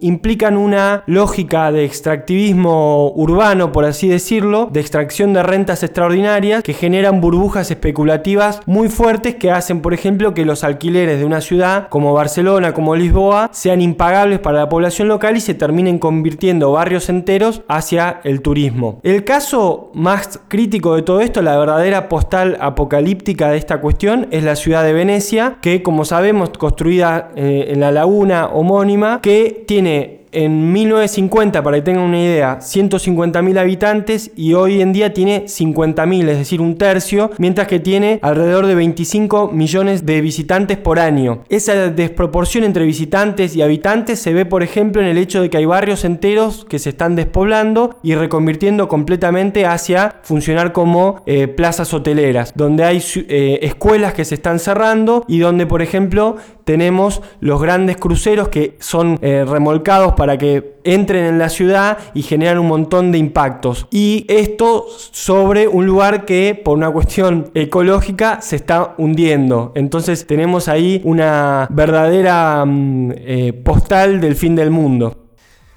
implican 0.00 0.56
una 0.56 1.02
lógica 1.06 1.72
de 1.72 1.84
extractivismo 1.84 3.12
urbano, 3.14 3.72
por 3.72 3.86
así 3.86 4.08
decirlo, 4.08 4.68
de 4.70 4.80
extracción 4.80 5.32
de 5.32 5.42
rentas 5.42 5.82
extraordinarias 5.82 6.62
que 6.62 6.74
generan 6.74 7.20
burbujas 7.20 7.70
especulativas 7.70 8.60
muy 8.66 8.88
fuertes 8.88 9.36
que 9.36 9.50
hacen, 9.50 9.80
por 9.80 9.94
ejemplo, 9.94 10.34
que 10.34 10.44
los 10.44 10.64
alquileres 10.64 11.18
de 11.18 11.24
una 11.24 11.40
ciudad 11.40 11.88
como 11.88 12.12
Barcelona, 12.12 12.74
como 12.74 12.94
Lisboa, 12.94 13.48
sean 13.52 13.80
impagables 13.80 14.38
para 14.38 14.58
la 14.58 14.68
población 14.68 15.08
local 15.08 15.36
y 15.36 15.40
se 15.40 15.54
terminen 15.54 15.98
convirtiendo 15.98 16.72
barrios 16.72 17.08
enteros 17.08 17.62
hacia 17.68 18.20
el 18.24 18.42
turismo. 18.42 19.00
El 19.02 19.24
caso 19.24 19.90
más 19.94 20.40
de 20.74 21.02
todo 21.02 21.20
esto, 21.20 21.40
la 21.40 21.56
verdadera 21.56 22.08
postal 22.08 22.56
apocalíptica 22.60 23.50
de 23.50 23.58
esta 23.58 23.80
cuestión 23.80 24.26
es 24.32 24.42
la 24.42 24.56
ciudad 24.56 24.82
de 24.82 24.92
Venecia, 24.92 25.58
que 25.62 25.84
como 25.84 26.04
sabemos 26.04 26.50
construida 26.50 27.30
eh, 27.36 27.66
en 27.68 27.78
la 27.78 27.92
laguna 27.92 28.46
homónima, 28.46 29.20
que 29.20 29.64
tiene 29.68 30.23
en 30.34 30.72
1950, 30.72 31.62
para 31.62 31.76
que 31.78 31.82
tengan 31.82 32.04
una 32.04 32.20
idea, 32.20 32.58
150.000 32.60 33.58
habitantes 33.58 34.30
y 34.36 34.54
hoy 34.54 34.80
en 34.80 34.92
día 34.92 35.14
tiene 35.14 35.44
50.000, 35.44 36.28
es 36.28 36.38
decir, 36.38 36.60
un 36.60 36.76
tercio, 36.76 37.30
mientras 37.38 37.68
que 37.68 37.80
tiene 37.80 38.18
alrededor 38.22 38.66
de 38.66 38.74
25 38.74 39.50
millones 39.52 40.04
de 40.06 40.20
visitantes 40.20 40.76
por 40.78 40.98
año. 40.98 41.42
Esa 41.48 41.90
desproporción 41.90 42.64
entre 42.64 42.84
visitantes 42.84 43.56
y 43.56 43.62
habitantes 43.62 44.18
se 44.18 44.32
ve, 44.32 44.44
por 44.44 44.62
ejemplo, 44.62 45.00
en 45.00 45.08
el 45.08 45.18
hecho 45.18 45.40
de 45.40 45.50
que 45.50 45.58
hay 45.58 45.64
barrios 45.64 46.04
enteros 46.04 46.64
que 46.64 46.78
se 46.78 46.90
están 46.90 47.16
despoblando 47.16 47.96
y 48.02 48.14
reconvirtiendo 48.14 48.88
completamente 48.88 49.66
hacia 49.66 50.16
funcionar 50.22 50.72
como 50.72 51.22
eh, 51.26 51.48
plazas 51.48 51.92
hoteleras, 51.94 52.52
donde 52.54 52.84
hay 52.84 53.02
eh, 53.28 53.60
escuelas 53.62 54.14
que 54.14 54.24
se 54.24 54.34
están 54.34 54.58
cerrando 54.58 55.24
y 55.28 55.38
donde, 55.38 55.66
por 55.66 55.82
ejemplo, 55.82 56.36
tenemos 56.64 57.22
los 57.40 57.60
grandes 57.60 57.96
cruceros 57.96 58.48
que 58.48 58.76
son 58.80 59.18
eh, 59.22 59.44
remolcados 59.46 60.14
para 60.14 60.38
que 60.38 60.74
entren 60.84 61.24
en 61.24 61.38
la 61.38 61.48
ciudad 61.48 61.98
y 62.14 62.22
generan 62.22 62.58
un 62.58 62.68
montón 62.68 63.12
de 63.12 63.18
impactos. 63.18 63.86
Y 63.90 64.26
esto 64.28 64.86
sobre 65.10 65.68
un 65.68 65.86
lugar 65.86 66.24
que 66.24 66.60
por 66.62 66.76
una 66.76 66.90
cuestión 66.90 67.50
ecológica 67.54 68.40
se 68.40 68.56
está 68.56 68.94
hundiendo. 68.98 69.72
Entonces 69.74 70.26
tenemos 70.26 70.68
ahí 70.68 71.00
una 71.04 71.66
verdadera 71.70 72.64
mm, 72.64 73.12
eh, 73.16 73.52
postal 73.64 74.20
del 74.20 74.36
fin 74.36 74.54
del 74.54 74.70
mundo. 74.70 75.16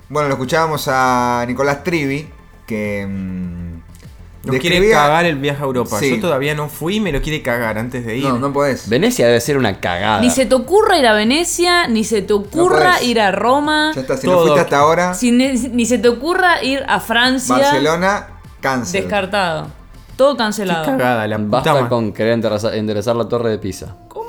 Bueno, 0.10 0.30
lo 0.30 0.36
escuchábamos 0.36 0.88
a 0.89 1.43
Nicolás 1.47 1.84
Trivi, 1.84 2.28
que... 2.65 3.06
Mm, 3.06 3.66
nos 4.43 4.58
quiere 4.58 4.89
cagar 4.89 5.26
el 5.26 5.38
viaje 5.38 5.62
a 5.62 5.65
Europa. 5.65 6.00
Yo 6.02 6.19
todavía 6.19 6.56
no 6.56 6.69
fui 6.69 6.95
y 6.95 7.00
me 7.00 7.12
lo 7.12 7.21
quiere 7.21 7.41
cagar 7.41 7.78
antes 7.78 8.06
de 8.06 8.17
ir. 8.17 8.23
No, 8.23 8.39
no 8.39 8.54
podés. 8.54 8.88
Venecia 8.89 9.28
debe 9.28 9.41
ser 9.41 9.58
una 9.58 9.80
cagada. 9.80 10.21
Ni 10.21 10.30
se 10.30 10.45
te 10.45 10.56
ocurra 10.56 10.97
ir 10.97 11.08
a 11.08 11.13
Venecia, 11.13 11.88
ni 11.88 12.04
se 12.04 12.21
te 12.21 12.34
ocurra 12.34 13.02
ir 13.02 13.19
a 13.19 13.32
Roma. 13.32 13.91
Ya 13.95 14.02
está, 14.02 14.17
si 14.17 14.28
no 14.28 14.39
fuiste 14.39 14.60
hasta 14.60 14.80
ahora. 14.80 15.15
ni, 15.21 15.86
se 15.86 15.97
te 15.97 16.08
ocurra 16.08 16.63
ir 16.63 16.84
a 16.88 17.00
Francia. 17.00 17.58
Barcelona, 17.58 18.28
cáncer. 18.62 19.02
Descartado. 19.02 19.67
Todo 20.15 20.36
cancelado. 20.36 20.84
Qué 20.84 20.91
cagada, 20.91 21.28
la 21.28 21.38
Basta 21.38 21.88
con 21.88 22.12
querer 22.12 22.34
enderezar, 22.34 23.15
la 23.15 23.28
torre 23.28 23.52
de 23.52 23.60
Pisa. 23.60 23.95
¿Cómo? 24.08 24.28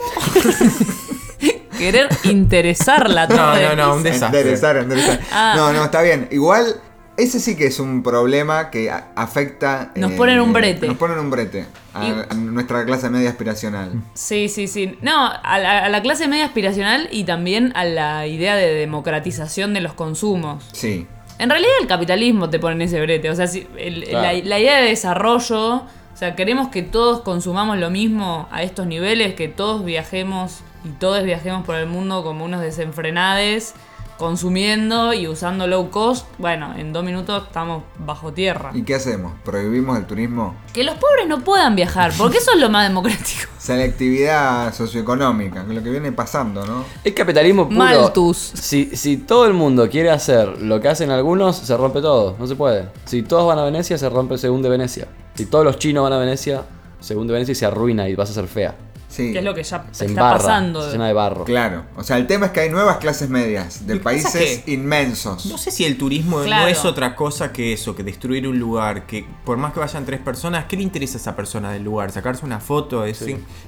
querer 1.79 2.09
interesar 2.25 3.09
la 3.09 3.27
torre 3.27 3.41
no, 3.41 3.55
de 3.55 3.77
no, 3.77 3.87
no, 3.87 3.95
un 3.95 4.03
desastre. 4.03 4.41
Enderezar, 4.41 4.77
enderezar. 4.77 5.21
Ah. 5.33 5.55
No, 5.57 5.73
no, 5.73 5.85
está 5.85 6.03
bien. 6.03 6.29
Igual 6.31 6.79
ese 7.19 7.41
sí 7.41 7.57
que 7.57 7.67
es 7.67 7.81
un 7.81 8.05
problema 8.05 8.71
que 8.71 8.91
afecta. 8.91 9.91
Nos 9.97 10.13
ponen 10.13 10.41
un 10.41 10.53
brete. 10.53 10.87
Nos 10.87 10.97
ponen 10.97 11.19
un 11.19 11.31
brete 11.31 11.67
a, 11.93 12.33
nuestra 12.37 12.85
clase 12.85 13.11
media 13.11 13.29
aspiracional. 13.31 14.01
Sí, 14.15 14.49
sí, 14.49 14.69
sí. 14.69 14.97
No, 15.03 15.29
a 15.29 15.59
la, 15.59 16.01
clase 16.01 16.29
media 16.29 16.45
aspiracional 16.45 17.09
y 17.11 17.25
también 17.25 17.73
a 17.75 17.85
la 17.85 18.27
idea 18.29 18.55
de 18.55 18.73
democratización 18.73 19.75
de 19.75 19.81
los 19.81 19.95
consumos. 19.95 20.65
Sí. 20.73 21.09
En 21.41 21.51
realidad 21.51 21.73
el 21.81 21.89
capitalismo 21.89 22.51
te 22.51 22.61
pone 22.61 22.77
en 22.77 22.83
ese 22.83 23.01
brete. 23.01 23.31
O 23.31 23.35
sea, 23.35 23.49
si, 23.49 23.67
la, 24.13 24.33
la 24.33 24.61
idea 24.61 24.81
de 24.81 24.89
desarrollo. 24.89 25.75
O 25.75 26.17
sea, 26.19 26.35
queremos 26.35 26.69
que 26.69 26.83
todos 26.83 27.21
consumamos 27.21 27.79
lo 27.79 27.91
mismo 27.91 28.49
a 28.51 28.63
estos 28.63 28.87
niveles, 28.87 29.35
que 29.35 29.47
todos 29.47 29.85
viajemos 29.85 30.61
y 30.85 30.89
todos 30.99 31.23
viajemos 31.25 31.65
por 31.65 31.77
el 31.77 31.87
mundo 31.87 32.25
como 32.25 32.45
unos 32.45 32.61
desenfrenades 32.61 33.75
consumiendo 34.19 35.15
y 35.15 35.29
usando 35.29 35.67
low 35.67 35.91
cost, 35.91 36.27
bueno, 36.39 36.75
en 36.77 36.93
dos 36.93 37.05
minutos 37.05 37.45
estamos 37.47 37.85
bajo 37.99 38.33
tierra. 38.33 38.73
¿Y 38.75 38.83
qué 38.83 38.97
hacemos? 38.97 39.33
¿Prohibimos 39.45 39.97
el 39.97 40.07
turismo? 40.07 40.57
Que 40.75 40.85
los 40.85 40.97
pobres 40.97 41.27
no 41.27 41.43
puedan 41.43 41.77
viajar, 41.77 42.13
porque 42.19 42.39
eso 42.39 42.53
es 42.53 42.61
lo 42.61 42.69
más 42.69 42.89
democrático. 42.89 43.49
Selectividad 43.59 44.75
socioeconómica, 44.75 45.65
que 45.65 45.71
es 45.71 45.77
lo 45.77 45.83
que 45.83 45.91
viene 45.91 46.13
pasando, 46.13 46.67
¿no? 46.67 46.85
Es 47.05 47.15
capitalismo 47.15 47.67
puro. 47.69 47.79
Maltus. 47.79 48.37
Si, 48.37 48.97
si 48.97 49.17
todo 49.19 49.47
el 49.47 49.55
mundo 49.55 49.89
quiere 49.89 50.11
hacer 50.11 50.61
lo 50.61 50.81
que 50.81 50.89
hacen 50.89 51.11
algunos, 51.11 51.57
se 51.57 51.77
rompe 51.77 52.01
todo. 52.01 52.37
No 52.39 52.47
se 52.47 52.57
puede. 52.57 52.89
Si 53.05 53.23
todos 53.23 53.47
van 53.47 53.59
a 53.59 53.65
Venecia, 53.65 53.97
se 53.97 54.09
rompe 54.09 54.37
según 54.37 54.63
de 54.63 54.69
Venecia. 54.69 55.07
Si 55.35 55.47
todos 55.47 55.65
los 55.65 55.79
chinos 55.79 56.03
van 56.03 56.13
a 56.13 56.19
Venecia, 56.19 56.65
según 57.01 57.29
de 57.29 57.35
Venecia, 57.35 57.53
y 57.53 57.55
se 57.55 57.67
arruina 57.67 58.09
y 58.09 58.15
vas 58.15 58.31
a 58.31 58.35
ser 58.35 58.49
fea. 58.49 58.75
Sí. 59.19 59.33
Que 59.33 59.39
es 59.39 59.45
lo 59.45 59.53
que 59.53 59.65
ya 59.65 59.85
Se 59.91 60.05
está 60.05 60.05
embarra, 60.05 60.39
pasando. 60.39 60.85
se 60.85 60.93
llena 60.93 61.09
de 61.09 61.13
barro. 61.13 61.43
Claro, 61.45 61.83
o 61.97 62.05
sea, 62.05 62.19
el 62.19 62.29
tema 62.29 62.47
es 62.47 62.53
que 62.53 62.61
hay 62.61 62.71
nuevas 62.71 62.99
clases 62.99 63.29
medias 63.29 63.85
de 63.85 63.97
países 63.97 64.63
que- 64.65 64.73
inmensos. 64.73 65.47
No 65.47 65.59
sé 65.59 65.73
si 65.73 65.85
el 65.85 65.99
turismo 65.99 66.41
Claro. 66.45 66.63
no 66.63 66.69
es 66.69 66.85
otra 66.85 67.17
cosa 67.17 67.53
que 67.53 67.73
eso, 67.73 67.97
que 67.97 68.05
destruir 68.05 68.47
un 68.47 68.61
lugar, 68.61 69.07
que 69.07 69.27
por 69.45 69.57
más 69.59 69.73
que 69.73 69.81
vayan 69.81 70.05
tres 70.07 70.21
personas, 70.21 70.67
¿qué 70.67 70.77
le 70.77 70.85
interesa 70.85 71.19
a 71.19 71.21
esa 71.21 71.35
persona 71.37 71.73
del 71.73 71.83
lugar? 71.83 72.13
Sacarse 72.13 72.47
una 72.47 72.61
foto, 72.61 73.05
es 73.05 73.25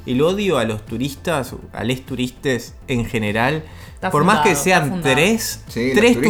el 0.06 0.22
odio 0.22 0.56
a 0.58 0.64
los 0.64 0.86
turistas, 0.86 1.52
a 1.72 1.82
les 1.82 2.06
turistas 2.06 2.74
en 2.86 3.04
general, 3.04 3.64
Está 3.94 4.10
por 4.10 4.24
más 4.24 4.40
que 4.40 4.54
sean 4.54 5.02
tres, 5.02 5.60
Sí, 5.68 5.88
los 5.88 5.96
tres 5.96 6.16
turistas- 6.22 6.26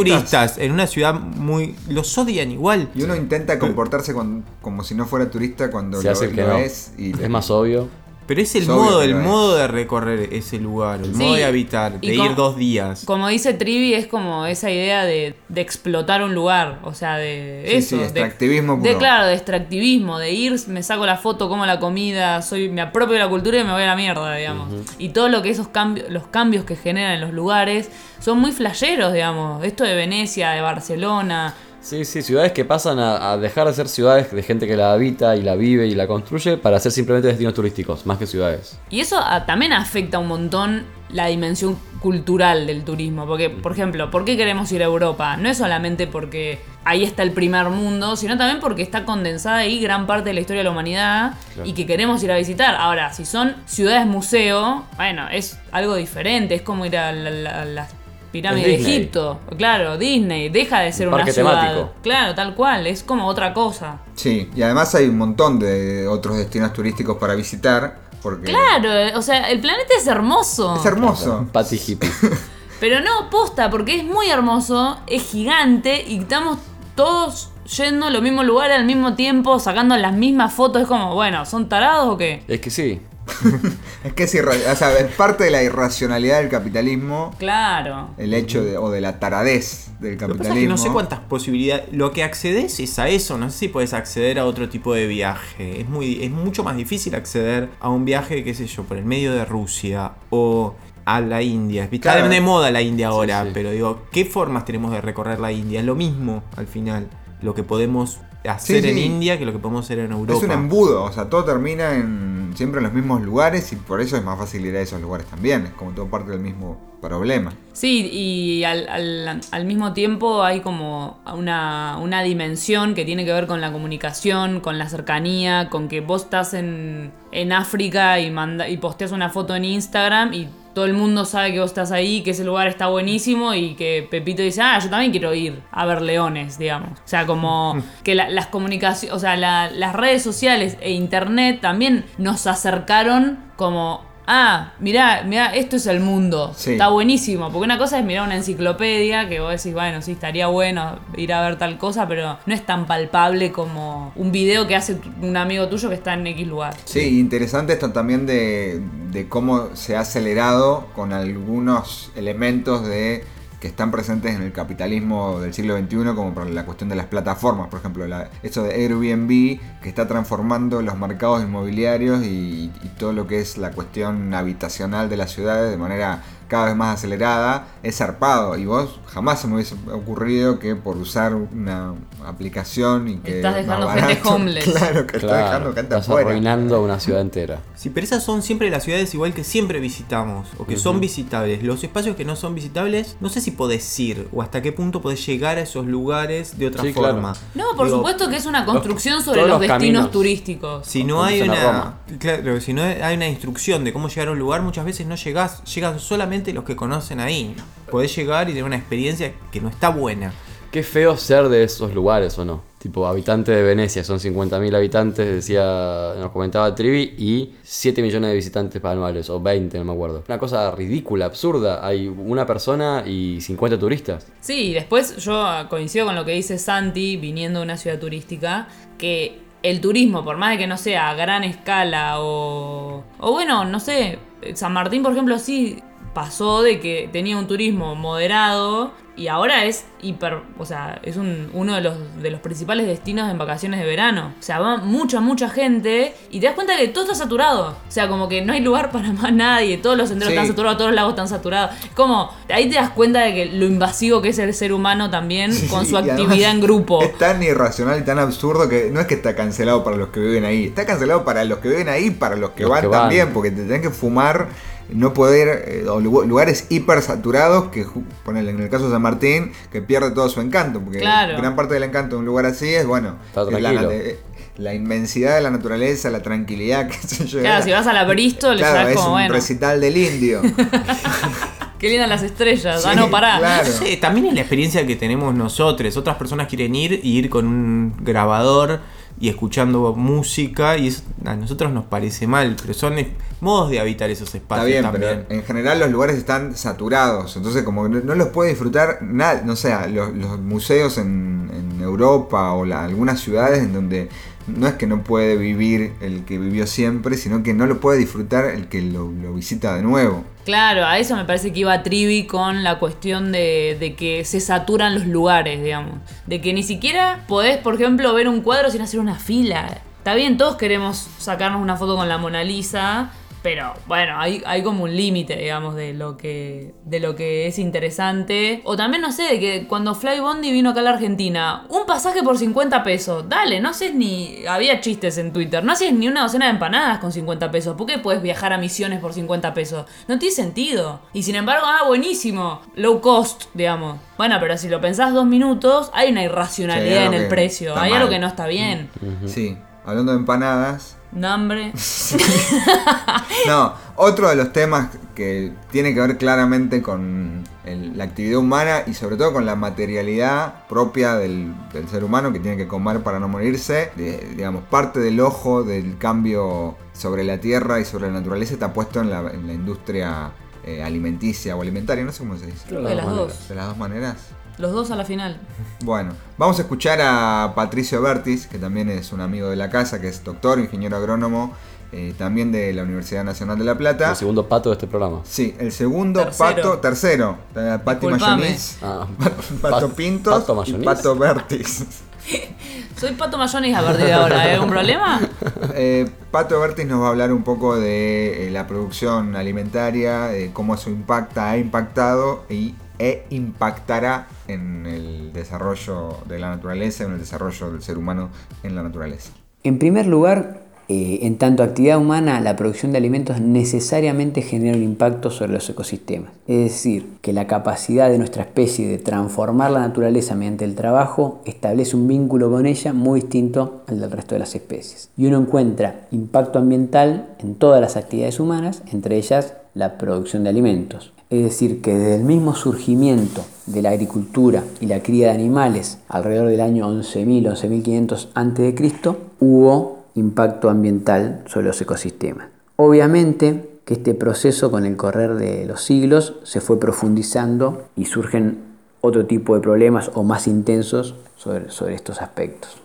turistas 0.55 0.59
en 0.59 0.73
una 0.73 0.89
ciudad 0.89 1.15
muy... 1.15 1.77
los 1.89 2.19
odian 2.19 2.51
igual. 2.51 2.89
Y 2.97 3.03
uno 3.05 3.15
intenta 3.15 3.61
comportarse 3.61 4.13
con- 4.13 4.45
como 4.61 4.83
si 4.83 4.97
no 4.97 5.07
fuera 5.07 5.31
turista 5.31 5.71
cuando 5.71 5.99
Se 6.01 6.07
lo, 6.09 6.13
hace 6.13 6.31
que 6.31 6.41
lo 6.43 6.49
no. 6.49 6.59
es. 6.59 6.93
Y 6.99 7.13
Es 7.23 7.29
más 7.31 7.49
obvio. 7.51 7.89
Pero 8.31 8.43
es 8.43 8.55
el 8.55 8.71
obvio 8.71 8.75
modo, 8.85 9.03
el 9.03 9.11
es. 9.11 9.17
modo 9.17 9.57
de 9.57 9.67
recorrer 9.67 10.29
ese 10.33 10.61
lugar, 10.61 11.01
el 11.01 11.13
Sí, 11.17 11.21
modo 11.21 11.35
de 11.35 11.45
habitar, 11.45 11.99
y 12.01 12.11
de 12.11 12.17
como- 12.17 12.31
ir 12.31 12.37
dos 12.37 12.57
días. 12.57 13.03
Como 13.05 13.27
dice 13.27 13.55
Trivi, 13.55 13.93
es 13.95 14.07
como 14.07 14.47
esa 14.47 14.71
idea 14.71 15.05
de, 15.05 15.35
de 15.49 15.61
explotar 15.61 16.23
un 16.23 16.33
lugar. 16.33 16.79
O 16.85 16.95
sea, 16.95 17.17
de 17.17 17.65
Sí, 17.69 17.77
eso. 17.79 17.89
sí, 17.89 17.97
de- 17.97 18.05
extractivismo 18.05 18.77
de, 18.77 18.91
puro. 18.91 18.99
claro, 19.01 19.27
de 19.27 19.35
extractivismo, 19.35 20.21
de 20.21 20.31
ir, 20.31 20.55
me 20.69 20.85
saco 20.85 21.07
la 21.07 21.17
foto, 21.17 21.49
como 21.49 21.67
la 21.67 21.81
comida, 21.81 22.41
soy, 22.43 22.69
me 22.69 22.83
apropio 22.83 23.15
de 23.15 23.19
la 23.19 23.29
cultura 23.29 23.59
y 23.59 23.65
me 23.65 23.73
voy 23.73 23.83
a 23.83 23.87
la 23.87 23.97
mierda, 23.97 24.33
digamos. 24.37 24.69
Y 24.99 25.09
todo 25.09 25.29
lo 25.29 25.43
que 25.43 25.51
esos 25.51 25.67
cambios, 25.67 26.09
los 26.09 26.29
cambios 26.29 26.65
que 26.65 26.77
generan 26.77 27.15
en 27.15 27.21
los 27.23 27.33
lugares 27.33 27.91
son 28.21 28.39
muy 28.39 28.53
flasheros, 28.53 29.13
digamos. 29.13 29.65
Esto 29.65 29.83
de 29.83 29.97
Venecia, 29.97 30.51
de 30.51 30.61
Barcelona. 30.61 31.55
Sí, 31.83 32.05
sí, 32.05 32.21
ciudades 32.23 32.53
que 32.53 32.65
pasan 32.67 32.99
a, 32.99 33.33
a 33.33 33.37
dejar 33.39 33.67
de 33.67 33.73
ser 33.73 33.89
ciudades 33.89 34.31
de 34.31 34.43
gente 34.43 34.67
que 34.67 34.77
la 34.77 34.93
habita 34.93 35.35
y 35.37 35.43
la 35.43 35.57
vive 35.57 35.87
y 35.87 35.95
la 35.95 36.07
construye 36.07 36.59
para 36.59 36.79
ser 36.79 36.93
simplemente 36.93 37.29
destinos 37.29 37.55
turísticos, 37.55 38.05
más 38.05 38.19
que 38.19 38.27
ciudades. 38.27 38.79
Y 38.91 39.01
eso 39.01 39.19
ah, 39.19 39.47
también 39.47 39.73
afecta 39.73 40.19
un 40.19 40.29
montón 40.29 40.85
la 41.09 41.27
dimensión 41.27 41.79
cultural 42.01 42.67
del 42.67 42.85
turismo. 42.85 43.27
Porque, 43.27 43.49
por 43.51 43.73
ejemplo, 43.73 44.11
¿por 44.11 44.25
qué 44.27 44.37
queremos 44.37 44.71
ir 44.73 44.83
a 44.83 44.87
Europa? 44.87 45.37
No 45.39 45.49
es 45.49 45.57
solamente 45.57 46.07
porque 46.07 46.61
ahí 46.85 47.03
está 47.03 47.23
el 47.23 47.33
primer 47.33 47.71
mundo, 47.71 48.15
sino 48.15 48.37
también 48.37 48.61
porque 48.61 48.83
está 48.83 49.05
condensada 49.07 49.57
ahí 49.57 49.81
gran 49.81 50.07
parte 50.07 50.29
de 50.31 50.35
la 50.35 50.41
historia 50.41 50.61
de 50.61 50.65
la 50.65 50.71
humanidad 50.71 51.33
Claro. 51.55 51.69
y 51.69 51.73
que 51.73 51.87
queremos 51.87 52.23
ir 52.23 52.31
a 52.31 52.37
visitar. 52.37 52.75
Ahora, 52.77 53.13
si 53.13 53.25
son 53.25 53.57
ciudades 53.67 54.07
museo, 54.07 54.85
bueno, 54.97 55.29
es 55.31 55.59
algo 55.73 55.97
diferente. 55.97 56.55
Es 56.55 56.63
como 56.63 56.85
ir 56.87 56.97
a 56.99 57.11
la- 57.13 57.31
la- 57.31 57.65
las 57.65 57.91
pirámides 58.33 58.67
de 58.67 58.77
Disney. 58.77 58.97
Egipto. 58.97 59.41
Claro, 59.57 59.99
Disney. 59.99 60.49
Deja 60.49 60.81
de 60.81 60.93
ser 60.93 61.09
Un 61.09 61.15
una 61.15 61.23
parque 61.23 61.33
ciudad. 61.33 61.61
temático. 61.61 61.91
Claro, 62.03 62.35
tal 62.35 62.55
cual. 62.55 62.87
Es 62.87 63.03
como 63.03 63.27
otra 63.27 63.53
cosa. 63.53 63.99
Sí, 64.15 64.49
y 64.55 64.63
además 64.63 64.95
hay 64.95 65.07
un 65.09 65.19
montón 65.19 65.59
de 65.59 66.07
otros 66.09 66.37
destinos 66.37 66.73
turísticos 66.73 67.17
para 67.19 67.35
visitar. 67.35 67.99
Porque 68.23 68.45
Claro, 68.51 68.93
eh, 68.93 69.13
o 69.17 69.23
sea, 69.23 69.51
el 69.51 69.61
planeta 69.61 69.95
es 69.97 70.07
hermoso. 70.07 70.77
es 70.77 70.85
hermoso. 70.87 71.47
Patty 71.53 71.81
hippie. 71.87 72.11
Pero 72.81 73.01
no, 73.01 73.29
posta, 73.31 73.69
porque 73.71 73.95
es 73.97 74.05
muy 74.05 74.29
hermoso, 74.31 74.99
es 75.07 75.23
gigante 75.31 76.03
y 76.07 76.19
estamos 76.19 76.59
todos 76.95 77.51
yendo 77.77 78.07
a 78.07 78.11
los 78.11 78.23
mismos 78.23 78.45
lugares 78.47 78.77
al 78.79 78.85
mismo 78.85 79.15
tiempo, 79.15 79.59
sacando 79.59 79.97
las 79.97 80.13
mismas 80.15 80.53
fotos. 80.53 80.83
Es 80.83 80.89
como, 80.89 81.15
bueno, 81.15 81.45
¿son 81.47 81.69
tarados 81.69 82.09
o 82.09 82.17
qué? 82.17 82.43
es 82.49 82.61
que 82.61 82.71
sí. 82.71 83.01
Es 84.05 84.13
que 84.15 84.23
es, 84.25 84.35
o 84.35 84.77
sea, 84.77 84.99
es 84.99 85.13
parte 85.15 85.45
de 85.45 85.51
la 85.51 85.63
irracionalidad 85.63 86.39
del 86.41 86.49
capitalismo. 86.49 87.35
Claro. 87.39 88.11
El 88.17 88.33
hecho 88.35 88.65
de, 88.65 88.79
o 88.79 88.91
de 88.91 89.01
la 89.01 89.19
taradez 89.19 89.91
del 90.01 90.13
Lo 90.15 90.19
que 90.19 90.25
pasa 90.27 90.33
es 90.33 90.39
capitalismo. 90.39 90.61
que 90.61 90.69
no 90.69 90.79
sé 90.79 90.89
cuántas 90.91 91.21
posibilidades. 91.21 91.85
Lo 91.93 92.13
que 92.13 92.23
accedes 92.25 92.81
es 92.81 92.99
a 92.99 93.09
eso. 93.09 93.37
No 93.39 93.51
sé 93.51 93.59
si 93.59 93.69
puedes 93.69 93.93
acceder 93.93 94.39
a 94.39 94.47
otro 94.47 94.69
tipo 94.69 94.95
de 94.95 95.07
viaje. 95.07 95.81
Es, 95.83 95.89
muy, 95.89 96.23
es 96.25 96.31
mucho 96.31 96.65
más 96.65 96.77
difícil 96.77 97.15
acceder 97.15 97.69
a 97.81 97.91
un 97.91 98.05
viaje, 98.05 98.43
qué 98.43 98.55
sé 98.55 98.67
yo, 98.67 98.85
por 98.85 98.97
el 98.97 99.05
medio 99.05 99.33
de 99.33 99.45
Rusia 99.45 100.13
o 100.31 100.75
a 101.05 101.21
la 101.21 101.43
India. 101.43 101.85
Está 101.85 102.13
Claro. 102.13 102.29
de 102.29 102.41
moda 102.41 102.71
la 102.71 102.81
India 102.83 103.09
ahora, 103.09 103.43
sí. 103.45 103.51
pero 103.53 103.71
digo, 103.71 104.03
¿qué 104.13 104.25
formas 104.25 104.65
tenemos 104.65 104.93
de 104.93 105.01
recorrer 105.01 105.41
la 105.41 105.53
India? 105.53 105.81
Es 105.81 105.87
lo 105.87 105.95
mismo 105.95 106.43
al 106.57 106.67
final. 106.67 107.09
Lo 107.43 107.55
que 107.55 107.63
podemos 107.63 108.19
hacer 108.49 108.83
Sí, 108.83 108.89
en 108.89 108.95
sí. 108.97 109.03
India 109.05 109.39
que 109.39 109.45
lo 109.47 109.53
que 109.53 109.59
podemos 109.59 109.85
hacer 109.85 109.99
en 110.01 110.13
Europa. 110.13 110.39
Es 110.39 110.43
un 110.45 110.53
embudo, 110.53 111.05
o 111.05 111.13
sea, 111.13 111.29
todo 111.29 111.45
termina 111.45 111.95
en 111.95 112.53
siempre 112.57 112.79
en 112.79 112.85
los 112.85 112.93
mismos 112.93 113.23
lugares 113.23 113.73
y 113.73 113.77
por 113.77 114.01
eso 114.01 114.17
es 114.17 114.25
más 114.25 114.39
fácil 114.39 114.65
ir 114.67 114.75
a 114.77 114.81
esos 114.81 115.01
lugares 115.01 115.27
también. 115.27 115.67
Es 115.67 115.73
como 115.73 115.93
todo 115.93 116.07
parte 116.07 116.31
del 116.33 116.41
mismo 116.41 116.79
problema. 117.01 117.53
Sí, 117.73 118.11
y 118.13 118.65
al, 118.65 118.89
al- 118.89 119.41
al 119.51 119.65
mismo 119.65 119.93
tiempo 119.95 120.43
hay 120.43 120.61
como 120.61 121.21
una, 121.33 121.97
una 122.01 122.23
dimensión 122.23 122.95
que 122.95 123.05
tiene 123.05 123.25
que 123.25 123.33
ver 123.33 123.47
con 123.47 123.61
la 123.61 123.73
comunicación, 123.73 124.61
con 124.61 124.79
la 124.79 124.89
cercanía, 124.89 125.69
con 125.71 125.89
que 125.89 126.01
vos 126.01 126.25
estás 126.25 126.53
en, 126.55 127.13
en 127.33 127.53
África 127.53 128.21
y, 128.21 128.31
manda, 128.31 128.69
y 128.69 128.77
posteas 128.79 129.13
una 129.13 129.31
foto 129.31 129.55
en 129.57 129.65
Instagram 129.65 130.35
y 130.35 130.49
todo 130.75 130.85
el 130.85 130.93
mundo 130.95 131.25
sabe 131.25 131.53
que 131.53 131.61
vos 131.61 131.71
estás 131.71 131.93
ahí, 131.93 132.23
que 132.23 132.31
ese 132.31 132.45
lugar 132.45 132.69
está 132.69 132.87
buenísimo 132.89 133.55
y 133.55 133.75
que 133.75 134.07
Pepito 134.11 134.43
dice, 134.43 134.63
ah, 134.63 134.79
yo 134.79 134.89
también 134.91 135.11
quiero 135.11 135.35
ir 135.35 135.61
a 135.71 135.87
ver 135.87 136.03
leones, 136.03 136.59
digamos. 136.59 136.99
O 136.99 137.03
sea, 137.09 137.27
como 137.27 137.83
que 138.05 138.15
la- 138.15 138.29
las 138.31 138.47
comunicaciones, 138.47 139.15
o 139.17 139.19
sea, 139.19 139.37
la- 139.37 139.71
las 139.71 139.95
redes 139.95 140.23
sociales 140.23 140.77
e 140.81 140.93
internet 140.93 141.61
también 141.61 142.05
nos 142.19 142.47
acercaron 142.47 143.39
como... 143.57 144.09
Ah, 144.33 144.75
mirá, 144.79 145.25
mirá, 145.25 145.47
esto 145.47 145.75
es 145.75 145.89
el 145.89 145.99
mundo. 145.99 146.55
Sí. 146.57 146.73
Está 146.73 146.89
buenísimo. 146.89 147.51
Porque 147.51 147.65
una 147.65 147.79
cosa 147.79 147.99
es 147.99 148.05
mirar 148.05 148.25
una 148.25 148.37
enciclopedia, 148.37 149.29
que 149.29 149.41
vos 149.41 149.51
decís, 149.51 149.75
bueno, 149.75 150.03
sí, 150.03 150.13
estaría 150.13 150.47
bueno 150.47 151.01
ir 151.17 151.33
a 151.33 151.43
ver 151.43 151.59
tal 151.59 151.79
cosa, 151.79 152.07
pero 152.07 152.39
no 152.47 152.55
es 152.55 152.65
tan 152.65 152.87
palpable 152.87 153.51
como 153.51 154.13
un 154.15 154.31
video 154.31 154.69
que 154.69 154.77
hace 154.77 154.99
un 155.21 155.37
amigo 155.37 155.67
tuyo 155.69 155.89
que 155.89 155.97
está 155.97 156.15
en 156.15 156.29
X 156.29 156.47
lugar. 156.47 156.77
Sí, 156.85 157.19
interesante 157.19 157.73
esto 157.73 157.91
también 157.91 158.25
de, 158.25 158.81
de 159.11 159.29
cómo 159.29 159.75
se 159.75 159.97
ha 159.97 160.01
acelerado 160.03 160.87
con 160.95 161.13
algunos 161.13 162.13
elementos 162.15 162.87
de 162.87 163.25
que 163.61 163.69
están 163.69 163.91
presentes 163.91 164.35
en 164.35 164.43
el 164.43 164.53
capitalismo 164.53 165.39
del 165.39 165.53
siglo 165.53 165.77
XXI, 165.77 166.15
como 166.15 166.33
por 166.33 166.49
la 166.49 166.65
cuestión 166.65 166.89
de 166.89 166.97
las 166.97 167.07
plataformas, 167.07 167.69
por 167.69 167.81
ejemplo, 167.81 168.07
la, 168.07 168.31
esto 168.43 168.63
de 168.63 168.75
Airbnb, 168.75 169.61
que 169.83 169.89
está 169.89 170.09
transformando 170.09 170.81
los 170.81 170.99
mercados 170.99 171.43
inmobiliarios 171.43 172.25
y 172.25 172.71
todo 172.99 173.13
lo 173.13 173.27
que 173.27 173.41
es 173.41 173.59
la 173.59 173.71
cuestión 173.71 174.33
habitacional 174.35 175.11
de 175.11 175.17
las 175.19 175.33
ciudades 175.33 175.71
de 175.71 175.77
manera 175.77 176.23
cada 176.51 176.67
vez 176.67 176.77
más 176.77 176.99
acelerada, 176.99 177.69
es 177.83 177.97
zarpado. 177.97 178.59
Y 178.59 178.67
vos 178.67 178.99
jamás 179.07 179.41
se 179.41 179.47
me 179.47 179.55
hubiese 179.55 179.75
ocurrido 179.93 180.59
que 180.59 180.77
por 180.77 180.97
usar 180.99 181.35
una 181.35 181.95
aplicación 182.27 183.09
y 183.09 183.17
que 183.19 183.37
Estás 183.37 183.55
dejando 183.55 183.89
gente 183.89 184.21
homeless. 184.29 184.65
Claro, 184.71 185.07
que 185.07 185.17
estás 185.17 185.37
dejando 185.45 185.67
gente 185.73 185.81
estás 185.95 186.09
afuera. 186.09 186.29
arruinando 186.31 186.83
una 186.83 186.99
ciudad 187.01 187.21
entera. 187.21 187.61
Sí, 187.77 187.91
pero 187.91 188.05
esas 188.05 188.23
son 188.25 188.43
siempre 188.43 188.69
las 188.71 188.85
ciudades 188.85 189.13
igual 189.15 189.33
que 189.33 189.45
siempre 189.45 189.81
visitamos 189.81 190.49
o 190.59 190.67
que 190.67 190.77
son 190.77 191.01
visitables. 191.01 191.63
Los 191.63 191.83
espacios 191.85 192.17
que 192.17 192.25
no 192.25 192.37
son 192.37 192.55
visitables, 192.55 193.17
no 193.21 193.29
sé 193.29 193.41
si 193.41 193.53
podés 193.53 193.99
ir 194.01 194.29
o 194.33 194.43
hasta 194.43 194.61
qué 194.63 194.73
punto 194.73 195.01
podés 195.01 195.25
llegar 195.27 195.57
a 195.59 195.61
esos 195.63 195.87
lugares 195.87 196.59
de 196.59 196.67
otra 196.67 196.83
Sí, 196.83 196.93
claro. 196.93 197.15
forma. 197.15 197.35
No, 197.55 197.65
por 197.77 197.87
Digo, 197.87 197.99
supuesto 197.99 198.29
que 198.29 198.37
es 198.37 198.47
una 198.47 198.65
construcción 198.65 199.23
sobre 199.23 199.41
los, 199.43 199.51
los 199.51 199.61
destinos 199.61 199.79
caminos. 199.79 200.11
turísticos. 200.11 200.87
Si 200.87 201.05
no 201.05 201.23
hay 201.25 201.43
una, 201.43 201.95
claro, 202.19 202.61
si 202.61 202.73
no 202.73 202.83
hay 202.83 203.15
una 203.17 203.29
instrucción 203.29 203.85
de 203.85 203.93
cómo 203.93 204.09
llegar 204.09 204.29
a 204.29 204.33
un 204.33 204.39
lugar, 204.39 204.63
muchas 204.63 204.85
veces 204.85 205.07
no 205.07 205.15
llegás, 205.17 205.63
llegan 205.75 205.99
solamente 206.01 206.40
los 206.53 206.65
que 206.65 206.77
conocen 206.77 207.21
ahí. 207.21 207.55
Podés 207.91 208.15
llegar 208.17 208.49
y 208.49 208.53
tener 208.53 208.65
una 208.65 208.77
experiencia 208.77 209.33
que 209.51 209.61
no 209.61 209.69
está 209.69 209.91
buena. 209.91 210.33
Qué 210.71 210.85
feo 210.85 211.17
ser 211.17 211.49
de 211.49 211.65
esos 211.65 211.95
lugares 211.95 212.39
o 212.39 212.45
no. 212.45 212.63
Tipo, 212.79 213.07
habitante 213.07 213.51
de 213.53 213.63
Venecia, 213.63 214.05
son 214.05 214.19
50.000 214.19 214.75
habitantes, 214.75 215.27
decía, 215.27 216.15
nos 216.19 216.31
comentaba 216.31 216.75
Trivi, 216.75 217.15
y 217.19 217.57
7 217.63 218.01
millones 218.01 218.31
de 218.31 218.37
visitantes 218.37 218.83
anuales, 218.83 219.29
o 219.29 219.41
20, 219.41 219.79
no 219.79 219.85
me 219.85 219.93
acuerdo. 219.93 220.23
Una 220.27 220.39
cosa 220.39 220.71
ridícula, 220.71 221.27
absurda. 221.27 221.85
Hay 221.87 222.09
una 222.09 222.47
persona 222.47 223.03
y 223.05 223.41
50 223.41 223.79
turistas. 223.79 224.29
Sí, 224.41 224.69
y 224.69 224.73
después 224.73 225.17
yo 225.17 225.45
coincido 225.69 226.07
con 226.07 226.15
lo 226.15 226.25
que 226.25 226.33
dice 226.33 226.57
Santi, 226.57 227.17
viniendo 227.17 227.59
de 227.59 227.65
una 227.65 227.77
ciudad 227.77 227.99
turística, 227.99 228.69
que 228.97 229.41
el 229.63 229.81
turismo, 229.81 230.25
por 230.25 230.37
más 230.39 230.53
de 230.53 230.59
que 230.59 230.67
no 230.67 230.79
sea 230.79 231.11
a 231.11 231.15
gran 231.15 231.45
escala 231.45 232.21
o, 232.21 233.05
o 233.19 233.33
bueno, 233.33 233.65
no 233.65 233.81
sé, 233.81 234.19
San 234.55 234.73
Martín, 234.73 235.03
por 235.03 235.13
ejemplo, 235.13 235.39
sí 235.39 235.83
pasó 236.15 236.63
de 236.63 236.81
que 236.81 237.09
tenía 237.13 237.37
un 237.37 237.47
turismo 237.47 237.95
moderado 237.95 238.93
y 239.17 239.29
ahora 239.29 239.65
es 239.67 239.85
hiper, 240.01 240.39
o 240.59 240.65
sea, 240.65 240.99
es 241.03 241.17
un- 241.19 241.51
uno 241.53 241.75
de 241.75 241.83
los, 241.83 241.95
de 242.23 242.31
los 242.31 242.41
principales 242.41 242.87
destinos 242.87 243.31
en 243.31 243.37
vacaciones 243.37 243.79
de 243.81 243.85
verano. 243.87 244.33
O 244.39 244.43
sea, 244.43 244.59
va 244.61 244.79
mucha, 244.79 245.21
mucha 245.21 245.51
gente 245.51 246.15
y 246.31 246.41
te 246.41 246.47
das 246.47 246.55
cuenta 246.55 246.75
que 246.77 246.89
todo 246.89 247.05
está 247.05 247.15
saturado. 247.17 247.77
O 247.87 247.91
sea, 247.91 248.09
como 248.09 248.29
que 248.31 248.41
no 248.41 248.55
hay 248.55 248.61
lugar 248.61 248.91
para 248.93 249.13
más 249.13 249.31
nadie, 249.33 249.77
todos 249.77 249.99
los 249.99 250.09
senderos 250.09 250.31
Sí. 250.33 250.35
están 250.39 250.49
saturados, 250.49 250.79
todos 250.79 250.91
los 250.91 250.97
lagos 250.97 251.11
están 251.13 251.29
saturados. 251.29 251.71
Como, 251.95 252.31
ahí 252.49 252.69
te 252.71 252.77
das 252.77 252.91
cuenta 252.91 253.21
de 253.21 253.35
que 253.35 253.47
lo 253.47 253.67
invasivo 253.67 254.23
que 254.23 254.31
es 254.31 254.39
el 254.39 254.55
ser 254.55 254.73
humano 254.73 255.11
también 255.11 255.53
con 255.69 255.85
su 255.85 255.99
actividad 255.99 256.53
en 256.53 256.61
grupo. 256.63 257.03
Es 257.03 257.19
tan 257.19 257.43
irracional 257.43 258.01
y 258.01 258.05
tan 258.05 258.19
absurdo 258.19 258.69
que 258.71 258.91
no 258.91 259.01
es 259.01 259.07
que 259.07 259.15
está 259.15 259.37
cancelado 259.37 259.85
para 259.85 259.97
los 259.99 260.09
que 260.09 260.21
viven 260.21 260.45
ahí, 260.45 260.65
está 260.67 260.87
cancelado 260.87 261.25
para 261.25 261.45
los 261.45 261.59
que 261.59 261.69
viven 261.69 261.89
ahí 261.91 262.07
y 262.07 262.11
para 262.11 262.37
los 262.37 262.51
que 262.51 262.63
Los 262.63 262.71
van 262.71 262.81
que 262.81 262.87
van. 262.87 263.01
también, 263.03 263.33
porque 263.35 263.51
te 263.51 263.57
tienen 263.63 263.83
que 263.83 263.91
fumar, 263.91 264.49
no 264.93 265.13
poder, 265.15 265.65
eh, 265.67 265.85
o 265.89 266.01
lu- 266.01 266.25
lugares 266.27 266.67
hiper 266.71 267.03
saturados, 267.03 267.69
que 267.69 267.87
ponele 268.25 268.51
en 268.51 268.61
el 268.61 268.69
caso 268.71 268.87
de 268.87 268.93
San 268.93 269.03
Martín, 269.03 269.53
que 269.73 269.83
pierde 269.83 270.11
todo 270.11 270.29
su 270.29 270.41
encanto, 270.41 270.81
porque 270.81 270.99
Claro. 271.01 271.37
gran 271.39 271.57
parte 271.57 271.75
del 271.75 271.83
encanto 271.85 272.17
de 272.17 272.21
un 272.21 272.27
lugar 272.27 272.47
así 272.47 272.69
es, 272.75 272.87
bueno, 272.87 273.17
la, 273.35 273.73
eh, 273.93 274.19
la 274.57 274.75
inmensidad 274.75 275.37
de 275.37 275.41
la 275.41 275.51
naturaleza, 275.51 276.11
la 276.11 276.23
tranquilidad, 276.23 276.89
qué 276.91 276.99
sé 276.99 277.27
yo. 277.27 277.41
Claro, 277.41 277.57
era- 277.57 277.65
si 277.65 277.71
vas 277.71 277.87
a 277.87 277.93
la 277.93 278.05
Bristol, 278.05 278.57
Claro, 278.59 278.81
es 278.89 278.89
es 278.91 278.95
como, 278.97 279.09
un 279.09 279.13
bueno, 279.15 279.35
recital 279.35 279.81
del 279.81 279.97
indio. 279.97 280.43
qué 281.79 281.89
lindas 281.89 282.09
las 282.09 282.23
estrellas. 282.23 282.85
ah, 282.85 282.91
Sí, 282.93 282.97
no, 282.99 283.11
pará. 283.11 283.39
claro. 283.39 283.69
Sí, 283.71 283.97
también 283.97 284.27
es 284.27 284.35
la 284.35 284.41
experiencia 284.41 284.87
que 284.87 284.97
tenemos 284.97 285.35
nosotros. 285.35 285.97
Otras 285.97 286.17
personas 286.17 286.47
quieren 286.47 286.75
ir 286.75 287.01
y 287.03 287.19
ir 287.19 287.31
con 287.31 287.47
un 287.47 287.95
grabador 288.01 288.81
y 289.21 289.29
escuchando 289.29 289.95
música 289.95 290.77
y 290.79 290.89
eso 290.89 291.03
a 291.27 291.37
nosotros 291.37 291.71
nos 291.73 291.85
parece 291.85 292.27
mal, 292.27 292.57
pero 292.61 292.73
son 292.75 292.99
es- 292.99 293.09
modos 293.41 293.71
de 293.71 293.79
habitar 293.81 294.11
esos 294.11 294.29
Está 294.29 294.39
espacios 294.39 294.67
bien, 294.67 294.83
también. 294.83 295.25
pero 295.29 295.41
en 295.41 295.47
general 295.47 295.79
los 295.79 295.91
lugares 295.91 296.17
están 296.17 296.57
saturados, 296.57 297.37
entonces 297.37 297.63
como 297.63 297.85
que 297.85 297.91
no, 297.91 298.01
no 298.01 298.15
los 298.15 298.29
puede 298.29 298.51
disfrutar 298.51 298.99
nada, 299.03 299.43
no 299.45 299.57
sé, 299.57 299.75
los, 299.91 300.15
los 300.15 300.41
museos 300.41 300.99
en, 300.99 301.51
en 301.53 301.81
Europa 301.83 302.53
o 302.55 302.65
la- 302.65 302.85
algunas 302.85 303.21
ciudades 303.21 303.61
en 303.63 303.73
donde 303.73 304.09
no 304.47 304.67
es 304.67 304.75
que 304.75 304.87
no 304.87 305.05
puede 305.05 305.37
vivir 305.37 305.93
el 306.01 306.25
que 306.25 306.39
vivió 306.39 306.67
siempre, 306.67 307.17
sino 307.17 307.43
que 307.43 307.53
no 307.55 307.67
lo 307.67 307.79
puede 307.79 307.99
disfrutar 307.99 308.47
el 308.47 308.69
que 308.69 308.81
lo, 308.83 309.11
lo 309.13 309.35
visita 309.35 309.77
de 309.77 309.83
nuevo. 309.83 310.25
Claro, 310.45 310.87
a 310.87 310.99
eso 310.99 311.17
me 311.17 311.25
parece 311.25 311.53
que 311.53 311.61
iba 311.61 311.83
Trivi 311.83 312.27
con 312.27 312.65
la 312.65 312.79
cuestión 312.79 313.31
de, 313.31 313.95
que 313.99 314.25
se 314.25 314.41
saturan 314.41 314.95
los 314.95 315.07
lugares, 315.07 315.63
digamos. 315.63 315.97
De 316.27 316.41
que 316.41 316.53
ni 316.53 316.63
siquiera 316.63 317.25
podés, 317.29 317.59
por 317.59 317.75
ejemplo, 317.75 318.13
ver 318.15 318.29
un 318.29 318.41
cuadro 318.41 318.71
sin 318.71 318.81
hacer 318.81 319.01
una 319.01 319.17
fila. 319.17 319.79
Está 319.99 320.15
bien, 320.15 320.39
todos 320.39 320.57
queremos 320.57 321.09
sacarnos 321.19 321.61
una 321.61 321.77
foto 321.77 321.95
con 321.95 322.09
la 322.09 322.17
Mona 322.17 322.43
Lisa, 322.43 323.11
pero 323.43 323.73
bueno, 323.87 324.19
hay, 324.19 324.43
hay 324.45 324.63
como 324.63 324.85
un 324.85 324.95
límite, 324.95 325.37
digamos, 325.37 325.75
de 325.75 325.95
lo, 325.95 326.17
que, 326.17 326.75
de 326.85 327.01
lo 327.01 327.17
que 327.17 327.47
es 327.47 327.59
interesante. 327.59 328.61
O 328.65 328.77
también, 328.77 329.01
no 329.01 329.13
sé, 329.13 329.23
de 329.23 329.41
que 329.41 329.67
cuando 329.67 329.95
Fly 329.95 330.21
Bondi 330.21 330.53
vino 330.53 330.71
acá 330.71 330.81
a 330.81 330.83
la 330.83 330.91
Argentina, 330.91 331.65
un 331.71 331.87
pasaje 331.87 332.23
por 332.23 332.37
50 332.37 332.83
pesos. 332.83 333.29
Dale, 333.29 333.61
no 333.61 333.71
haces 333.71 333.95
ni... 333.95 334.45
Había 334.47 334.81
chistes 334.81 335.17
en 335.19 335.33
Twitter, 335.33 335.65
no 335.65 335.73
haces 335.73 335.93
ni 335.93 336.07
una 336.07 336.23
docena 336.23 336.47
de 336.47 336.53
empanadas 336.53 336.99
con 336.99 337.13
50 337.13 337.51
pesos. 337.51 337.77
¿Por 337.77 337.87
qué 337.87 337.99
puedes 337.99 338.23
viajar 338.23 338.53
a 338.53 338.59
misiones 338.59 339.01
por 339.01 339.15
50 339.15 339.55
pesos? 339.55 339.87
No 340.07 340.19
tiene 340.19 340.35
sentido. 340.35 341.01
Y 341.13 341.23
sin 341.23 341.35
embargo, 341.37 341.67
ah, 341.67 341.87
buenísimo. 341.87 342.61
Low 342.75 343.01
cost, 343.01 343.45
digamos. 343.55 343.99
Bueno, 344.19 344.37
pero 344.39 344.59
si 344.59 344.69
lo 344.69 344.81
pensás 344.81 345.15
dos 345.15 345.25
minutos, 345.27 345.91
hay 345.95 346.11
una 346.11 346.21
Sí, 346.21 346.27
irracionalidad 346.27 346.99
hay 346.99 347.07
en 347.07 347.15
el 347.15 347.29
precio. 347.29 347.79
Hay 347.79 347.93
algo 347.93 348.11
que 348.11 348.19
no 348.19 348.27
está 348.27 348.47
bien. 348.47 348.91
Sí, 349.27 349.57
hablando 349.87 350.13
de 350.13 350.19
empanadas. 350.19 351.00
Nombre. 351.13 351.73
No, 353.47 353.75
otro 353.97 354.29
de 354.29 354.37
los 354.37 354.53
temas 354.53 354.89
que 355.15 355.53
tiene 355.71 355.95
que 355.95 356.01
ver 356.01 356.19
claramente 356.19 356.83
con 356.83 357.43
el- 357.65 357.97
la 357.97 358.05
actividad 358.05 358.39
humana 358.39 358.83
y 358.87 358.95
sobre 358.95 359.17
todo 359.17 359.33
con 359.33 359.47
la 359.47 359.57
materialidad 359.57 360.67
propia 360.69 361.15
del, 361.15 361.53
del 361.73 361.89
ser 361.89 362.05
humano 362.05 362.33
que 362.33 362.41
tiene 362.41 362.57
que 362.57 362.69
comer 362.69 363.03
para 363.03 363.19
no 363.19 363.29
morirse. 363.29 363.91
de- 363.97 364.33
digamos, 364.37 364.63
parte 364.65 365.01
del 365.01 365.21
ojo 365.21 365.63
del 365.63 365.99
cambio 365.99 366.77
sobre 366.93 367.25
la 367.25 367.39
tierra 367.39 367.81
y 367.81 367.85
sobre 367.85 368.07
la 368.09 368.15
naturaleza 368.15 368.53
está 368.55 368.73
puesto 368.73 369.01
en 369.01 369.11
la, 369.11 369.21
en 369.31 369.47
la 369.47 369.53
industria 369.53 370.33
eh, 370.65 370.83
alimenticia 370.83 371.57
o 371.57 371.63
alimentaria, 371.63 372.05
no 372.05 372.13
sé 372.13 372.19
cómo 372.21 372.37
se 372.37 372.47
dice. 372.47 372.75
De 372.75 372.95
las 372.95 373.07
dos. 373.07 373.49
De 373.49 373.55
las 373.55 373.67
dos 373.69 373.79
maneras. 373.79 374.17
Los 374.59 374.73
dos 374.73 374.91
a 374.91 374.97
la 374.97 375.05
final. 375.05 375.39
Bueno, 375.85 376.13
vamos 376.37 376.59
a 376.59 376.63
escuchar 376.63 376.99
a 377.03 377.53
Patricio 377.55 378.03
Bertis, 378.03 378.47
que 378.47 378.59
también 378.59 378.91
es 378.91 379.13
un 379.13 379.21
amigo 379.23 379.49
de 379.49 379.57
la 379.57 379.71
casa, 379.71 380.01
que 380.01 380.09
es 380.09 380.23
doctor, 380.23 380.59
ingeniero 380.59 380.97
agrónomo, 380.99 381.55
eh, 381.93 382.15
también 382.19 382.53
de 382.53 382.73
la 382.75 382.83
Universidad 382.83 383.25
Nacional 383.25 383.59
de 383.59 383.65
La 383.65 383.77
Plata. 383.79 384.11
El 384.11 384.17
segundo 384.17 384.47
pato 384.49 384.69
de 384.69 384.75
este 384.75 384.87
programa. 384.87 385.21
Sí, 385.25 385.55
el 385.59 385.73
segundo 385.73 386.23
Tercero. 386.25 386.55
pato, 386.57 386.79
tercero, 386.79 387.39
eh, 387.57 387.79
Pati. 387.83 388.07
Mayonís, 388.07 388.79
Ah, 388.83 389.07
Pato 389.63 389.89
Pat- 389.89 389.97
Pintos 389.97 390.41
Pato 390.45 390.53
y 390.53 390.57
Mayonís. 390.57 390.85
Pato 390.85 391.17
Bertis. 391.17 391.87
Soy 392.97 393.13
Pato 393.13 393.39
Mayonis 393.39 393.75
a 393.75 393.83
partir 393.83 394.05
de 394.07 394.13
ahora. 394.13 394.43
¿Hay 394.43 394.51
algún 394.53 394.69
problema? 394.71 395.21
Eh, 395.75 396.11
Pato 396.31 396.61
Bertis 396.61 396.85
nos 396.87 397.01
va 397.03 397.07
a 397.07 397.11
hablar 397.11 397.33
un 397.33 397.43
poco 397.45 397.77
de 397.79 398.47
eh, 398.47 398.51
la 398.51 398.67
producción 398.67 399.37
alimentaria, 399.37 400.25
de 400.27 400.53
cómo 400.53 400.75
eso 400.75 400.91
impacta, 400.91 401.51
ha 401.51 401.57
impactado 401.59 402.45
y, 402.51 402.75
e 403.01 403.25
impactará 403.31 404.29
en 404.47 404.85
el 404.87 405.33
desarrollo 405.33 406.19
de 406.29 406.39
la 406.39 406.51
naturaleza, 406.51 407.05
en 407.05 407.13
el 407.13 407.19
desarrollo 407.19 407.73
del 407.73 407.83
ser 407.83 407.97
humano 407.97 408.29
en 408.63 408.77
la 408.77 408.83
naturaleza. 408.83 409.33
En 409.65 409.79
primer 409.79 410.07
lugar, 410.07 410.61
eh, 410.93 411.21
en 411.27 411.39
tanto 411.39 411.63
actividad 411.63 411.99
humana, 411.99 412.41
la 412.41 412.57
producción 412.57 412.93
de 412.93 412.99
alimentos 412.99 413.41
necesariamente 413.41 414.43
genera 414.43 414.77
un 414.77 414.83
impacto 414.83 415.31
sobre 415.31 415.53
los 415.53 415.71
ecosistemas. 415.71 416.33
Es 416.47 416.59
decir, 416.65 417.07
que 417.23 417.33
la 417.33 417.47
capacidad 417.47 418.11
de 418.11 418.19
nuestra 418.19 418.43
especie 418.43 418.87
de 418.87 418.99
transformar 418.99 419.71
la 419.71 419.81
naturaleza 419.81 420.35
mediante 420.35 420.65
el 420.65 420.75
trabajo 420.75 421.41
establece 421.47 421.97
un 421.97 422.07
vínculo 422.07 422.51
con 422.51 422.67
ella 422.67 422.93
muy 422.93 423.21
distinto 423.21 423.85
al 423.87 424.01
del 424.01 424.11
resto 424.11 424.35
de 424.35 424.41
las 424.41 424.55
especies. 424.55 425.11
Y 425.17 425.27
uno 425.27 425.39
encuentra 425.39 426.09
impacto 426.11 426.59
ambiental 426.59 427.37
en 427.39 427.55
todas 427.55 427.81
las 427.81 427.97
actividades 427.97 428.41
humanas, 428.41 428.83
entre 428.93 429.17
ellas 429.17 429.55
la 429.75 429.97
producción 429.97 430.43
de 430.43 430.51
alimentos. 430.51 431.13
Es 431.31 431.45
decir, 431.45 431.81
que 431.81 431.95
desde 431.95 432.17
el 432.17 432.25
mismo 432.25 432.55
surgimiento 432.55 433.45
de 433.67 433.83
la 433.83 433.91
agricultura 433.91 434.65
y 434.81 434.87
la 434.87 435.01
cría 435.01 435.29
de 435.29 435.35
animales 435.35 435.99
alrededor 436.09 436.49
del 436.49 436.61
año 436.61 436.91
11.000, 436.91 437.53
11.500 437.53 438.29
a.C., 438.35 439.17
hubo 439.39 440.01
impacto 440.17 440.69
ambiental 440.69 441.45
sobre 441.47 441.67
los 441.67 441.81
ecosistemas. 441.81 442.49
Obviamente 442.77 443.71
que 443.85 443.95
este 443.95 444.15
proceso 444.15 444.71
con 444.71 444.85
el 444.87 444.97
correr 444.97 445.35
de 445.37 445.67
los 445.67 445.83
siglos 445.83 446.35
se 446.43 446.61
fue 446.61 446.81
profundizando 446.81 447.85
y 447.97 448.07
surgen 448.07 448.70
otro 449.01 449.27
tipo 449.27 449.55
de 449.55 449.61
problemas 449.61 450.11
o 450.15 450.23
más 450.23 450.47
intensos 450.47 451.15
sobre, 451.37 451.95
estos 451.95 452.21
aspectos. 452.21 452.77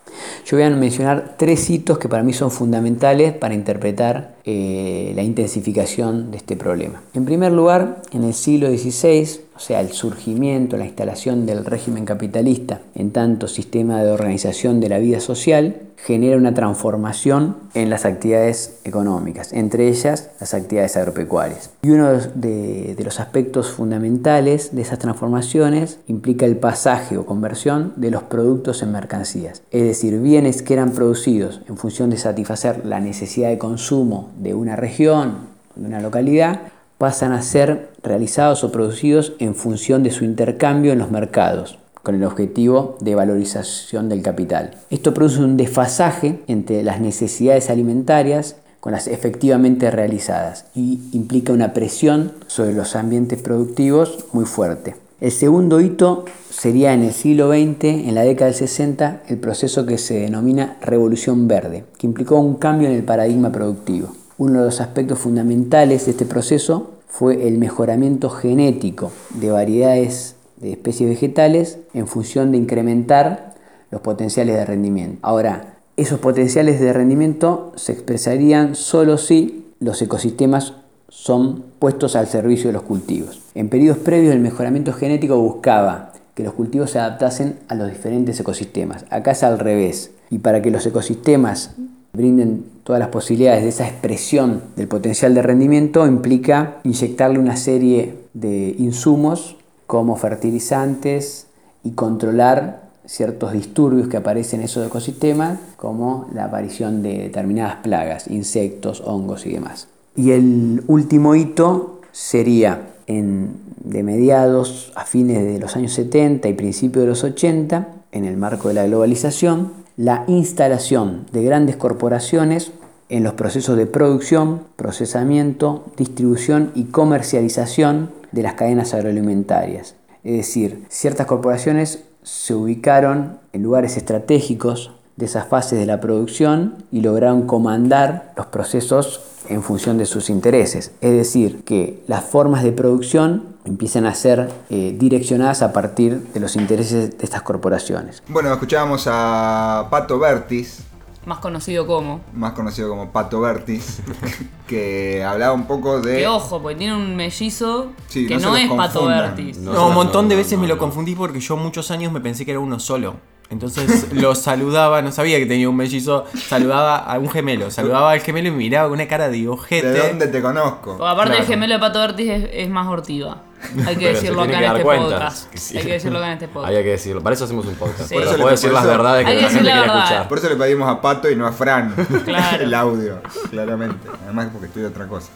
Yo 0.45 0.55
voy 0.55 0.65
a 0.65 0.69
mencionar 0.69 1.35
tres 1.37 1.69
hitos 1.69 1.97
que 1.97 2.07
para 2.07 2.23
mí 2.23 2.31
son 2.31 2.49
fundamentales 2.49 3.33
para 3.33 3.53
interpretar 3.53 4.35
eh, 4.45 5.11
la 5.13 5.23
intensificación 5.23 6.31
de 6.31 6.37
este 6.37 6.55
problema. 6.55 7.01
En 7.13 7.25
primer 7.25 7.51
lugar, 7.51 8.01
en 8.13 8.23
el 8.23 8.33
siglo 8.33 8.69
XVI, 8.69 9.41
o 9.57 9.59
sea, 9.59 9.81
el 9.81 9.91
surgimiento, 9.91 10.77
la 10.77 10.85
instalación 10.85 11.45
del 11.45 11.65
régimen 11.65 12.05
capitalista 12.05 12.79
en 12.95 13.11
tanto 13.11 13.49
sistema 13.49 14.03
de 14.03 14.11
organización 14.11 14.79
de 14.79 14.89
la 14.89 14.99
vida 14.99 15.19
social, 15.19 15.81
genera 15.97 16.37
una 16.37 16.53
transformación 16.53 17.57
en 17.73 17.89
las 17.89 18.05
actividades 18.05 18.79
económicas, 18.83 19.53
entre 19.53 19.87
ellas 19.87 20.29
las 20.39 20.53
actividades 20.53 20.97
agropecuarias. 20.97 21.71
Y 21.81 21.89
uno 21.89 22.11
de, 22.13 22.95
los 23.03 23.19
aspectos 23.19 23.71
fundamentales 23.71 24.75
de 24.75 24.81
esas 24.81 24.99
transformaciones 24.99 25.99
implica 26.07 26.45
el 26.45 26.57
pasaje 26.57 27.17
o 27.17 27.25
conversión 27.25 27.93
de 27.95 28.11
los 28.11 28.23
productos 28.23 28.81
en 28.81 28.91
mercancías, 28.91 29.61
es 29.71 29.83
decir, 29.83 30.19
bienes 30.19 30.61
que 30.61 30.73
eran 30.73 30.91
producidos 30.91 31.61
en 31.67 31.77
función 31.77 32.09
de 32.09 32.17
satisfacer 32.17 32.85
la 32.85 32.99
necesidad 32.99 33.49
de 33.49 33.57
consumo 33.57 34.31
de 34.37 34.53
una 34.53 34.75
región, 34.75 35.55
de 35.75 35.87
una 35.87 36.01
localidad, 36.01 36.61
pasan 36.97 37.33
a 37.33 37.41
ser 37.41 37.89
realizados 38.03 38.63
o 38.63 38.71
producidos 38.71 39.33
en 39.39 39.55
función 39.55 40.03
de 40.03 40.11
su 40.11 40.23
intercambio 40.23 40.93
en 40.93 40.99
los 40.99 41.11
mercados, 41.11 41.77
con 42.05 42.15
el 42.15 42.23
objetivo 42.23 42.97
de 43.01 43.15
valorización 43.15 44.07
del 44.09 44.21
capital. 44.21 44.75
Esto 44.91 45.13
produce 45.13 45.41
un 45.41 45.57
desfasaje 45.57 46.39
entre 46.47 46.83
las 46.83 47.01
necesidades 47.01 47.71
alimentarias 47.71 48.57
con 48.79 48.91
las 48.91 49.07
efectivamente 49.07 49.89
realizadas 49.89 50.67
y 50.75 50.99
implica 51.13 51.51
una 51.51 51.73
presión 51.73 52.33
sobre 52.45 52.73
los 52.73 52.95
ambientes 52.95 53.41
productivos 53.41 54.25
muy 54.31 54.45
fuerte. 54.45 54.95
El 55.19 55.31
segundo 55.31 55.81
hito 55.81 56.25
sería 56.51 56.93
en 56.93 57.01
el 57.01 57.11
siglo 57.11 57.49
XX, 57.49 57.85
en 57.85 58.13
la 58.13 58.21
década 58.21 58.51
del 58.51 58.55
60, 58.59 59.23
el 59.27 59.37
proceso 59.39 59.87
que 59.87 59.97
se 59.97 60.19
denomina 60.19 60.77
Revolución 60.81 61.47
Verde, 61.47 61.85
que 61.97 62.05
implicó 62.05 62.37
un 62.37 62.55
cambio 62.55 62.87
en 62.87 62.93
el 62.93 63.03
paradigma 63.03 63.51
productivo. 63.51 64.09
Uno 64.37 64.59
de 64.59 64.65
los 64.65 64.79
aspectos 64.79 65.17
fundamentales 65.17 66.05
de 66.05 66.11
este 66.11 66.25
proceso 66.25 66.91
fue 67.07 67.47
el 67.47 67.57
mejoramiento 67.57 68.29
genético 68.29 69.11
de 69.33 69.49
variedades 69.49 70.34
de 70.57 70.71
especies 70.71 71.09
vegetales 71.09 71.79
en 71.93 72.07
función 72.07 72.51
de 72.51 72.57
incrementar 72.57 73.55
los 73.91 74.01
potenciales 74.01 74.55
de 74.55 74.65
rendimiento. 74.65 75.19
Ahora, 75.21 75.75
esos 75.97 76.19
potenciales 76.19 76.79
de 76.79 76.91
rendimiento 76.91 77.71
se 77.75 77.93
expresarían 77.93 78.75
solo 78.75 79.17
si 79.17 79.65
los 79.79 80.01
ecosistemas 80.01 80.73
son 81.07 81.63
puestos 81.79 82.15
al 82.15 82.27
servicio 82.27 82.67
de 82.67 82.73
los 82.73 82.83
cultivos. 82.83 83.41
En 83.53 83.69
periodos 83.69 83.99
previos 83.99 84.33
el 84.33 84.41
mejoramiento 84.41 84.91
genético 84.91 85.37
buscaba 85.39 86.11
que 86.33 86.43
los 86.43 86.53
cultivos 86.53 86.91
se 86.91 86.99
adaptasen 86.99 87.59
a 87.69 87.75
los 87.75 87.89
diferentes 87.89 88.39
ecosistemas. 88.39 89.05
Acá 89.09 89.31
es 89.31 89.43
al 89.43 89.57
revés. 89.57 90.11
Y 90.29 90.39
para 90.39 90.61
que 90.61 90.71
los 90.71 90.85
ecosistemas 90.85 91.75
brinden 92.11 92.65
todas 92.83 92.99
las 92.99 93.09
posibilidades 93.09 93.63
de 93.63 93.69
esa 93.69 93.87
expresión 93.87 94.61
del 94.75 94.87
potencial 94.87 95.33
de 95.33 95.41
rendimiento 95.41 96.05
implica 96.05 96.77
inyectarle 96.83 97.39
una 97.39 97.55
serie 97.55 98.15
de 98.33 98.75
insumos 98.77 99.55
como 99.95 100.17
fertilizantes 100.17 101.47
y 101.81 101.91
controlar 101.91 102.81
ciertos 103.05 103.53
disturbios 103.53 104.09
que 104.09 104.17
aparecen 104.17 104.59
en 104.59 104.65
esos 104.65 104.85
ecosistemas, 104.85 105.57
como 105.77 106.27
la 106.33 106.43
aparición 106.43 107.01
de 107.01 107.17
determinadas 107.19 107.77
plagas, 107.77 108.27
insectos, 108.27 109.01
hongos 109.05 109.45
y 109.45 109.53
demás. 109.53 109.87
Y 110.17 110.31
el 110.31 110.83
último 110.87 111.33
hito 111.33 112.01
sería 112.11 112.89
en, 113.07 113.55
de 113.85 114.03
mediados 114.03 114.91
a 114.95 115.05
fines 115.05 115.41
de 115.41 115.59
los 115.59 115.77
años 115.77 115.93
70 115.93 116.49
y 116.49 116.53
principios 116.55 117.03
de 117.03 117.07
los 117.07 117.23
80, 117.23 117.87
en 118.11 118.25
el 118.25 118.35
marco 118.35 118.67
de 118.67 118.73
la 118.73 118.85
globalización, 118.85 119.71
la 119.95 120.25
instalación 120.27 121.25
de 121.31 121.41
grandes 121.41 121.77
corporaciones 121.77 122.73
en 123.07 123.23
los 123.23 123.35
procesos 123.35 123.77
de 123.77 123.85
producción, 123.85 124.59
procesamiento, 124.75 125.85
distribución 125.95 126.73
y 126.75 126.83
comercialización 126.85 128.09
de 128.35 128.43
las 128.43 128.55
cadenas 128.55 128.93
agroalimentarias. 128.93 129.95
Es 130.23 130.37
decir, 130.37 130.85
ciertas 130.89 131.25
corporaciones 131.25 132.03
se 132.21 132.53
ubicaron 132.53 133.39
en 133.53 133.63
lugares 133.63 133.95
estratégicos 133.95 134.91
de 135.15 135.25
esas 135.25 135.47
fases 135.47 135.79
de 135.79 135.85
la 135.85 136.01
producción 136.01 136.83
y 136.91 136.99
lograron 136.99 137.47
comandar 137.47 138.33
los 138.35 138.47
procesos 138.47 139.21
en 139.47 139.63
función 139.63 139.97
de 139.97 140.05
sus 140.05 140.29
intereses. 140.29 140.91
Es 140.99 141.13
decir, 141.13 141.63
que 141.63 142.03
las 142.07 142.25
formas 142.25 142.63
de 142.63 142.73
producción 142.73 143.55
empiezan 143.63 144.05
a 144.05 144.13
ser 144.13 144.49
eh, 144.69 144.93
direccionadas 144.99 145.61
a 145.61 145.71
partir 145.71 146.19
de 146.33 146.39
los 146.41 146.57
intereses 146.57 147.17
de 147.17 147.23
estas 147.23 147.41
corporaciones. 147.41 148.21
Bueno, 148.27 148.51
escuchábamos 148.51 149.07
a 149.09 149.87
Pato 149.89 150.19
Bertis, 150.19 150.81
Más 151.25 151.39
conocido 151.39 151.87
como. 151.87 152.21
más 152.33 152.53
conocido 152.53 152.89
como 152.89 153.11
Pato 153.11 153.41
Bertis, 153.41 153.99
que 154.67 155.23
hablaba 155.23 155.53
un 155.53 155.65
poco 155.65 155.99
de... 156.01 156.17
Que 156.17 156.27
ojo, 156.27 156.61
porque 156.61 156.75
tiene 156.75 156.95
un 156.95 157.15
mellizo 157.15 157.93
Sí, 158.07 158.27
que 158.27 158.37
no 158.37 158.55
es 158.55 158.69
Pato. 158.71 159.05
Bertis. 159.07 159.57
No, 159.57 159.87
un 159.87 159.93
montón 159.95 160.25
no, 160.25 160.29
de 160.29 160.35
veces 160.35 160.53
no, 160.53 160.59
me 160.61 160.67
lo 160.67 160.77
confundí 160.77 161.15
porque 161.15 161.39
yo 161.39 161.57
muchos 161.57 161.89
años 161.91 162.11
me 162.11 162.21
pensé 162.21 162.45
que 162.45 162.51
era 162.51 162.59
uno 162.59 162.79
solo. 162.79 163.15
Entonces 163.49 164.07
lo 164.13 164.33
saludaba, 164.35 165.01
no 165.01 165.11
sabía 165.11 165.37
que 165.37 165.45
tenía 165.45 165.69
un 165.69 165.75
mellizo, 165.75 166.25
saludaba 166.33 166.97
a 166.97 167.19
un 167.19 167.29
gemelo, 167.29 167.69
saludaba 167.69 168.11
al 168.11 168.19
gemelo 168.21 168.47
y 168.49 168.51
miraba 168.51 168.87
con 168.89 168.95
una 168.95 169.07
cara 169.07 169.29
de 169.29 169.47
ojete. 169.47 169.87
¿De 169.87 170.07
dónde 170.07 170.27
te 170.27 170.41
conozco? 170.41 170.97
Porque 170.97 171.03
aparte 171.11 171.31
Claro. 171.31 171.41
el 171.43 171.47
gemelo 171.47 171.73
de 171.75 171.79
Pato 171.79 171.99
Bertis 171.99 172.29
es, 172.29 172.49
es 172.51 172.69
más 172.69 172.87
ortiva. 172.87 173.43
Hay 173.87 173.95
que 173.95 174.09
decirlo 174.13 174.41
acá 174.43 174.59
en 174.59 174.63
este 174.71 174.83
cuenta. 174.83 175.05
podcast. 175.09 175.55
Hay 175.75 175.83
que 175.83 175.91
decirlo 175.93 176.17
acá 176.19 176.27
en 176.27 176.33
este 176.33 176.47
podcast. 176.47 176.67
Había 176.69 176.83
que 176.83 176.89
decirlo. 176.91 177.21
Para 177.23 177.33
eso 177.35 177.45
hacemos 177.45 177.65
un 177.65 177.75
podcast. 177.75 178.09
Sí. 178.09 178.15
Para 178.15 178.25
Por 178.25 178.33
eso 178.33 178.41
poder 178.43 178.45
le- 178.45 178.51
decir 178.51 178.71
las 178.73 178.85
verdades 178.85 179.25
que 179.25 179.31
Hay 179.31 179.37
que 179.37 179.43
la 179.43 179.49
gente 179.49 179.63
quiere 179.71 179.85
escuchar. 179.87 180.27
Por 180.27 180.37
eso 180.37 180.49
le 180.49 180.55
pedimos 180.55 180.89
a 180.89 181.01
Pato 181.01 181.29
y 181.31 181.35
no 181.35 181.47
a 181.47 181.51
Fran 181.51 181.93
Claro. 182.25 182.63
el 182.63 182.73
audio, 182.73 183.21
claramente. 183.49 184.07
Además 184.23 184.49
porque 184.51 184.67
estudia 184.67 184.87
otra 184.89 185.07
cosa. 185.07 185.29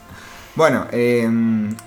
Bueno, 0.56 0.86
eh, 0.90 1.28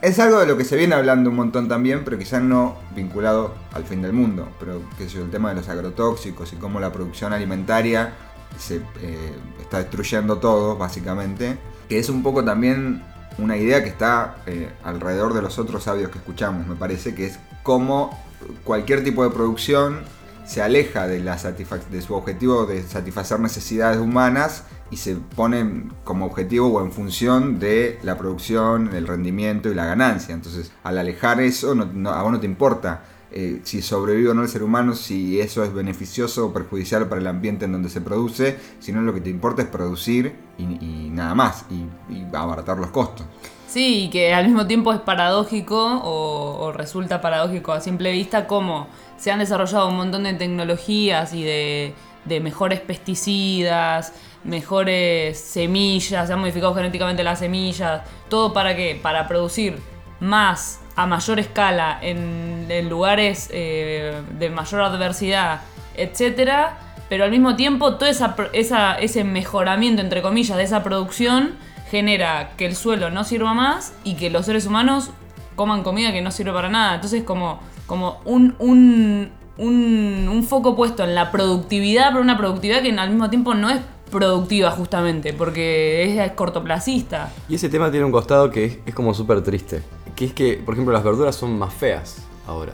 es 0.01 0.19
algo 0.19 0.39
de 0.39 0.47
lo 0.47 0.57
que 0.57 0.63
se 0.63 0.75
viene 0.77 0.95
hablando 0.95 1.29
un 1.29 1.35
montón 1.35 1.67
también, 1.67 2.03
pero 2.05 2.17
quizás 2.17 2.41
no 2.41 2.75
vinculado 2.95 3.53
al 3.73 3.83
fin 3.83 4.01
del 4.01 4.13
mundo. 4.13 4.49
Pero 4.59 4.81
que 4.97 5.05
es 5.05 5.15
el 5.15 5.29
tema 5.29 5.49
de 5.49 5.55
los 5.55 5.69
agrotóxicos 5.69 6.51
y 6.53 6.55
cómo 6.55 6.79
la 6.79 6.91
producción 6.91 7.33
alimentaria 7.33 8.13
se 8.57 8.77
eh, 9.01 9.33
está 9.61 9.79
destruyendo 9.79 10.37
todo, 10.37 10.77
básicamente. 10.77 11.57
Que 11.89 11.99
es 11.99 12.09
un 12.09 12.23
poco 12.23 12.43
también 12.43 13.03
una 13.37 13.57
idea 13.57 13.83
que 13.83 13.89
está 13.89 14.37
eh, 14.45 14.69
alrededor 14.83 15.33
de 15.33 15.41
los 15.41 15.57
otros 15.59 15.87
audios 15.87 16.09
que 16.11 16.17
escuchamos, 16.19 16.67
me 16.67 16.75
parece, 16.75 17.15
que 17.15 17.27
es 17.27 17.39
cómo 17.63 18.17
cualquier 18.63 19.03
tipo 19.03 19.23
de 19.23 19.29
producción 19.29 20.01
se 20.45 20.61
aleja 20.61 21.07
de, 21.07 21.19
la 21.21 21.37
de 21.37 22.01
su 22.01 22.13
objetivo 22.15 22.65
de 22.65 22.83
satisfacer 22.83 23.39
necesidades 23.39 23.97
humanas 23.99 24.65
y 24.91 24.97
se 24.97 25.15
pone 25.15 25.85
como 26.03 26.25
objetivo 26.25 26.67
o 26.67 26.81
en 26.83 26.91
función 26.91 27.59
de 27.59 27.97
la 28.03 28.17
producción, 28.17 28.93
el 28.93 29.07
rendimiento 29.07 29.69
y 29.69 29.73
la 29.75 29.85
ganancia. 29.85 30.35
Entonces, 30.35 30.71
al 30.83 30.97
alejar 30.97 31.39
eso, 31.39 31.73
no- 31.75 32.09
a 32.11 32.21
vos 32.23 32.31
no 32.33 32.39
te 32.41 32.45
importa 32.45 33.03
eh, 33.33 33.61
si 33.63 33.81
sobrevive 33.81 34.29
o 34.29 34.33
no 34.33 34.43
el 34.43 34.49
ser 34.49 34.63
humano, 34.63 34.95
si 34.95 35.39
eso 35.39 35.63
es 35.63 35.73
beneficioso 35.73 36.47
o 36.47 36.53
perjudicial 36.53 37.07
para 37.09 37.19
el 37.19 37.27
ambiente 37.27 37.65
en 37.65 37.71
donde 37.71 37.89
se 37.89 38.01
produce, 38.01 38.57
sino 38.79 39.01
lo 39.01 39.13
que 39.13 39.21
te 39.21 39.29
importa 39.29 39.63
es 39.63 39.67
producir 39.67 40.35
y, 40.57 41.09
nada 41.11 41.33
más, 41.33 41.65
y, 41.69 42.13
y 42.13 42.27
abaratar 42.33 42.77
los 42.77 42.91
costos. 42.91 43.25
Sí, 43.67 44.03
y 44.03 44.09
que 44.11 44.35
al 44.35 44.45
mismo 44.45 44.67
tiempo 44.67 44.93
es 44.93 44.99
paradójico 44.99 46.01
o, 46.03 46.71
resulta 46.73 47.21
paradójico 47.21 47.71
a 47.71 47.81
simple 47.81 48.11
vista 48.11 48.45
cómo 48.45 48.87
se 49.17 49.31
han 49.31 49.39
desarrollado 49.39 49.89
un 49.89 49.97
montón 49.97 50.23
de 50.25 50.35
tecnologías 50.35 51.33
y 51.33 51.43
de 51.43 51.93
mejores 52.39 52.81
pesticidas, 52.81 54.13
mejores 54.43 55.39
semillas, 55.39 56.27
se 56.27 56.33
han 56.33 56.39
modificado 56.39 56.75
genéticamente 56.75 57.23
las 57.23 57.39
semillas, 57.39 58.03
todo 58.29 58.53
para 58.53 58.75
qué? 58.75 58.99
Para 59.01 59.27
producir 59.27 59.79
más 60.19 60.79
a 60.95 61.05
mayor 61.07 61.39
escala 61.39 61.99
en, 62.01 62.89
lugares 62.89 63.49
eh, 63.51 64.21
de 64.37 64.49
mayor 64.49 64.81
adversidad, 64.81 65.61
etcétera, 65.95 66.77
pero 67.09 67.23
al 67.23 67.31
mismo 67.31 67.55
tiempo 67.55 67.95
todo 67.95 68.09
esa, 68.09 68.97
ese 68.99 69.23
mejoramiento 69.23 70.01
entre 70.01 70.21
comillas 70.21 70.57
de 70.57 70.63
esa 70.63 70.83
producción 70.83 71.55
genera 71.89 72.51
que 72.57 72.65
el 72.65 72.75
suelo 72.75 73.11
no 73.11 73.23
sirva 73.23 73.53
más 73.53 73.93
y 74.03 74.15
que 74.15 74.29
los 74.31 74.47
seres 74.47 74.65
humanos 74.65 75.11
coman 75.55 75.83
comida 75.83 76.11
que 76.11 76.21
no 76.21 76.31
sirve 76.31 76.51
para 76.51 76.69
nada. 76.69 76.95
Entonces 76.95 77.23
como, 77.23 77.59
como 77.85 78.19
un, 78.25 78.55
un, 78.59 79.29
un, 79.57 80.43
foco 80.43 80.75
puesto 80.75 81.03
en 81.03 81.13
la 81.13 81.31
productividad, 81.31 82.09
pero 82.09 82.21
una 82.21 82.37
productividad 82.37 82.81
que 82.81 82.91
al 82.91 83.09
mismo 83.09 83.29
tiempo 83.29 83.53
no 83.53 83.69
es 83.69 83.79
productiva 84.09 84.71
justamente, 84.71 85.33
porque 85.33 86.03
es, 86.03 86.19
es 86.19 86.31
cortoplacista. 86.31 87.31
Y 87.47 87.55
ese 87.55 87.69
tema 87.69 87.91
tiene 87.91 88.05
un 88.05 88.11
costado 88.11 88.49
que 88.49 88.65
es, 88.65 88.77
es 88.85 88.93
como 88.95 89.13
súper 89.13 89.41
triste. 89.43 89.83
Que 90.23 90.27
es 90.27 90.33
que, 90.33 90.53
por 90.63 90.73
ejemplo, 90.73 90.93
las 90.93 91.03
verduras 91.03 91.35
son 91.35 91.57
más 91.59 91.73
feas 91.73 92.19
ahora. 92.47 92.71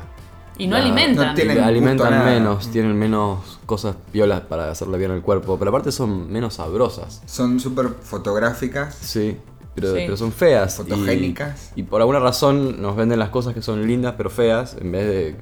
Y 0.59 0.67
no 0.67 0.77
La- 0.77 0.83
alimentan. 0.83 1.27
no 1.29 1.33
tienen 1.33 1.57
Y 1.57 1.59
alimentan 1.61 2.11
nada. 2.11 2.25
menos, 2.29 2.69
tienen 2.69 2.95
menos 2.95 3.59
cosas 3.65 3.95
violas 4.13 4.41
para 4.41 4.69
hacerle 4.69 4.99
bien 4.99 5.09
al 5.09 5.21
cuerpo, 5.23 5.57
pero 5.57 5.69
aparte 5.69 5.91
son 5.91 6.31
menos 6.31 6.55
sabrosas. 6.55 7.23
Son 7.25 7.59
súper 7.59 7.87
fotográficas. 8.03 8.93
Sí, 9.01 9.37
pero, 9.73 9.87
Sí. 9.95 10.01
pero 10.05 10.15
son 10.17 10.31
feas. 10.31 10.75
y- 10.75 10.83
Fotogénicas. 10.83 11.71
Y, 11.75 11.83
por 11.83 12.01
alguna 12.01 12.19
razón 12.19 12.79
nos 12.81 12.95
venden 12.95 13.17
las 13.17 13.29
cosas 13.29 13.53
que 13.55 13.61
son 13.63 13.87
lindas 13.87 14.13
pero 14.17 14.29
feas 14.29 14.75
en 14.79 14.91
vez 14.91 15.07
de 15.07 15.35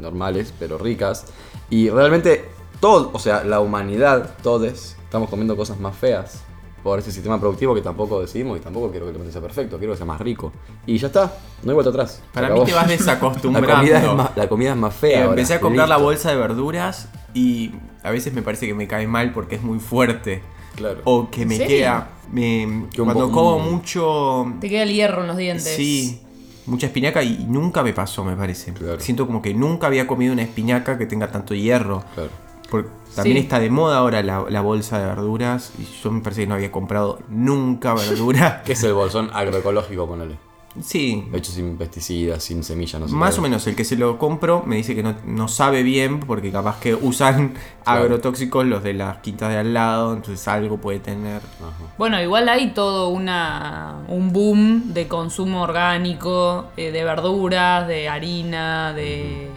normales 0.00 0.54
pero 0.58 0.78
ricas. 0.78 1.26
Y 1.68 1.90
realmente 1.90 2.46
todo, 2.80 3.10
o 3.12 3.18
sea, 3.18 3.44
la 3.44 3.60
humanidad, 3.60 4.30
todos, 4.42 4.96
estamos 5.04 5.28
comiendo 5.28 5.56
cosas 5.58 5.78
más 5.78 5.94
feas 5.94 6.42
por 6.82 6.98
ese 6.98 7.12
sistema 7.12 7.38
productivo 7.38 7.74
que 7.74 7.82
tampoco 7.82 8.20
decidimos 8.20 8.58
y 8.58 8.60
tampoco 8.60 8.90
quiero 8.90 9.12
que 9.12 9.18
el 9.20 9.32
sea 9.32 9.40
perfecto, 9.40 9.78
quiero 9.78 9.92
que 9.92 9.96
sea 9.98 10.06
más 10.06 10.20
rico. 10.20 10.52
Y 10.86 10.98
ya 10.98 11.08
está, 11.08 11.32
no 11.62 11.70
hay 11.70 11.74
vuelta 11.74 11.90
atrás. 11.90 12.22
Para 12.32 12.50
mí 12.50 12.64
te 12.64 12.72
vas 12.72 12.82
La 12.86 12.92
desacostumbrando. 12.92 13.70
comida, 13.76 13.98
es 14.02 14.14
más, 14.14 14.30
la 14.36 14.48
comida 14.48 14.70
es 14.70 14.76
más 14.76 14.94
fea. 14.94 15.10
Eh, 15.10 15.22
ahora, 15.22 15.30
empecé 15.30 15.54
a 15.54 15.60
comprar 15.60 15.88
la 15.88 15.96
bolsa 15.98 16.30
de 16.30 16.36
verduras 16.36 17.08
y 17.34 17.72
a 18.02 18.10
veces 18.10 18.32
me 18.32 18.42
parece 18.42 18.66
que 18.66 18.74
me 18.74 18.86
cae 18.88 19.06
mal 19.06 19.32
porque 19.32 19.56
es 19.56 19.62
muy 19.62 19.78
fuerte. 19.78 20.42
Claro. 20.76 21.00
O 21.04 21.30
que 21.30 21.44
me 21.44 21.54
¿En 21.56 21.60
serio? 21.62 21.76
queda. 21.76 22.08
me- 22.32 22.86
cuando 22.96 23.30
como 23.30 23.56
un- 23.56 23.72
mucho. 23.72 24.46
Te 24.60 24.68
queda 24.68 24.84
el 24.84 24.92
hierro 24.92 25.22
en 25.22 25.26
los 25.28 25.36
dientes. 25.36 25.64
Sí, 25.76 26.20
mucha 26.66 26.86
espinaca 26.86 27.22
y 27.22 27.44
nunca 27.48 27.82
me 27.82 27.92
pasó, 27.92 28.24
me 28.24 28.36
parece. 28.36 28.72
Claro. 28.72 29.00
Siento 29.00 29.26
como 29.26 29.42
que 29.42 29.52
nunca 29.52 29.88
había 29.88 30.06
comido 30.06 30.32
una 30.32 30.42
espinaca 30.42 30.96
que 30.96 31.06
tenga 31.06 31.30
tanto 31.30 31.54
hierro. 31.54 32.02
Claro. 32.14 32.30
Porque 32.70 32.88
también 33.16 33.36
Sí. 33.38 33.42
está 33.42 33.58
de 33.58 33.70
moda 33.70 33.98
ahora 33.98 34.22
la, 34.22 34.44
la 34.48 34.60
bolsa 34.60 34.98
de 35.00 35.06
verduras 35.06 35.72
y 35.78 35.84
yo 36.02 36.10
me 36.12 36.20
parece 36.20 36.42
que 36.42 36.46
no 36.46 36.54
había 36.54 36.70
comprado 36.70 37.18
nunca 37.28 37.94
verdura. 37.94 38.62
¿Qué 38.66 38.72
es 38.74 38.82
el 38.84 38.92
bolsón 38.94 39.30
agroecológico, 39.32 40.06
ponele? 40.06 40.36
sí, 40.80 41.26
Hecho 41.32 41.50
sin 41.50 41.76
pesticidas, 41.76 42.44
sin 42.44 42.62
semillas, 42.62 43.00
no 43.00 43.08
sé. 43.08 43.14
más 43.16 43.36
o 43.36 43.42
menos 43.42 43.66
el 43.66 43.74
que 43.74 43.84
se 43.84 43.96
lo 43.96 44.18
compro 44.18 44.62
me 44.64 44.76
dice 44.76 44.94
que 44.94 45.02
no, 45.02 45.16
no 45.26 45.48
sabe 45.48 45.82
bien 45.82 46.20
porque 46.20 46.52
capaz 46.52 46.78
que 46.78 46.94
usan 46.94 47.54
Claro. 47.82 48.02
agrotóxicos 48.04 48.64
los 48.64 48.84
de 48.84 48.94
las 48.94 49.16
quintas 49.16 49.48
de 49.50 49.56
al 49.58 49.74
lado, 49.74 50.14
entonces 50.14 50.46
algo 50.46 50.76
puede 50.76 51.00
tener. 51.00 51.38
Ajá. 51.58 51.92
Bueno, 51.98 52.22
igual 52.22 52.48
hay 52.48 52.70
todo 52.70 53.08
una, 53.08 53.96
un 54.06 54.32
boom 54.32 54.94
de 54.94 55.08
consumo 55.08 55.62
orgánico, 55.62 56.66
eh, 56.76 56.92
de 56.92 57.02
verduras, 57.02 57.88
de 57.88 58.08
harina, 58.08 58.92
de, 58.92 59.48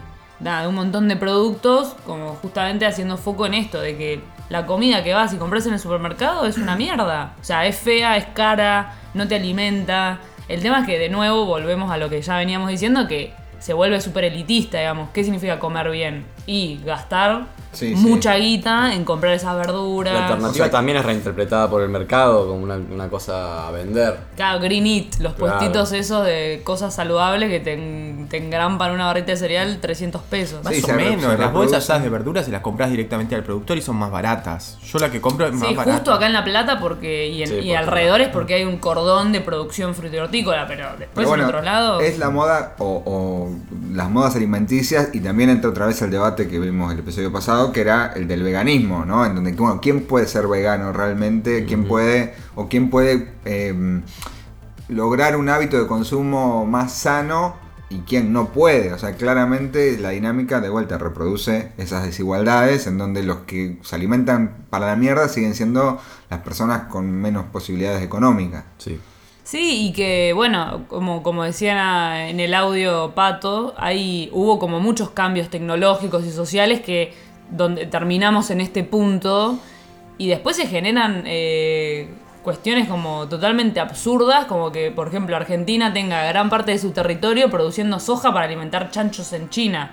nada, 0.44 0.62
de 0.62 0.68
un 0.68 0.74
montón 0.74 1.08
de 1.08 1.16
productos, 1.16 1.96
como 2.06 2.34
justamente 2.36 2.86
haciendo 2.86 3.16
foco 3.16 3.46
en 3.46 3.54
esto, 3.54 3.80
de 3.80 3.96
que 3.96 4.20
la 4.50 4.66
comida 4.66 5.02
que 5.02 5.14
vas 5.14 5.32
y 5.32 5.38
compras 5.38 5.66
en 5.66 5.72
el 5.72 5.80
supermercado 5.80 6.46
es 6.46 6.58
una 6.58 6.76
mierda. 6.76 7.34
O 7.40 7.44
sea, 7.44 7.66
es 7.66 7.76
fea, 7.76 8.16
es 8.18 8.26
cara, 8.26 8.94
no 9.14 9.26
te 9.26 9.36
alimenta. 9.36 10.20
El 10.46 10.60
tema 10.60 10.80
es 10.80 10.86
que 10.86 10.98
de 10.98 11.08
nuevo 11.08 11.46
volvemos 11.46 11.90
a 11.90 11.96
lo 11.96 12.10
que 12.10 12.20
ya 12.20 12.36
veníamos 12.36 12.68
diciendo, 12.68 13.08
que 13.08 13.32
se 13.58 13.72
vuelve 13.72 14.00
súper 14.02 14.24
elitista, 14.24 14.78
digamos. 14.78 15.08
¿Qué 15.14 15.24
significa 15.24 15.58
comer 15.58 15.90
bien? 15.90 16.26
Y 16.46 16.80
gastar 16.84 17.46
Sí, 17.72 17.88
sí. 17.88 17.94
mucha 17.96 18.36
guita 18.36 18.94
en 18.94 19.04
comprar 19.04 19.32
esas 19.34 19.56
verduras. 19.56 20.12
La 20.12 20.20
alternativa 20.26 20.50
O 20.50 20.54
sea, 20.54 20.70
también 20.70 20.98
es 20.98 21.04
reinterpretada 21.04 21.68
por 21.68 21.82
el 21.82 21.88
mercado 21.88 22.46
como 22.46 22.62
una, 22.62 22.76
una 22.76 23.08
cosa 23.08 23.66
a 23.66 23.70
vender. 23.72 24.16
Claro, 24.36 24.60
Green 24.60 24.86
Eat, 24.86 25.18
los 25.18 25.34
Claro. 25.34 25.54
puestitos 25.58 25.90
esos 25.92 26.24
de 26.24 26.60
cosas 26.64 26.94
saludables 26.94 27.50
que 27.50 27.58
te, 27.60 28.26
te 28.28 28.36
engrampan 28.36 28.92
una 28.92 29.06
barrita 29.06 29.32
de 29.32 29.36
cereal 29.38 29.78
300 29.80 30.22
pesos. 30.22 30.62
Más 30.62 30.72
Sí, 30.74 30.82
o 30.88 30.94
menos, 30.94 31.36
las 31.38 31.52
bolsas 31.52 31.82
esas 31.82 32.02
de 32.02 32.10
verduras 32.10 32.44
se 32.44 32.52
las 32.52 32.60
compras 32.60 32.90
directamente 32.90 33.34
al 33.34 33.42
productor 33.42 33.76
y 33.78 33.82
son 33.82 33.96
más 33.96 34.10
baratas. 34.12 34.78
Yo 34.84 34.98
la 35.00 35.10
que 35.10 35.20
compro 35.20 35.46
es 35.46 35.52
más 35.54 35.68
Sí, 35.68 35.74
barata. 35.74 35.96
justo 35.96 36.12
acá 36.12 36.26
en 36.26 36.32
La 36.32 36.44
Plata 36.44 36.78
porque 36.78 37.26
y, 37.28 37.42
en, 37.42 37.48
Sí, 37.48 37.54
y 37.54 37.56
porque- 37.58 37.76
alrededores 37.76 38.28
porque 38.28 38.54
hay 38.54 38.64
un 38.64 38.76
cordón 38.78 39.32
de 39.32 39.40
producción 39.40 39.94
hortícola, 40.20 40.66
pero 40.68 40.90
después 40.90 41.08
Pero 41.14 41.28
bueno, 41.28 41.42
en 41.44 41.48
otro 41.48 41.62
lado... 41.62 42.00
es 42.00 42.18
la 42.18 42.30
moda 42.30 42.74
o, 42.78 43.02
o 43.04 43.50
las 43.92 44.08
modas 44.10 44.36
alimenticias 44.36 45.08
y 45.12 45.20
también 45.20 45.50
entra 45.50 45.70
otra 45.70 45.86
vez 45.86 46.00
el 46.02 46.10
debate 46.10 46.33
que 46.34 46.58
vimos 46.58 46.92
el 46.92 46.98
episodio 46.98 47.32
pasado, 47.32 47.72
que 47.72 47.80
era 47.80 48.12
el 48.14 48.28
del 48.28 48.42
veganismo, 48.42 49.04
¿no? 49.04 49.24
En 49.24 49.34
donde, 49.34 49.52
bueno, 49.52 49.80
¿quién 49.80 50.02
puede 50.02 50.26
ser 50.26 50.46
vegano 50.46 50.92
realmente? 50.92 51.64
¿Quién 51.64 51.84
puede 51.84 52.34
o 52.54 52.68
quién 52.68 52.90
puede 52.90 53.32
eh, 53.44 54.02
lograr 54.88 55.36
un 55.36 55.48
hábito 55.48 55.80
de 55.80 55.86
consumo 55.86 56.66
más 56.66 56.92
sano? 56.92 57.62
Y 57.90 57.98
quién 57.98 58.32
no 58.32 58.48
puede. 58.48 58.92
O 58.92 58.98
sea, 58.98 59.14
claramente 59.14 59.96
la 59.98 60.10
dinámica 60.10 60.60
de 60.60 60.68
vuelta 60.68 60.98
reproduce 60.98 61.70
esas 61.76 62.04
desigualdades 62.04 62.86
en 62.88 62.98
donde 62.98 63.22
los 63.22 63.40
que 63.40 63.78
se 63.82 63.94
alimentan 63.94 64.66
para 64.70 64.86
la 64.86 64.96
mierda 64.96 65.28
siguen 65.28 65.54
siendo 65.54 66.00
las 66.28 66.40
personas 66.40 66.88
con 66.88 67.10
menos 67.12 67.44
posibilidades 67.52 68.02
económicas. 68.02 68.64
Sí. 68.78 68.98
Sí, 69.44 69.88
y 69.88 69.92
que, 69.92 70.32
bueno, 70.32 70.86
como, 70.88 71.22
como 71.22 71.44
decían 71.44 72.16
en 72.16 72.40
el 72.40 72.54
audio 72.54 73.12
Pato, 73.14 73.74
ahí 73.76 74.30
hubo 74.32 74.58
como 74.58 74.80
muchos 74.80 75.10
cambios 75.10 75.50
tecnológicos 75.50 76.24
y 76.24 76.30
sociales 76.30 76.80
que 76.80 77.12
donde 77.50 77.84
terminamos 77.84 78.50
en 78.50 78.62
este 78.62 78.84
punto 78.84 79.58
y 80.16 80.28
después 80.28 80.56
se 80.56 80.66
generan 80.66 81.24
eh, 81.26 82.08
cuestiones 82.42 82.88
como 82.88 83.28
totalmente 83.28 83.80
absurdas, 83.80 84.46
como 84.46 84.72
que, 84.72 84.90
por 84.90 85.08
ejemplo, 85.08 85.36
Argentina 85.36 85.92
tenga 85.92 86.24
gran 86.24 86.48
parte 86.48 86.72
de 86.72 86.78
su 86.78 86.92
territorio 86.92 87.50
produciendo 87.50 88.00
soja 88.00 88.32
para 88.32 88.46
alimentar 88.46 88.90
chanchos 88.90 89.34
en 89.34 89.50
China. 89.50 89.90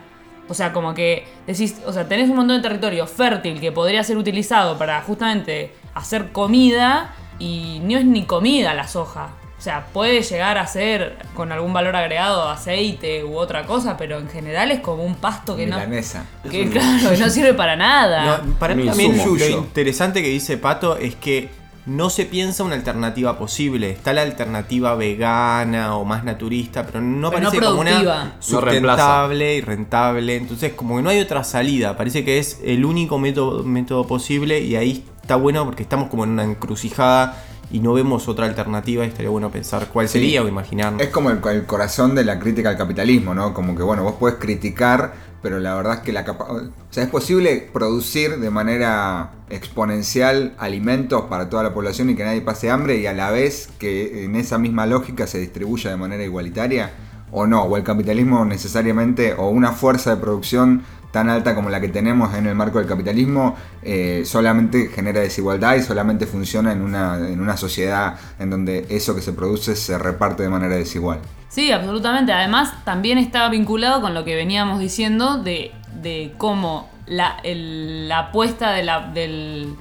O 0.48 0.54
sea, 0.54 0.72
como 0.72 0.94
que 0.94 1.26
decís, 1.46 1.82
o 1.86 1.92
sea, 1.92 2.08
tenés 2.08 2.30
un 2.30 2.38
montón 2.38 2.56
de 2.62 2.64
territorio 2.64 3.06
fértil 3.06 3.60
que 3.60 3.74
podría 3.74 4.02
ser 4.06 4.16
utilizado 4.16 4.78
para 4.78 5.02
justamente 5.02 5.74
hacer 5.94 6.32
comida 6.32 7.14
y 7.38 7.82
no 7.84 7.98
es 7.98 8.06
ni 8.06 8.24
comida 8.24 8.74
la 8.74 8.88
soja. 8.88 9.41
O 9.62 9.64
sea, 9.64 9.86
puede 9.94 10.24
llegar 10.24 10.58
a 10.58 10.66
ser 10.66 11.18
con 11.36 11.52
algún 11.52 11.72
valor 11.72 11.96
agregado 11.96 12.50
aceite 12.50 13.24
u 13.24 13.38
otra 13.38 13.68
cosa, 13.68 13.96
pero 13.96 14.18
en 14.18 14.28
general 14.28 14.72
es 14.72 14.80
como 14.80 15.04
un 15.04 15.14
pasto 15.14 15.56
que 15.56 15.66
Milanesa. 15.66 16.26
no. 16.44 16.50
Que, 16.50 16.68
claro, 16.72 17.12
que 17.12 17.18
no 17.18 17.30
sirve 17.30 17.54
para 17.54 17.76
nada. 17.76 18.40
No, 18.44 18.56
para 18.56 18.74
mí 18.74 18.88
también 18.88 19.16
lo 19.16 19.48
interesante 19.48 20.24
que 20.24 20.30
dice 20.30 20.58
Pato 20.58 20.98
es 20.98 21.14
que 21.14 21.52
no 21.86 22.10
se 22.10 22.26
piensa 22.26 22.64
una 22.64 22.74
alternativa 22.74 23.38
posible. 23.38 23.92
Está 23.92 24.14
la 24.14 24.24
alternativa 24.24 24.96
vegana 24.96 25.96
o 25.96 26.06
más 26.06 26.24
naturista, 26.24 26.84
pero 26.84 27.00
no 27.00 27.30
Pero 27.30 27.44
no 27.44 27.50
parece 27.52 27.64
como 27.64 27.82
productiva. 27.84 28.16
una 28.16 28.24
No 28.26 28.34
sustentable 28.40 29.56
y 29.58 29.62
rentable. 29.62 30.38
Entonces, 30.38 30.74
como 30.74 30.96
que 30.98 31.04
no 31.04 31.12
hay 31.12 31.20
otra 31.20 31.44
salida. 31.44 31.96
Parece 31.96 32.26
que 32.26 32.40
es 32.40 32.60
el 32.66 32.84
único 32.84 33.20
método, 33.20 33.64
método 33.64 34.08
posible 34.08 34.60
y 34.60 34.76
ahí 34.76 35.06
está 35.22 35.36
bueno 35.36 35.66
porque 35.66 35.84
estamos 35.84 36.10
como 36.10 36.24
en 36.24 36.32
una 36.32 36.46
encrucijada 36.46 37.38
y 37.72 37.80
no 37.80 37.94
vemos 37.94 38.28
otra 38.28 38.46
alternativa 38.46 39.06
y 39.06 39.08
estaría 39.10 39.30
bueno 39.30 39.50
pensar 39.52 39.88
cuál 39.92 40.08
Sí. 40.08 40.14
sería 40.20 40.44
o 40.44 40.48
imaginarnos. 40.48 41.02
Es 41.02 41.10
como 41.10 41.30
el, 41.32 41.40
el 41.52 41.66
corazón 41.66 42.16
de 42.16 42.24
la 42.26 42.40
crítica 42.40 42.70
al 42.70 42.78
capitalismo, 42.78 43.34
¿no? 43.34 43.54
Como 43.54 43.76
que, 43.76 43.84
bueno, 43.84 44.04
vos 44.04 44.14
podés 44.14 44.36
criticar, 44.36 45.14
pero 45.42 45.60
la 45.60 45.74
verdad 45.76 45.96
es 45.96 46.00
que 46.02 46.12
la 46.14 46.24
capa- 46.26 46.46
O 46.52 46.62
sea, 46.94 47.04
es 47.04 47.10
posible 47.10 47.70
producir 47.74 48.40
de 48.40 48.50
manera 48.50 49.32
exponencial 49.50 50.54
alimentos 50.60 51.24
para 51.24 51.50
toda 51.50 51.64
la 51.64 51.74
población 51.74 52.10
y 52.10 52.16
que 52.16 52.24
nadie 52.24 52.42
pase 52.42 52.70
hambre 52.70 52.98
y 52.98 53.08
a 53.08 53.14
la 53.14 53.32
vez 53.32 53.70
que 53.80 54.26
en 54.26 54.36
esa 54.36 54.58
misma 54.58 54.86
lógica 54.86 55.26
se 55.28 55.40
distribuya 55.40 55.90
de 55.90 55.98
manera 55.98 56.24
igualitaria, 56.24 56.92
o 57.32 57.48
no, 57.48 57.64
o 57.64 57.78
el 57.78 57.84
capitalismo 57.84 58.44
necesariamente, 58.46 59.34
o 59.38 59.48
una 59.50 59.72
fuerza 59.72 60.14
de 60.16 60.22
producción 60.22 60.84
tan 61.12 61.30
alta 61.30 61.56
como 61.56 61.70
la 61.70 61.82
que 61.82 61.90
tenemos 61.90 62.34
en 62.36 62.48
el 62.48 62.56
marco 62.56 62.80
del 62.80 62.88
capitalismo, 62.88 63.56
eh, 63.84 64.24
solamente 64.26 64.88
genera 64.88 65.20
desigualdad 65.22 65.76
y 65.76 65.82
solamente 65.82 66.26
funciona 66.26 66.72
en 66.72 66.82
una, 66.82 67.18
en 67.18 67.40
una 67.42 67.58
sociedad 67.58 68.16
en 68.40 68.50
donde 68.50 68.86
eso 68.90 69.16
que 69.16 69.22
se 69.22 69.34
produce 69.34 69.76
se 69.76 69.98
reparte 69.98 70.44
de 70.44 70.50
manera 70.50 70.76
desigual. 70.76 71.20
Sí, 71.50 71.72
absolutamente. 71.72 72.32
Además, 72.32 72.74
también 72.86 73.18
está 73.18 73.50
vinculado 73.50 74.02
con 74.02 74.14
lo 74.14 74.24
que 74.24 74.36
veníamos 74.36 74.80
diciendo 74.80 75.38
de, 75.38 75.72
de 76.02 76.34
cómo 76.38 76.90
la, 77.08 77.38
la 77.44 78.20
apuesta 78.20 78.72
de 78.72 78.84
la, 78.84 79.08
del, 79.08 79.76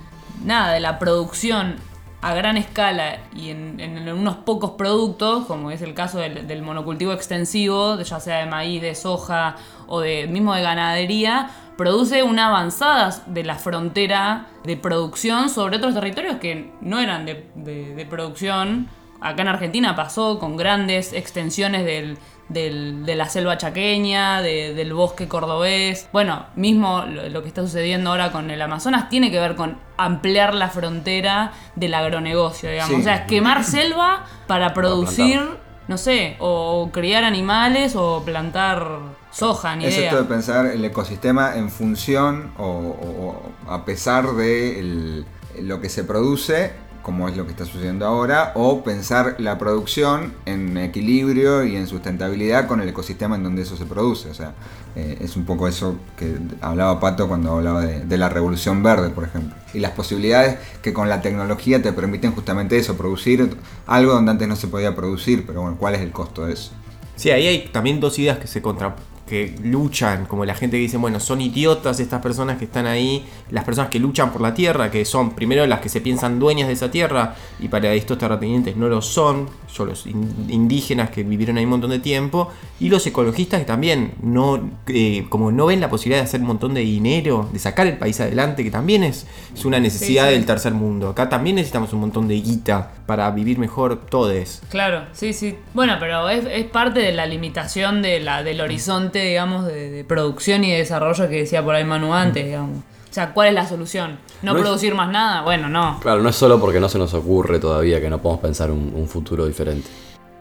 nada, 0.45 0.73
de 0.73 0.81
la 0.81 0.99
producción 0.99 1.77
a 2.23 2.35
gran 2.35 2.57
escala 2.57 3.19
y 3.35 3.51
en, 3.51 4.09
unos 4.11 4.37
pocos 4.37 4.73
productos, 4.73 5.47
como 5.47 5.71
es 5.71 5.81
el 5.83 5.95
caso 5.95 6.19
del, 6.19 6.63
monocultivo 6.63 7.13
extensivo, 7.13 7.99
ya 8.01 8.21
sea 8.21 8.39
de 8.39 8.47
maíz, 8.47 8.83
de 8.83 8.95
soja 8.95 9.57
o 9.87 10.01
de 10.01 10.27
mismo 10.27 10.55
de 10.55 10.63
ganadería, 10.63 11.51
produce 11.79 12.23
una 12.23 12.49
avanzada 12.49 13.23
de 13.27 13.43
la 13.45 13.55
frontera 13.55 14.49
de 14.65 14.77
producción 14.77 15.49
sobre 15.49 15.79
otros 15.79 15.95
territorios 15.95 16.37
que 16.37 16.73
no 16.83 16.99
eran 16.99 17.25
de- 17.25 17.47
de 17.55 18.07
producción. 18.07 18.89
Acá 19.23 19.43
en 19.43 19.49
Argentina 19.49 19.97
pasó 19.97 20.39
con 20.39 20.57
grandes 20.57 21.13
extensiones 21.15 21.85
del, 21.85 22.19
del- 22.51 23.07
de 23.07 23.15
la 23.17 23.29
selva 23.29 23.57
chaqueña, 23.57 24.43
de- 24.43 24.75
del 24.75 24.93
bosque 24.93 25.27
cordobés. 25.29 26.09
Bueno, 26.13 26.47
mismo 26.57 27.05
lo, 27.07 27.29
lo 27.29 27.43
que 27.43 27.49
está 27.49 27.63
sucediendo 27.63 28.11
ahora 28.11 28.31
con 28.33 28.51
el 28.51 28.61
Amazonas 28.61 29.09
tiene 29.09 29.31
que 29.31 29.41
ver 29.41 29.55
con 29.57 29.79
ampliar 29.97 30.55
la 30.55 30.69
frontera 30.69 31.53
del 31.77 31.95
agronegocio, 31.95 32.71
digamos. 32.71 32.95
Sí. 32.97 33.01
O 33.01 33.05
sea, 33.05 33.15
es 33.17 33.27
quemar 33.27 33.65
selva 33.65 34.27
para 34.47 34.75
producir, 34.75 35.41
no 35.89 35.97
sé, 35.97 36.37
o 36.41 36.91
criar 36.93 37.25
animales 37.25 37.95
o 37.97 38.23
plantar 38.25 38.99
soja, 39.31 39.77
ni 39.77 39.85
Es 39.87 39.97
idea. 39.97 40.11
esto 40.11 40.23
de 40.23 40.29
pensar 40.29 40.67
el 40.67 40.85
ecosistema 40.85 41.57
en 41.57 41.71
función 41.71 42.53
o, 42.59 42.65
o- 42.65 43.43
o 43.67 43.73
a 43.73 43.85
pesar 43.85 44.33
de 44.35 44.81
el- 44.81 45.27
lo 45.63 45.81
que 45.81 45.89
se 45.89 46.03
produce, 46.05 46.73
como 47.03 47.29
es 47.29 47.37
lo 47.37 47.45
que 47.45 47.53
está 47.53 47.65
sucediendo 47.65 48.07
ahora, 48.07 48.53
o 48.55 48.83
pensar 48.85 49.37
la 49.39 49.59
producción 49.59 50.35
en 50.47 50.77
equilibrio 50.77 51.65
y 51.65 51.77
en 51.77 51.87
sustentabilidad 51.87 52.67
con 52.67 52.81
el 52.81 52.89
ecosistema 52.89 53.37
en 53.37 53.43
donde 53.43 53.63
eso 53.63 53.77
se 53.77 53.87
produce. 53.87 54.31
O 54.31 54.35
sea, 54.35 54.55
eh, 54.97 55.19
es 55.21 55.37
un 55.37 55.45
poco 55.45 55.69
eso 55.69 55.97
que 56.17 56.37
hablaba 56.61 56.99
Pato 57.01 57.29
cuando 57.29 57.53
hablaba 57.53 57.83
de, 57.83 58.19
la 58.19 58.29
revolución 58.29 58.83
verde, 58.83 59.11
por 59.11 59.25
ejemplo. 59.25 59.55
Y 59.73 59.79
las 59.79 59.93
posibilidades 59.93 60.59
que 60.83 60.93
con 60.93 61.09
la 61.09 61.23
tecnología 61.23 61.81
te 61.81 61.93
permiten 61.93 62.33
justamente 62.33 62.77
eso, 62.77 62.97
producir 62.97 63.57
algo 63.87 64.13
donde 64.13 64.33
antes 64.33 64.49
no 64.49 64.57
se 64.57 64.69
podía 64.69 64.95
producir, 64.95 65.47
pero 65.47 65.63
bueno, 65.63 65.77
¿cuál 65.79 65.95
es 65.95 66.01
el 66.01 66.11
costo 66.11 66.47
de 66.47 66.55
eso? 66.55 66.73
Sí, 67.17 67.31
ahí 67.31 67.47
hay 67.47 67.69
también 67.69 68.01
dos 68.01 68.19
ideas 68.19 68.39
que 68.39 68.47
se 68.47 68.63
contra 68.63 68.97
que 69.31 69.55
luchan, 69.63 70.27
como 70.27 70.45
la 70.45 70.55
gente 70.55 70.77
que 70.77 70.83
dice, 70.83 70.99
bueno, 70.99 71.21
son 71.21 71.41
idiotas 71.41 72.01
estas 72.01 72.21
personas 72.21 72.59
que 72.59 72.67
están 72.67 72.87
ahí, 72.87 73.25
las 73.51 73.65
personas 73.65 73.89
que 73.91 73.99
luchan 73.99 74.31
por 74.33 74.43
la 74.43 74.53
tierra, 74.53 74.91
que 74.91 75.05
son 75.07 75.31
primero 75.37 75.65
las 75.67 75.81
que 75.81 75.89
se 75.89 76.01
piensan 76.03 76.39
dueñas 76.39 76.67
de 76.69 76.75
esa 76.75 76.91
tierra 76.91 77.35
y 77.61 77.69
para 77.69 77.95
estos 77.95 78.19
terratenientes 78.19 78.77
no 78.77 78.89
lo 78.89 79.01
son, 79.01 79.49
son 79.69 79.89
los 79.89 80.07
in- 80.07 80.47
indígenas 80.51 81.11
que 81.11 81.23
vivieron 81.23 81.57
ahí 81.57 81.65
un 81.65 81.71
montón 81.71 81.91
de 81.91 82.01
tiempo, 82.01 82.51
y 82.81 82.89
los 82.91 83.07
ecologistas 83.07 83.61
que 83.61 83.67
también 83.67 84.13
no, 84.23 84.69
eh, 84.89 85.25
como 85.29 85.53
no 85.53 85.67
ven 85.67 85.81
la 85.81 85.89
posibilidad 85.89 86.21
de 86.23 86.25
hacer 86.29 86.41
un 86.41 86.49
montón 86.49 86.75
de 86.75 86.81
dinero, 86.81 87.49
de 87.53 87.59
sacar 87.61 87.87
el 87.87 87.97
país 87.99 88.19
adelante, 88.21 88.65
que 88.65 88.71
también 88.71 89.05
es, 89.05 89.27
es 89.55 89.65
una 89.65 89.79
necesidad 89.79 90.25
Sí, 90.25 90.31
sí. 90.31 90.35
del 90.35 90.47
tercer 90.47 90.73
mundo. 90.75 91.09
Acá 91.11 91.29
también 91.29 91.57
necesitamos 91.57 91.93
un 91.93 92.01
montón 92.01 92.27
de 92.27 92.35
guita 92.41 92.91
para 93.07 93.31
vivir 93.31 93.59
mejor 93.59 94.07
todos. 94.07 94.61
Claro, 94.71 95.05
sí, 95.13 95.33
sí. 95.33 95.57
Bueno, 95.75 95.97
pero 96.01 96.29
es, 96.29 96.45
es 96.51 96.65
parte 96.67 97.01
de 97.01 97.13
la 97.13 97.27
limitación 97.27 98.03
de 98.03 98.19
la, 98.21 98.43
del 98.43 98.61
horizonte, 98.61 99.20
digamos, 99.29 99.67
de, 99.67 99.91
de 99.91 100.05
producción 100.05 100.65
y 100.65 100.71
de 100.73 100.79
desarrollo 100.79 101.29
que 101.29 101.37
decía 101.41 101.65
por 101.65 101.75
ahí 101.75 101.85
Manu 101.85 102.13
antes, 102.15 102.45
digamos. 102.45 102.79
O 102.79 103.13
sea, 103.13 103.33
¿cuál 103.35 103.49
es 103.49 103.55
la 103.55 103.67
solución? 103.67 104.19
¿No, 104.43 104.53
No 104.53 104.59
es- 104.59 104.65
producir 104.65 104.95
más 104.95 105.11
nada? 105.11 105.43
Bueno, 105.43 105.69
no. 105.69 105.99
Claro, 106.01 106.23
no 106.23 106.29
es 106.29 106.37
solo 106.37 106.61
porque 106.61 106.79
no 106.81 106.89
se 106.89 106.99
nos 106.99 107.13
ocurre 107.15 107.59
todavía 107.59 108.01
que 108.01 108.09
no 108.09 108.23
podemos 108.23 108.41
pensar 108.41 108.71
un, 108.71 108.93
un 108.95 109.09
futuro 109.09 109.47
diferente. 109.47 109.89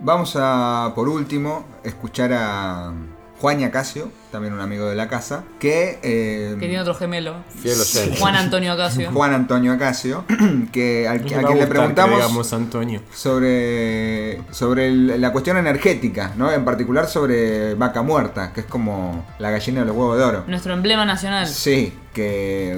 Vamos 0.01 0.38
a, 0.39 0.91
por 0.95 1.09
último, 1.09 1.65
escuchar 1.84 2.32
a 2.34 2.93
Juan 3.39 3.63
Acasio, 3.63 4.11
también 4.31 4.53
un 4.53 4.59
amigo 4.59 4.85
de 4.87 4.95
la 4.95 5.07
casa, 5.07 5.43
que... 5.59 5.99
eh, 6.03 6.51
Que 6.59 6.67
tiene 6.67 6.81
otro 6.81 6.93
gemelo. 6.93 7.35
Juan 8.19 8.35
Antonio 8.35 8.73
Ocasio. 8.73 9.11
Juan 9.11 9.33
Antonio 9.33 9.71
Acasio, 9.73 10.25
que 10.73 11.07
al, 11.07 11.17
a 11.19 11.23
quien 11.23 11.57
le 11.57 11.67
preguntamos 11.67 12.15
digamos, 12.17 12.51
Antonio. 12.53 13.01
sobre, 13.13 14.41
sobre 14.51 14.87
el- 14.87 15.21
la 15.21 15.31
cuestión 15.31 15.57
energética, 15.57 16.33
¿no? 16.37 16.51
En 16.51 16.65
particular 16.65 17.07
sobre 17.07 17.75
vaca 17.75 18.01
muerta, 18.01 18.51
que 18.53 18.61
es 18.61 18.65
como 18.67 19.25
la 19.39 19.51
gallina 19.51 19.81
de 19.81 19.85
los 19.87 19.95
huevos 19.95 20.17
de 20.17 20.23
oro. 20.23 20.43
Nuestro 20.47 20.73
emblema 20.73 21.05
nacional. 21.05 21.47
Sí, 21.47 21.93
que 22.13 22.77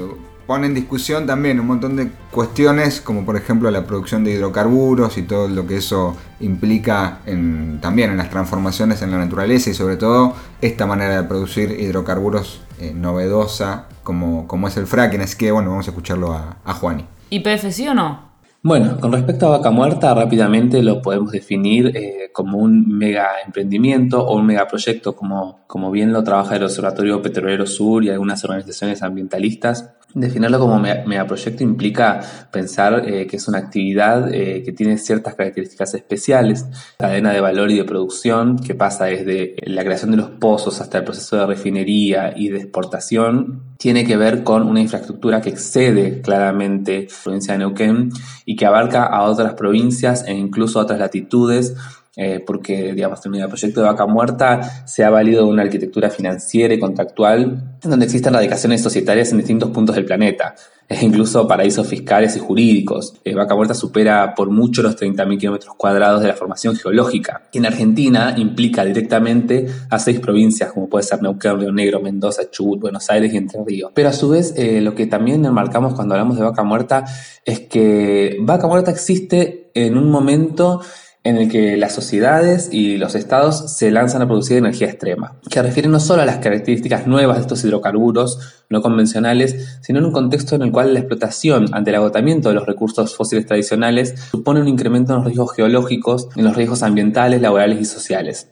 pone 0.52 0.68
en 0.68 0.74
discusión 0.74 1.26
también 1.26 1.62
un 1.62 1.68
montón 1.68 1.96
de 1.96 2.10
cuestiones, 2.30 3.00
como 3.00 3.24
por 3.26 3.38
ejemplo 3.38 3.72
la 3.72 3.86
producción 3.86 4.26
de 4.26 4.32
hidrocarburos 4.34 5.18
y 5.18 5.22
todo 5.22 5.48
lo 5.48 5.66
que 5.66 5.78
eso 5.78 6.18
implica 6.42 7.20
en- 7.26 7.80
también 7.80 8.10
en 8.12 8.18
las 8.18 8.30
transformaciones 8.30 9.02
en 9.02 9.12
la 9.12 9.18
naturaleza 9.18 9.70
y 9.70 9.74
sobre 9.74 9.96
todo 9.96 10.34
esta 10.62 10.86
manera 10.86 11.22
de 11.22 11.28
producir 11.28 11.72
hidrocarburos 11.72 12.62
eh, 12.82 12.92
novedosa 12.94 13.86
como, 14.04 14.46
como 14.46 14.68
es 14.68 14.76
el 14.76 14.88
fracking. 14.88 15.22
Así 15.22 15.38
que 15.38 15.52
bueno, 15.52 15.70
vamos 15.70 15.88
a 15.88 15.92
escucharlo 15.92 16.34
a, 16.34 16.58
a 16.66 16.74
Juani. 16.74 17.06
¿IPF 17.30 17.72
sí 17.72 17.88
o 17.88 17.94
no? 17.94 18.30
Bueno, 18.64 19.00
con 19.00 19.12
respecto 19.12 19.48
a 19.48 19.58
Vaca 19.58 19.72
Muerta, 19.72 20.14
rápidamente 20.14 20.84
lo 20.84 21.02
podemos 21.02 21.32
definir 21.32 21.98
eh, 21.98 22.30
como 22.32 22.60
un 22.60 22.88
mega 22.96 23.28
emprendimiento 23.44 24.24
o 24.24 24.36
un 24.38 24.46
megaproyecto, 24.46 25.16
como, 25.16 25.62
como 25.66 25.90
bien 25.90 26.14
lo 26.14 26.24
trabaja 26.24 26.58
el 26.58 26.64
Observatorio 26.64 27.24
Petrolero 27.24 27.66
Sur 27.66 28.04
y 28.04 28.10
algunas 28.12 28.44
organizaciones 28.44 29.02
ambientalistas. 29.02 29.96
Definirlo 30.14 30.60
como 30.60 30.78
me- 30.80 31.06
megaproyecto 31.06 31.64
implica 31.64 32.20
pensar 32.52 33.08
eh, 33.08 33.26
que 33.28 33.38
es 33.38 33.48
una 33.48 33.60
actividad 33.60 34.34
eh, 34.34 34.62
que 34.64 34.74
tiene 34.74 34.98
ciertas 34.98 35.36
características 35.36 35.94
especiales, 35.94 36.66
cadena 36.98 37.32
de 37.32 37.40
valor 37.40 37.72
y 37.72 37.78
de 37.78 37.86
producción 37.86 38.58
que 38.60 38.76
pasa 38.76 39.06
desde 39.06 39.56
la 39.64 39.84
creación 39.84 40.12
de 40.12 40.18
los 40.18 40.30
pozos 40.32 40.82
hasta 40.82 40.98
el 40.98 41.04
proceso 41.06 41.38
de 41.38 41.46
refinería 41.46 42.34
y 42.36 42.50
de 42.50 42.58
exportación, 42.58 43.64
tiene 43.78 44.04
que 44.06 44.18
ver 44.18 44.44
con 44.44 44.64
una 44.68 44.82
infraestructura 44.82 45.42
que 45.42 45.50
excede 45.50 46.22
claramente 46.22 47.08
la 47.10 47.24
provincia 47.24 47.54
de 47.54 47.60
Neuquén 47.60 48.10
y 48.46 48.56
que 48.56 48.66
abarca 48.66 49.06
a 49.06 49.24
otras 49.24 49.54
provincias 49.54 50.26
e 50.28 50.34
incluso 50.34 50.80
a 50.80 50.84
otras 50.84 51.00
latitudes 51.00 51.76
eh, 52.18 52.44
porque, 52.46 52.94
digamos, 52.94 53.26
el 53.26 53.48
proyecto 53.48 53.82
de 53.82 53.88
Vaca 53.88 54.06
Muerta 54.06 54.86
se 54.86 55.06
ha 55.06 55.10
valido 55.10 55.46
de 55.46 55.52
una 55.52 55.62
arquitectura 55.62 56.10
financiera 56.10 56.74
y 56.74 56.80
contractual 56.80 57.78
en 57.82 57.90
donde 57.90 58.06
existen 58.06 58.34
radicaciones 58.34 58.82
societarias 58.82 59.32
en 59.32 59.38
distintos 59.38 59.70
puntos 59.70 59.96
del 59.96 60.04
planeta, 60.04 60.54
e 60.90 60.98
incluso 61.06 61.48
paraísos 61.48 61.88
fiscales 61.88 62.36
y 62.36 62.40
jurídicos. 62.40 63.14
Eh, 63.24 63.34
Vaca 63.34 63.56
Muerta 63.56 63.74
supera 63.74 64.36
por 64.36 64.50
mucho 64.50 64.82
los 64.82 64.98
30.000 64.98 65.40
kilómetros 65.40 65.76
cuadrados 65.76 66.22
de 66.22 66.28
la 66.28 66.34
formación 66.34 66.76
geológica, 66.76 67.44
que 67.50 67.60
en 67.60 67.66
Argentina 67.66 68.36
implica 68.36 68.84
directamente 68.84 69.68
a 69.90 69.98
seis 69.98 70.20
provincias, 70.20 70.74
como 70.74 70.90
puede 70.90 71.04
ser 71.04 71.22
Neuquén, 71.22 71.60
Río 71.60 71.72
Negro, 71.72 72.02
Mendoza, 72.02 72.50
Chubut, 72.52 72.82
Buenos 72.82 73.10
Aires 73.10 73.34
y 73.34 73.38
Entre 73.38 73.64
Ríos. 73.64 73.92
Pero 73.96 74.10
a 74.10 74.14
su 74.14 74.28
vez, 74.28 74.54
eh, 74.58 74.82
lo 74.82 74.96
que 74.96 75.08
también 75.08 75.46
enmarcamos 75.46 75.94
cuando 75.94 76.16
hablamos 76.16 76.36
de 76.36 76.44
Vaca 76.44 76.64
Muerta 76.64 77.06
es 77.46 77.62
que 77.62 78.38
Vaca 78.42 78.68
Muerta 78.68 78.92
existe 78.92 79.72
en 79.74 79.98
un 79.98 80.12
momento 80.12 80.82
en 81.24 81.38
el 81.38 81.50
que 81.50 81.78
las 81.78 81.94
sociedades 81.94 82.70
y 82.72 82.98
los 82.98 83.14
estados 83.14 83.76
se 83.76 83.92
lanzan 83.92 84.24
a 84.24 84.28
producir 84.28 84.58
energía 84.58 84.88
extrema, 84.88 85.36
que 85.50 85.62
refiere 85.62 85.88
no 85.88 86.00
solo 86.00 86.24
a 86.24 86.26
las 86.26 86.38
características 86.38 87.06
nuevas 87.06 87.38
de 87.38 87.42
estos 87.42 87.64
hidrocarburos 87.64 88.64
no 88.70 88.82
convencionales, 88.82 89.80
sino 89.82 90.00
en 90.00 90.06
un 90.06 90.14
contexto 90.14 90.56
en 90.56 90.64
el 90.64 90.72
cual 90.72 90.94
la 90.94 91.00
explotación 91.00 91.68
ante 91.74 91.92
el 91.92 91.98
agotamiento 91.98 92.50
de 92.50 92.56
los 92.56 92.66
recursos 92.66 93.16
fósiles 93.16 93.46
tradicionales 93.46 94.16
supone 94.32 94.62
un 94.62 94.68
incremento 94.68 95.14
en 95.14 95.18
los 95.18 95.26
riesgos 95.26 95.54
geológicos, 95.54 96.28
en 96.36 96.44
los 96.44 96.56
riesgos 96.56 96.82
ambientales, 96.82 97.40
laborales 97.40 97.80
y 97.80 97.86
sociales. 97.86 98.48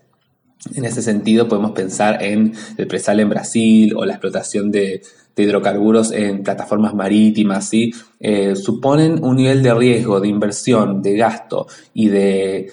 En 0.75 0.85
ese 0.85 1.01
sentido 1.01 1.47
podemos 1.47 1.71
pensar 1.71 2.21
en 2.21 2.53
el 2.77 2.85
presal 2.85 3.19
en 3.21 3.29
Brasil 3.29 3.93
o 3.95 4.05
la 4.05 4.13
explotación 4.13 4.71
de, 4.71 5.01
hidrocarburos 5.43 6.11
en 6.11 6.43
plataformas 6.43 6.93
marítimas, 6.93 7.67
¿sí? 7.67 7.93
Eh, 8.19 8.55
suponen 8.55 9.23
un 9.23 9.37
nivel 9.37 9.63
de 9.63 9.73
riesgo, 9.73 10.19
de 10.19 10.27
inversión, 10.27 11.01
de 11.01 11.17
gasto 11.17 11.67
y 11.93 12.09
de, 12.09 12.71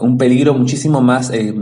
un 0.00 0.16
peligro 0.16 0.54
muchísimo 0.54 1.00
más, 1.00 1.30
eh, 1.30 1.54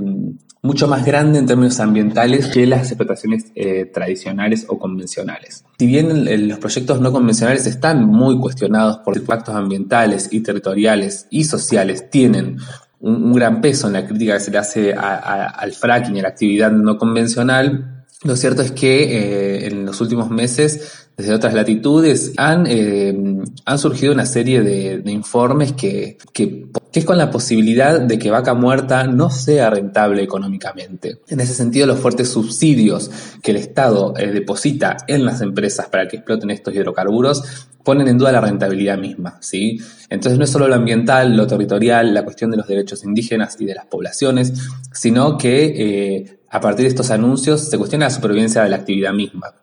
mucho 0.63 0.89
más 0.89 1.05
grande 1.07 1.39
en 1.39 1.47
términos 1.47 1.81
ambientales 1.81 2.49
que 2.49 2.67
las 2.67 2.89
explotaciones 2.89 3.47
eh, 3.55 3.87
tradicionales 3.87 4.67
o 4.69 4.79
convencionales. 4.79 5.65
Si 5.79 5.87
bien 5.87 6.49
los 6.49 6.59
proyectos 6.59 7.01
no 7.01 7.13
convencionales 7.13 7.67
están 7.67 8.05
muy 8.05 8.39
cuestionados 8.39 8.99
por 8.99 9.17
impactos 9.17 9.55
ambientales 9.55 10.29
y 10.31 10.41
territoriales 10.41 11.27
y 11.31 11.45
sociales, 11.45 12.11
tienen 12.11 12.59
un, 13.01 13.33
gran 13.33 13.61
peso 13.61 13.87
en 13.87 13.95
la 13.95 14.07
crítica 14.07 14.35
que 14.35 14.41
se 14.41 14.51
le 14.51 14.59
hace 14.59 14.93
al 14.95 15.73
fracking 15.73 16.17
y 16.17 16.21
a 16.21 16.23
la 16.23 16.29
actividad 16.29 16.71
no 16.71 16.99
convencional, 16.99 18.00
lo 18.23 18.37
cierto 18.37 18.61
es 18.61 18.73
que 18.73 19.05
eh, 19.05 19.67
en 19.69 19.87
los 19.87 19.99
últimos 20.03 20.29
meses, 20.29 21.09
desde 21.17 21.33
otras 21.33 21.55
latitudes, 21.55 22.33
han, 22.37 22.67
eh, 22.67 23.17
han 23.65 23.79
surgido 23.79 24.13
una 24.13 24.27
serie 24.27 24.61
de, 24.61 25.11
informes 25.11 25.73
que, 25.73 26.19
que, 26.35 26.67
es 26.93 27.05
con 27.07 27.17
la 27.17 27.31
posibilidad 27.31 27.99
de 27.99 28.19
que 28.19 28.31
vaca 28.31 28.53
muerta 28.53 29.05
no 29.05 29.31
sea 29.31 29.71
rentable 29.71 30.23
económicamente. 30.23 31.21
En 31.29 31.41
ese 31.41 31.55
sentido, 31.55 31.87
los 31.87 31.99
fuertes 31.99 32.29
subsidios 32.29 33.11
que 33.43 33.53
el 33.53 33.57
Estado 33.57 34.13
eh, 34.19 34.27
deposita 34.27 34.99
en 35.07 35.25
las 35.25 35.41
empresas 35.41 35.87
para 35.89 36.07
que 36.07 36.17
exploten 36.17 36.51
estos 36.51 36.75
hidrocarburos 36.75 37.69
ponen 37.85 38.09
en 38.09 38.19
duda 38.19 38.33
la 38.33 38.41
rentabilidad 38.41 38.99
misma, 38.99 39.39
¿sí? 39.41 39.81
Entonces 40.09 40.39
no 40.39 40.45
es 40.45 40.51
solo 40.51 40.69
lo 40.69 40.75
ambiental, 40.75 41.37
lo 41.37 41.47
territorial, 41.47 42.13
la 42.13 42.25
cuestión 42.25 42.51
de 42.51 42.57
los 42.57 42.67
derechos 42.67 43.05
indígenas 43.05 43.57
y 43.61 43.65
de 43.65 43.75
las 43.75 43.87
poblaciones, 43.87 44.53
sino 44.93 45.39
que 45.39 46.41
a 46.51 46.61
partir 46.61 46.85
de 46.85 46.89
estos 46.89 47.11
anuncios 47.11 47.69
se 47.71 47.79
cuestiona 47.79 48.07
la 48.07 48.11
supervivencia 48.11 48.63
de 48.63 48.71
la 48.71 48.77
actividad 48.77 49.13
misma. 49.13 49.55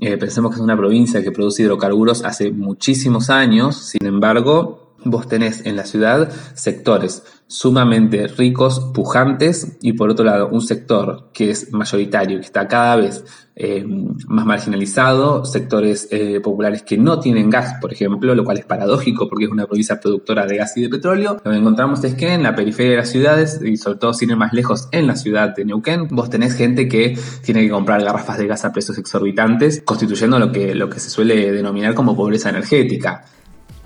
Eh, 0.00 0.16
pensemos 0.18 0.50
que 0.50 0.56
es 0.56 0.62
una 0.62 0.76
provincia 0.76 1.22
que 1.22 1.32
produce 1.32 1.62
hidrocarburos 1.62 2.24
hace 2.24 2.50
muchísimos 2.50 3.30
años, 3.30 3.76
sin 3.76 4.06
embargo, 4.06 4.94
vos 5.04 5.26
tenés 5.26 5.64
en 5.64 5.76
la 5.76 5.86
ciudad 5.86 6.30
sectores 6.54 7.22
sumamente 7.48 8.26
ricos, 8.28 8.90
pujantes, 8.92 9.78
y 9.80 9.92
por 9.92 10.10
otro 10.10 10.24
lado 10.24 10.48
un 10.48 10.60
sector 10.60 11.30
que 11.32 11.50
es 11.50 11.72
mayoritario, 11.72 12.38
que 12.38 12.46
está 12.46 12.66
cada 12.66 12.96
vez 12.96 13.24
eh, 13.58 13.84
más 14.28 14.44
marginalizado, 14.44 15.44
sectores 15.46 16.08
eh, 16.10 16.40
populares 16.40 16.82
que 16.82 16.98
no 16.98 17.20
tienen 17.20 17.48
gas, 17.48 17.76
por 17.80 17.92
ejemplo, 17.92 18.34
lo 18.34 18.44
cual 18.44 18.58
es 18.58 18.66
paradójico 18.66 19.28
porque 19.28 19.46
es 19.46 19.50
una 19.50 19.66
provincia 19.66 19.98
productora 19.98 20.46
de 20.46 20.58
gas 20.58 20.76
y 20.76 20.82
de 20.82 20.88
petróleo. 20.90 21.40
Lo 21.42 21.50
que 21.50 21.56
encontramos 21.56 22.04
es 22.04 22.14
que 22.14 22.34
en 22.34 22.42
la 22.42 22.54
periferia 22.54 22.90
de 22.92 22.96
las 22.98 23.08
ciudades, 23.08 23.60
y 23.62 23.76
sobre 23.78 23.98
todo 23.98 24.12
sin 24.12 24.30
ir 24.30 24.36
más 24.36 24.52
lejos, 24.52 24.88
en 24.92 25.06
la 25.06 25.16
ciudad 25.16 25.54
de 25.56 25.64
Neuquén, 25.64 26.08
vos 26.08 26.28
tenés 26.28 26.54
gente 26.54 26.88
que 26.88 27.18
tiene 27.42 27.62
que 27.62 27.70
comprar 27.70 28.02
garrafas 28.02 28.36
de 28.36 28.46
gas 28.46 28.64
a 28.64 28.72
precios 28.72 28.98
exorbitantes, 28.98 29.80
constituyendo 29.84 30.38
lo 30.38 30.52
que, 30.52 30.74
lo 30.74 30.90
que 30.90 31.00
se 31.00 31.08
suele 31.08 31.50
denominar 31.52 31.94
como 31.94 32.14
pobreza 32.14 32.50
energética. 32.50 33.24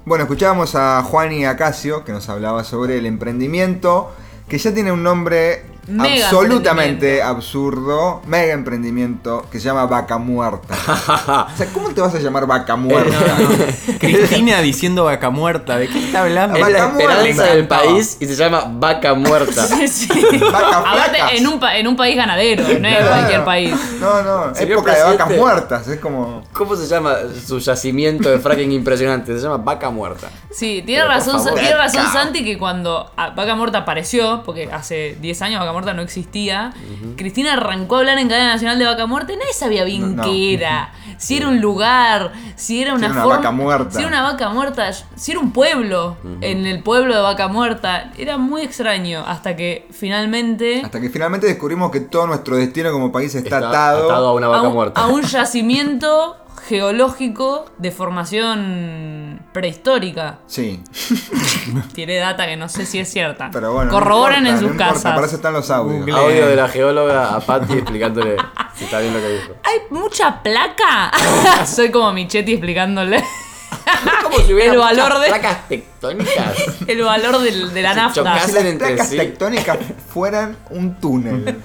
Bueno, 0.07 0.25
escuchábamos 0.25 0.77
a 0.77 1.03
Juan 1.03 1.31
y 1.31 1.45
Acacio 1.45 2.05
que 2.05 2.13
nos 2.13 2.31
hablaba 2.31 2.65
sobre 2.65 2.97
el 2.97 3.05
emprendimiento, 3.05 4.11
que 4.49 4.57
ya 4.57 4.73
tiene 4.73 4.93
un 4.93 5.03
nombre 5.03 5.63
absolutamente 5.99 7.23
absurdo, 7.23 8.23
mega 8.27 8.53
emprendimiento, 8.53 9.47
que 9.51 9.59
se 9.59 9.67
llama 9.67 9.87
Vaca 9.87 10.19
Muerta. 10.19 10.75
o 11.53 11.57
sea, 11.57 11.67
¿cómo 11.73 11.91
te 11.91 12.01
vas 12.01 12.15
a 12.15 12.19
llamar 12.19 12.47
Vaca 12.47 12.77
Muerta? 12.77 13.37
Cristina 13.99 14.61
diciendo 14.61 15.05
Vaca 15.05 15.31
Muerta, 15.31 15.79
¿de 15.79 15.89
qué 15.89 16.07
está 16.07 16.23
hablando? 16.23 16.59
Es 16.59 16.73
la 16.73 16.87
esperanza 16.87 17.45
del 17.45 17.67
país 17.67 18.17
y 18.21 18.27
se 18.27 18.37
llama 18.37 18.65
Vaca 18.69 19.15
Muerta. 19.15 19.67
sí, 19.67 19.89
sí. 19.89 20.09
en 21.33 21.47
un, 21.47 21.61
en 21.65 21.87
un 21.87 21.97
país 21.97 22.17
ganadero, 22.17 22.65
no 22.79 22.89
es 22.89 23.07
cualquier 23.07 23.45
país. 23.45 23.75
No, 24.01 24.23
no, 24.23 24.53
época 24.57 24.95
de 24.95 25.03
vacas 25.03 25.31
muertas, 25.37 25.89
es 25.89 26.01
como... 26.01 26.43
¿Cómo 26.53 26.77
se 26.77 26.87
llama 26.87 27.17
su 27.47 27.59
yacimiento 27.59 28.31
de 28.31 28.39
fracking 28.39 28.73
impresionante? 28.73 29.35
Se 29.35 29.43
llama 29.43 29.59
Vaca 29.59 29.91
Muerta. 29.91 30.29
Sí, 30.51 30.83
tiene 30.85 31.05
razón, 31.05 31.43
tiene 31.55 31.75
razón 31.75 32.05
Santi 32.13 32.45
que 32.45 32.59
cuando 32.59 33.11
Vaca 33.17 33.55
Muerta 33.55 33.79
apareció, 33.79 34.43
porque 34.45 34.71
hace 34.71 35.17
10 35.21 35.43
años 35.43 35.61
Vaca 35.61 35.73
Muerta 35.73 35.80
no 35.95 36.03
existía, 36.03 36.73
Cristina 37.17 37.55
arrancó 37.55 37.97
a 37.97 37.99
hablar 38.01 38.19
en 38.19 38.29
cadena 38.29 38.53
nacional 38.53 38.79
de 38.79 38.85
vaca 38.85 39.07
muerta 39.07 39.33
y 39.33 39.37
nadie 39.37 39.53
sabía 39.53 39.85
bien 39.85 40.17
qué 40.17 40.55
era. 40.55 40.93
Si 41.21 41.37
era 41.37 41.49
un 41.49 41.61
lugar, 41.61 42.33
si 42.57 42.81
era 42.81 42.95
una, 42.95 43.09
si 43.09 43.13
era 43.13 43.27
una 43.27 43.37
vaca 43.37 43.51
muerta. 43.51 43.91
Si 43.91 43.99
era 43.99 44.09
una 44.09 44.23
vaca 44.23 44.49
muerta, 44.49 44.91
si 44.91 45.33
era 45.33 45.41
un 45.41 45.53
pueblo 45.53 46.17
en 46.41 46.65
el 46.65 46.83
pueblo 46.83 47.15
de 47.15 47.21
vaca 47.21 47.47
muerta. 47.49 48.11
Era 48.17 48.39
muy 48.39 48.63
extraño 48.63 49.23
hasta 49.27 49.55
que 49.55 49.87
finalmente. 49.91 50.81
Hasta 50.83 50.99
que 50.99 51.11
finalmente 51.11 51.47
descubrimos 51.47 51.91
que 51.91 52.01
todo 52.01 52.27
nuestro 52.27 52.57
destino 52.57 52.91
como 52.91 53.13
país 53.13 53.35
está, 53.35 53.59
atado, 53.59 54.11
a 54.11 54.33
una 54.33 54.49
vaca 54.49 54.71
muerta. 54.71 54.99
A 54.99 55.09
un 55.09 55.21
yacimiento 55.21 56.37
geológico 56.67 57.67
de 57.79 57.91
formación 57.91 59.41
prehistórica. 59.53 60.39
Sí. 60.47 60.83
Tiene 61.95 62.17
data 62.17 62.47
que 62.47 62.57
no 62.57 62.69
sé 62.69 62.87
si 62.87 62.99
es 62.99 63.11
cierta. 63.11 63.51
Pero 63.53 63.73
bueno, 63.73 63.91
Corroboren 63.91 64.47
en 64.47 64.59
sus 64.59 64.73
casas. 64.73 65.15
para 65.15 65.27
eso 65.27 65.37
están 65.37 65.53
los 65.53 65.71
audios. 65.71 66.17
Audio 66.17 66.47
de 66.47 66.57
la 66.57 66.69
geóloga 66.69 67.35
a 67.35 67.41
Patty 67.41 67.75
explicándole 67.75 68.37
si 68.75 68.85
está 68.85 69.01
bien 69.01 69.13
lo 69.15 69.21
que 69.21 69.29
dijo. 69.29 69.53
Hay 69.65 69.81
mucha 69.91 70.43
placa. 70.43 71.11
Soy 71.67 71.91
como 71.91 72.13
Michetti 72.13 72.53
explicándole. 72.53 73.23
Como 74.23 74.39
si 74.39 74.55
hubiera 74.55 74.73
el 74.73 74.79
valor 74.79 75.19
de 75.21 75.29
placas 75.29 75.69
tectónicas. 75.69 76.55
El 76.87 77.03
valor 77.03 77.41
de 77.41 77.83
la 77.83 77.95
nafta. 77.95 78.47
Si 78.47 78.53
las 78.53 78.75
placas 78.77 79.11
tectónicas 79.11 79.79
fueran 80.13 80.57
un 80.71 80.95
túnel. 81.01 81.61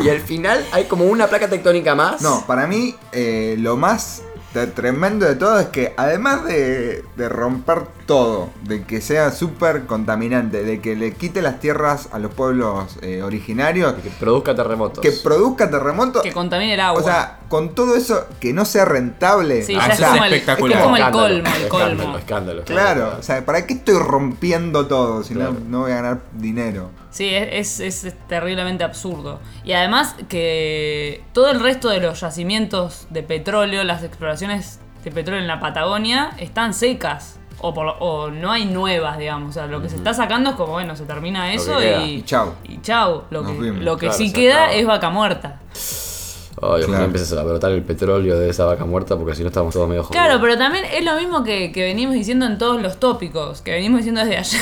Y 0.00 0.08
al 0.08 0.20
final 0.20 0.64
hay 0.72 0.84
como 0.84 1.04
una 1.04 1.26
placa 1.26 1.48
tectónica 1.48 1.94
más. 1.94 2.22
No, 2.22 2.44
para 2.46 2.66
mí 2.66 2.94
eh, 3.12 3.56
lo 3.58 3.76
más 3.76 4.22
tremendo 4.66 5.26
de 5.26 5.36
todo 5.36 5.60
es 5.60 5.68
que 5.68 5.94
además 5.96 6.44
de, 6.44 7.04
romper 7.28 7.82
todo, 8.06 8.48
de 8.64 8.84
que 8.84 9.00
sea 9.00 9.30
súper 9.30 9.84
contaminante, 9.86 10.64
de 10.64 10.80
que 10.80 10.96
le 10.96 11.12
quite 11.12 11.42
las 11.42 11.60
tierras 11.60 12.08
a 12.12 12.18
los 12.18 12.32
pueblos 12.32 12.98
eh, 13.02 13.22
originarios. 13.22 13.94
que 13.94 14.10
produzca 14.10 14.54
terremotos. 14.54 15.00
Que 15.00 15.12
produzca 15.12 15.70
terremotos. 15.70 16.22
Que 16.22 16.32
contamine 16.32 16.74
el 16.74 16.80
agua. 16.80 17.00
O 17.00 17.04
sea, 17.04 17.40
con 17.48 17.74
todo 17.74 17.94
eso, 17.94 18.26
que 18.40 18.52
no 18.52 18.64
sea 18.64 18.84
rentable. 18.84 19.62
Sí, 19.62 19.74
ya 19.74 19.86
es, 19.86 20.00
como 20.00 20.24
el, 20.24 20.32
es, 20.34 20.44
como 20.44 20.96
el, 20.96 21.10
colmo, 21.10 21.48
el 21.54 21.68
colmo. 21.68 22.18
Escándalo, 22.18 22.64
Claro, 22.64 23.16
o 23.18 23.22
sea, 23.22 23.44
¿para 23.44 23.66
qué 23.66 23.74
estoy 23.74 23.98
rompiendo 23.98 24.86
todo 24.86 25.22
si 25.22 25.34
no, 25.34 25.52
no 25.68 25.80
voy 25.80 25.92
a 25.92 25.96
ganar 25.96 26.20
dinero? 26.32 26.90
Sí, 27.18 27.34
es, 27.34 27.80
es, 27.80 28.14
terriblemente 28.28 28.84
absurdo. 28.84 29.40
Y 29.64 29.72
además 29.72 30.14
que 30.28 31.24
todo 31.32 31.50
el 31.50 31.58
resto 31.58 31.88
de 31.88 31.98
los 31.98 32.20
yacimientos 32.20 33.08
de 33.10 33.24
petróleo, 33.24 33.82
las 33.82 34.04
exploraciones 34.04 34.78
de 35.02 35.10
petróleo 35.10 35.42
en 35.42 35.48
la 35.48 35.58
Patagonia, 35.58 36.30
están 36.38 36.74
secas. 36.74 37.40
O, 37.60 37.70
o 37.70 38.30
no 38.30 38.52
hay 38.52 38.66
nuevas, 38.66 39.18
digamos. 39.18 39.50
O 39.50 39.52
sea, 39.52 39.66
lo 39.66 39.82
que 39.82 39.88
se 39.88 39.96
está 39.96 40.14
sacando 40.14 40.50
es 40.50 40.54
como, 40.54 40.74
bueno, 40.74 40.94
se 40.94 41.06
termina 41.06 41.52
eso 41.52 41.82
y, 41.82 42.18
y 42.18 42.22
chau. 42.22 42.54
Y 42.62 42.80
chau. 42.82 43.24
Lo 43.30 43.44
que, 43.44 43.52
lo 43.52 43.96
que 43.96 44.12
sí 44.12 44.32
queda 44.32 44.72
es 44.72 44.86
vaca 44.86 45.10
muerta. 45.10 45.58
Ay, 46.60 46.82
ojalá 46.82 47.04
empieces 47.04 47.32
a 47.32 47.42
brotar 47.42 47.72
el 47.72 47.82
petróleo 47.82 48.38
de 48.38 48.50
esa 48.50 48.64
vaca 48.64 48.84
muerta 48.84 49.16
porque 49.16 49.34
si 49.34 49.42
no 49.42 49.48
estamos 49.48 49.72
todos 49.72 49.88
medio 49.88 50.02
jodidos. 50.02 50.24
Claro, 50.24 50.40
pero 50.40 50.58
también 50.58 50.84
es 50.92 51.04
lo 51.04 51.14
mismo 51.16 51.44
que, 51.44 51.70
que, 51.72 51.82
venimos 51.84 52.14
diciendo 52.14 52.46
en 52.46 52.58
todos 52.58 52.82
los 52.82 52.98
tópicos, 52.98 53.62
que 53.62 53.72
venimos 53.72 53.98
diciendo 53.98 54.24
desde 54.24 54.38
ayer. 54.38 54.60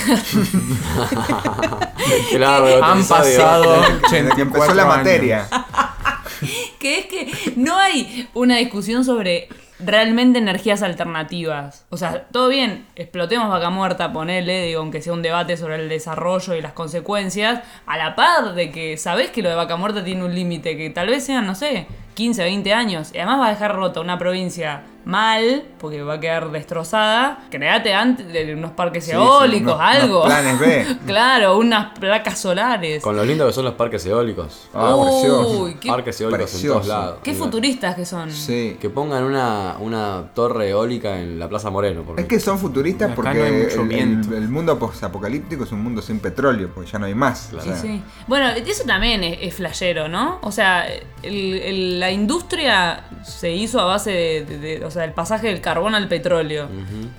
claro, 2.30 2.84
Han 2.84 3.04
pasado 3.04 3.82
que 4.10 4.42
empezó 4.42 4.74
la 4.74 4.84
materia. 4.84 5.48
que 6.78 6.98
es 6.98 7.06
que 7.06 7.52
no 7.56 7.78
hay 7.78 8.28
una 8.34 8.56
discusión 8.56 9.04
sobre 9.04 9.48
realmente 9.78 10.38
energías 10.38 10.82
alternativas. 10.82 11.86
O 11.90 11.96
sea, 11.96 12.26
todo 12.32 12.48
bien, 12.48 12.86
explotemos 12.96 13.48
vaca 13.48 13.70
muerta, 13.70 14.12
ponele, 14.12 14.66
digo, 14.66 14.80
aunque 14.80 15.02
sea 15.02 15.12
un 15.12 15.22
debate 15.22 15.56
sobre 15.56 15.76
el 15.76 15.88
desarrollo 15.88 16.54
y 16.54 16.62
las 16.62 16.72
consecuencias, 16.72 17.62
a 17.86 17.96
la 17.98 18.14
par 18.16 18.54
de 18.54 18.70
que 18.70 18.96
sabés 18.96 19.30
que 19.30 19.42
lo 19.42 19.48
de 19.48 19.54
vaca 19.54 19.76
muerta 19.76 20.04
tiene 20.04 20.24
un 20.24 20.34
límite, 20.34 20.76
que 20.76 20.90
tal 20.90 21.08
vez 21.08 21.24
sean, 21.24 21.46
no 21.46 21.54
sé, 21.54 21.86
15, 22.14 22.42
20 22.42 22.72
años, 22.72 23.10
y 23.12 23.18
además 23.18 23.40
va 23.40 23.46
a 23.48 23.50
dejar 23.50 23.74
rota 23.74 24.00
una 24.00 24.18
provincia 24.18 24.82
mal, 25.06 25.62
porque 25.78 26.02
va 26.02 26.14
a 26.14 26.20
quedar 26.20 26.50
destrozada, 26.50 27.46
create 27.48 27.94
antes 27.94 28.26
de 28.30 28.52
unos 28.54 28.72
parques 28.72 29.04
Sí, 29.04 29.12
sí, 29.12 29.16
eólicos, 29.16 29.74
unos- 29.74 29.80
algo. 29.80 30.24
unos 30.24 30.26
planes 30.34 30.58
B. 30.60 30.86
claro, 31.06 31.56
unas 31.58 31.96
placas 31.98 32.38
solares. 32.40 33.02
Con 33.04 33.16
lo 33.16 33.24
lindo 33.24 33.46
que 33.46 33.52
son 33.52 33.64
los 33.64 33.74
parques 33.74 34.04
eólicos. 34.04 34.68
Ah. 34.74 34.96
Uy, 34.96 35.76
qué, 35.80 35.88
Parques 35.88 36.20
eólicos 36.20 36.54
en 36.60 36.68
todos 36.68 36.86
lados. 36.88 37.18
qué 37.22 37.34
futuristas 37.34 37.94
que 37.94 38.04
son. 38.04 38.30
Sí. 38.32 38.76
Que 38.80 38.90
pongan 38.90 39.22
una, 39.22 39.76
una 39.78 40.24
torre 40.34 40.70
eólica 40.70 41.20
en 41.20 41.38
la 41.38 41.48
Plaza 41.48 41.70
Moreno. 41.70 42.02
Porque 42.04 42.22
Es 42.22 42.28
que 42.28 42.40
son 42.40 42.58
futuristas 42.58 43.06
Acá 43.12 43.14
porque 43.14 43.34
no 43.38 43.44
hay 43.44 43.52
mucho 43.52 43.82
el, 43.82 43.88
viento. 43.88 44.28
el- 44.36 44.42
el 44.42 44.48
mundo 44.48 44.76
posapocalíptico 44.78 45.62
es 45.64 45.70
un 45.72 45.82
mundo 45.84 46.02
sin 46.02 46.18
petróleo, 46.18 46.70
porque 46.74 46.90
ya 46.90 46.98
no 46.98 47.06
hay 47.06 47.14
más. 47.14 47.48
Claro. 47.52 47.72
Sí, 47.76 47.78
sí. 47.80 48.02
Bueno, 48.26 48.48
eso 48.48 48.82
también 48.84 49.22
es, 49.22 49.38
es 49.40 49.54
flashero, 49.54 50.08
¿no? 50.08 50.40
O 50.42 50.50
sea, 50.50 50.84
el- 51.22 51.54
el- 51.62 52.00
la 52.00 52.10
industria 52.10 53.04
se 53.24 53.52
hizo 53.52 53.78
a 53.80 53.84
base 53.84 54.10
de, 54.10 54.44
de- 54.44 54.58
de- 54.58 54.84
o 54.84 54.90
sea, 54.90 54.95
el 55.04 55.12
pasaje 55.12 55.48
del 55.48 55.60
carbón 55.60 55.94
al 55.94 56.08
petróleo. 56.08 56.68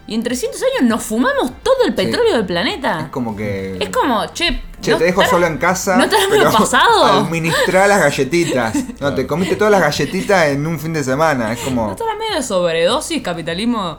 Y 0.07 0.15
en 0.15 0.23
300 0.23 0.61
años 0.61 0.89
nos 0.89 1.03
fumamos 1.03 1.51
todo 1.63 1.86
el 1.86 1.93
petróleo 1.93 2.36
del 2.36 2.45
planeta. 2.45 3.01
Es 3.01 3.09
como 3.09 3.36
que. 3.36 3.78
Es 3.80 3.89
como, 3.89 4.25
che, 4.34 4.61
Che, 4.82 4.91
¿no 4.91 4.97
te 4.97 5.05
dejo 5.05 5.25
solo 5.25 5.47
en 5.47 5.57
casa. 5.57 5.97
¿No 5.97 6.05
medio 6.05 6.28
pero 6.30 6.51
pasado? 6.51 7.05
Administrá 7.05 7.88
las 7.88 7.99
galletitas. 7.99 8.75
No, 8.99 9.13
te 9.13 9.28
comiste 9.28 9.55
todas 9.55 9.71
las 9.71 9.82
galletitas 9.82 10.47
en 10.47 10.65
un 10.65 10.80
fin 10.80 10.93
de 10.93 11.03
semana. 11.03 11.53
Es 11.53 11.59
¿No 11.59 11.65
como. 11.65 11.91
estará 11.91 12.15
medio 12.15 12.36
de 12.36 12.43
sobredosis, 12.43 13.21
capitalismo? 13.21 13.97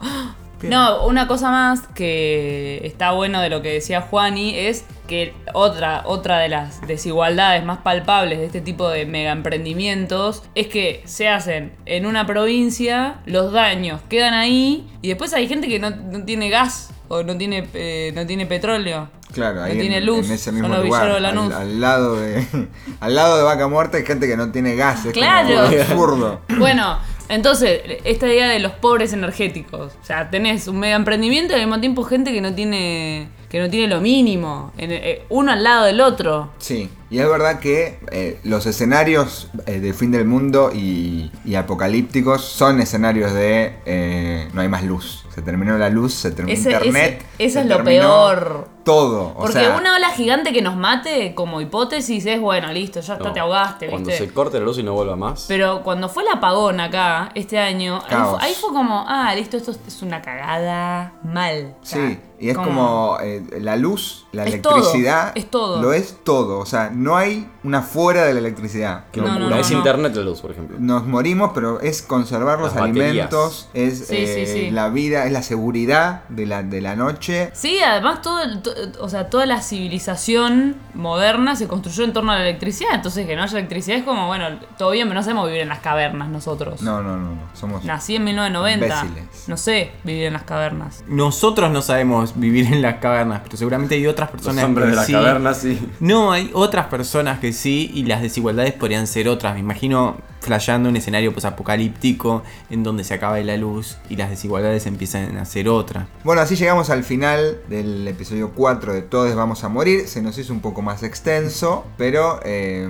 No, 0.62 1.06
una 1.06 1.28
cosa 1.28 1.50
más 1.50 1.86
que 1.94 2.80
está 2.84 3.12
bueno 3.12 3.40
de 3.40 3.48
lo 3.50 3.62
que 3.62 3.72
decía 3.72 4.00
Juani 4.00 4.56
es 4.56 4.84
que 5.06 5.34
otra, 5.54 6.02
otra 6.04 6.38
de 6.38 6.48
las 6.48 6.80
desigualdades 6.86 7.64
más 7.64 7.78
palpables 7.78 8.38
de 8.38 8.46
este 8.46 8.60
tipo 8.60 8.88
de 8.88 9.06
mega 9.06 9.32
emprendimientos 9.32 10.42
es 10.54 10.66
que 10.66 11.02
se 11.06 11.28
hacen 11.28 11.72
en 11.86 12.06
una 12.06 12.26
provincia, 12.26 13.20
los 13.24 13.52
daños 13.52 14.00
quedan 14.08 14.34
ahí 14.34 14.86
y 15.00 15.08
después 15.08 15.32
hay 15.34 15.46
gente 15.48 15.68
que 15.68 15.78
no, 15.78 15.90
no 15.90 16.24
tiene 16.24 16.50
gas 16.50 16.90
o 17.08 17.22
no 17.22 17.36
tiene, 17.38 17.66
eh, 17.74 18.12
no 18.14 18.26
tiene 18.26 18.46
petróleo. 18.46 19.08
Claro, 19.32 19.62
ahí 19.62 19.74
no 19.74 19.80
tiene 19.80 19.98
en, 19.98 20.06
luz, 20.06 20.26
en 20.26 20.32
ese 20.32 20.52
mismo 20.52 20.68
lugar, 20.68 21.08
de 21.08 21.16
al, 21.26 21.52
al 21.52 21.80
lado 21.80 22.16
de 22.16 22.46
al 23.00 23.14
lado 23.14 23.36
de 23.36 23.42
Vaca 23.44 23.68
Muerta 23.68 23.98
hay 23.98 24.04
gente 24.06 24.26
que 24.26 24.36
no 24.36 24.50
tiene 24.50 24.74
gas, 24.74 25.04
es 25.04 25.12
Claro. 25.12 25.48
como 25.48 25.80
absurdo. 25.80 26.40
Bueno, 26.58 26.98
entonces, 27.28 27.80
esta 28.04 28.26
idea 28.26 28.48
de 28.48 28.58
los 28.58 28.72
pobres 28.72 29.12
energéticos. 29.12 29.92
O 30.00 30.04
sea, 30.04 30.30
tenés 30.30 30.66
un 30.68 30.78
mega 30.78 30.96
emprendimiento 30.96 31.52
y 31.52 31.56
al 31.56 31.66
mismo 31.66 31.80
tiempo 31.80 32.02
gente 32.04 32.32
que 32.32 32.40
no 32.40 32.54
tiene. 32.54 33.28
Que 33.48 33.60
no 33.60 33.68
tiene 33.70 33.88
lo 33.94 34.00
mínimo. 34.00 34.72
en- 34.76 34.92
eh, 34.92 35.24
uno 35.30 35.52
al 35.52 35.62
lado 35.62 35.84
del 35.86 36.00
otro. 36.00 36.50
Sí, 36.58 36.90
y 37.10 37.18
es 37.18 37.28
verdad 37.28 37.58
que 37.60 37.98
eh, 38.12 38.38
los 38.44 38.66
escenarios 38.66 39.48
eh, 39.66 39.80
de 39.80 39.92
fin 39.94 40.10
del 40.10 40.24
mundo 40.26 40.70
y, 40.74 41.30
y 41.44 41.54
apocalípticos 41.54 42.42
son 42.44 42.80
escenarios 42.80 43.32
de 43.32 43.76
eh, 43.86 44.48
no 44.52 44.60
hay 44.60 44.68
más 44.68 44.84
luz. 44.84 45.24
Se 45.34 45.42
terminó 45.42 45.78
la 45.78 45.88
luz, 45.88 46.14
se 46.14 46.32
terminó 46.32 46.58
Ese- 46.58 46.72
internet. 46.72 47.24
ese- 47.38 47.44
eso 47.44 47.52
se 47.54 47.60
es 47.60 47.66
lo 47.66 47.84
peor. 47.84 48.68
Todo. 48.84 49.28
O 49.28 49.34
Porque 49.40 49.52
sea, 49.60 49.76
una 49.76 49.94
ola 49.96 50.10
gigante 50.10 50.52
que 50.52 50.62
nos 50.62 50.74
mate, 50.76 51.34
como 51.34 51.60
hipótesis, 51.60 52.24
es 52.26 52.40
bueno, 52.40 52.72
listo, 52.72 53.00
ya 53.00 53.12
está, 53.14 53.24
no, 53.28 53.32
te 53.34 53.40
ahogaste, 53.40 53.86
Cuando 53.88 54.08
¿viste? 54.08 54.26
se 54.26 54.32
corte 54.32 54.58
la 54.58 54.64
luz 54.64 54.78
y 54.78 54.82
no 54.82 54.94
vuelva 54.94 55.14
más. 55.14 55.44
Pero 55.46 55.82
cuando 55.84 56.08
fue 56.08 56.22
el 56.24 56.30
apagón 56.30 56.80
acá, 56.80 57.30
este 57.34 57.58
año, 57.58 57.96
ahí 58.04 58.08
Caos. 58.10 58.38
fue, 58.38 58.48
ahí 58.48 58.54
fue 58.58 58.70
como, 58.70 59.04
ah, 59.06 59.34
listo, 59.34 59.56
esto 59.58 59.72
es 59.86 60.02
una 60.02 60.22
cagada 60.22 61.12
mal. 61.22 61.74
O 61.82 61.86
sea, 61.86 62.08
Sí, 62.08 62.18
y 62.40 62.50
es 62.50 62.56
como, 62.56 63.16
eh, 63.20 63.42
la 63.60 63.76
luz, 63.76 64.26
la 64.32 64.44
Es 64.44 64.62
todo, 64.62 64.76
electricidad. 64.76 65.32
es 65.34 65.50
todo. 65.50 65.82
Lo 65.82 65.92
es 65.92 66.18
todo. 66.22 66.58
O 66.60 66.66
sea, 66.66 66.90
no 66.90 67.16
hay 67.16 67.50
una 67.68 67.82
fuera 67.82 68.24
de 68.24 68.32
la 68.32 68.40
electricidad. 68.40 69.04
Qué 69.12 69.20
No, 69.20 69.26
no, 69.28 69.34
locura. 69.40 69.56
no, 69.56 69.60
es 69.62 69.70
no. 69.70 69.76
internet 69.78 70.14
la 70.16 70.22
luz, 70.22 70.40
por 70.40 70.50
ejemplo. 70.50 70.76
Nos 70.80 71.06
morimos, 71.06 71.50
pero 71.54 71.80
es 71.80 72.00
conservar 72.02 72.58
los 72.58 72.74
Las 72.74 72.80
baterías. 72.80 73.08
alimentos, 73.10 73.68
es 73.74 74.06
Sí, 74.08 74.16
eh, 74.16 74.50
sí. 74.52 74.70
la 74.70 74.88
vida, 74.88 75.26
es 75.26 75.32
la 75.32 75.42
seguridad 75.42 76.22
de 76.30 76.46
la, 76.46 76.62
de 76.62 76.80
la 76.80 76.96
noche. 76.96 77.50
Sí, 77.52 77.78
además 77.80 78.22
todo, 78.22 78.42
el- 78.42 78.62
to- 78.62 78.72
o 79.00 79.08
sea, 79.08 79.28
toda 79.30 79.44
la 79.46 79.60
civilización 79.60 80.76
moderna 80.94 81.54
se 81.56 81.68
construyó 81.68 82.04
en 82.04 82.12
torno 82.12 82.32
a 82.32 82.36
la 82.36 82.42
electricidad, 82.42 82.90
entonces 82.94 83.26
que 83.26 83.36
no 83.36 83.42
haya 83.42 83.58
electricidad 83.58 83.98
es 83.98 84.04
como, 84.04 84.26
bueno, 84.26 84.46
todo 84.78 84.90
bien, 84.92 85.06
pero 85.08 85.20
no 85.20 85.22
sabemos 85.22 85.46
vivir 85.46 85.60
en 85.62 85.68
las 85.68 85.80
cavernas 85.80 86.28
nosotros. 86.28 86.80
No, 86.82 87.02
no, 87.02 87.16
no, 87.16 87.30
no. 87.34 87.38
Somos. 87.54 87.84
Nací 87.84 88.16
en 88.16 88.24
1990. 88.24 88.86
Imbéciles. 89.04 89.48
No 89.48 89.56
sé 89.56 89.92
vivir 90.04 90.24
en 90.26 90.32
las 90.32 90.44
cavernas. 90.44 91.04
Nosotros 91.08 91.70
no 91.70 91.82
sabemos 91.82 92.32
vivir 92.38 92.72
en 92.72 92.80
las 92.82 92.96
cavernas, 92.96 93.40
pero 93.44 93.56
seguramente 93.56 93.94
hay 93.96 94.06
otras 94.06 94.30
Los 94.32 94.40
personas 94.42 94.64
hombres 94.64 94.86
que 94.86 94.90
de 94.90 94.96
la 94.96 95.04
sí. 95.04 95.12
caverna, 95.12 95.54
sí. 95.54 95.88
No, 96.00 96.32
hay 96.32 96.50
otras 96.54 96.86
personas 96.86 97.38
que 97.40 97.52
sí 97.58 97.90
y 97.94 98.04
las 98.04 98.22
desigualdades 98.22 98.72
podrían 98.72 99.06
ser 99.06 99.28
otras. 99.28 99.54
Me 99.54 99.60
imagino 99.60 100.16
flasheando 100.40 100.88
un 100.88 100.96
escenario 100.96 101.34
posapocalíptico 101.34 102.42
en 102.70 102.82
donde 102.84 103.04
se 103.04 103.14
acaba 103.14 103.38
la 103.40 103.56
luz 103.56 103.98
y 104.08 104.16
las 104.16 104.30
desigualdades 104.30 104.86
empiezan 104.86 105.36
a 105.36 105.44
ser 105.44 105.68
otras. 105.68 106.06
Bueno, 106.24 106.40
así 106.40 106.56
llegamos 106.56 106.90
al 106.90 107.04
final 107.04 107.58
del 107.68 108.06
episodio 108.08 108.52
4 108.54 108.92
de 108.94 109.02
Todos 109.02 109.34
Vamos 109.34 109.64
a 109.64 109.68
Morir. 109.68 110.08
Se 110.08 110.22
nos 110.22 110.38
hizo 110.38 110.52
un 110.52 110.60
poco 110.60 110.80
más 110.82 111.02
extenso, 111.02 111.84
pero. 111.96 112.40
eh, 112.44 112.88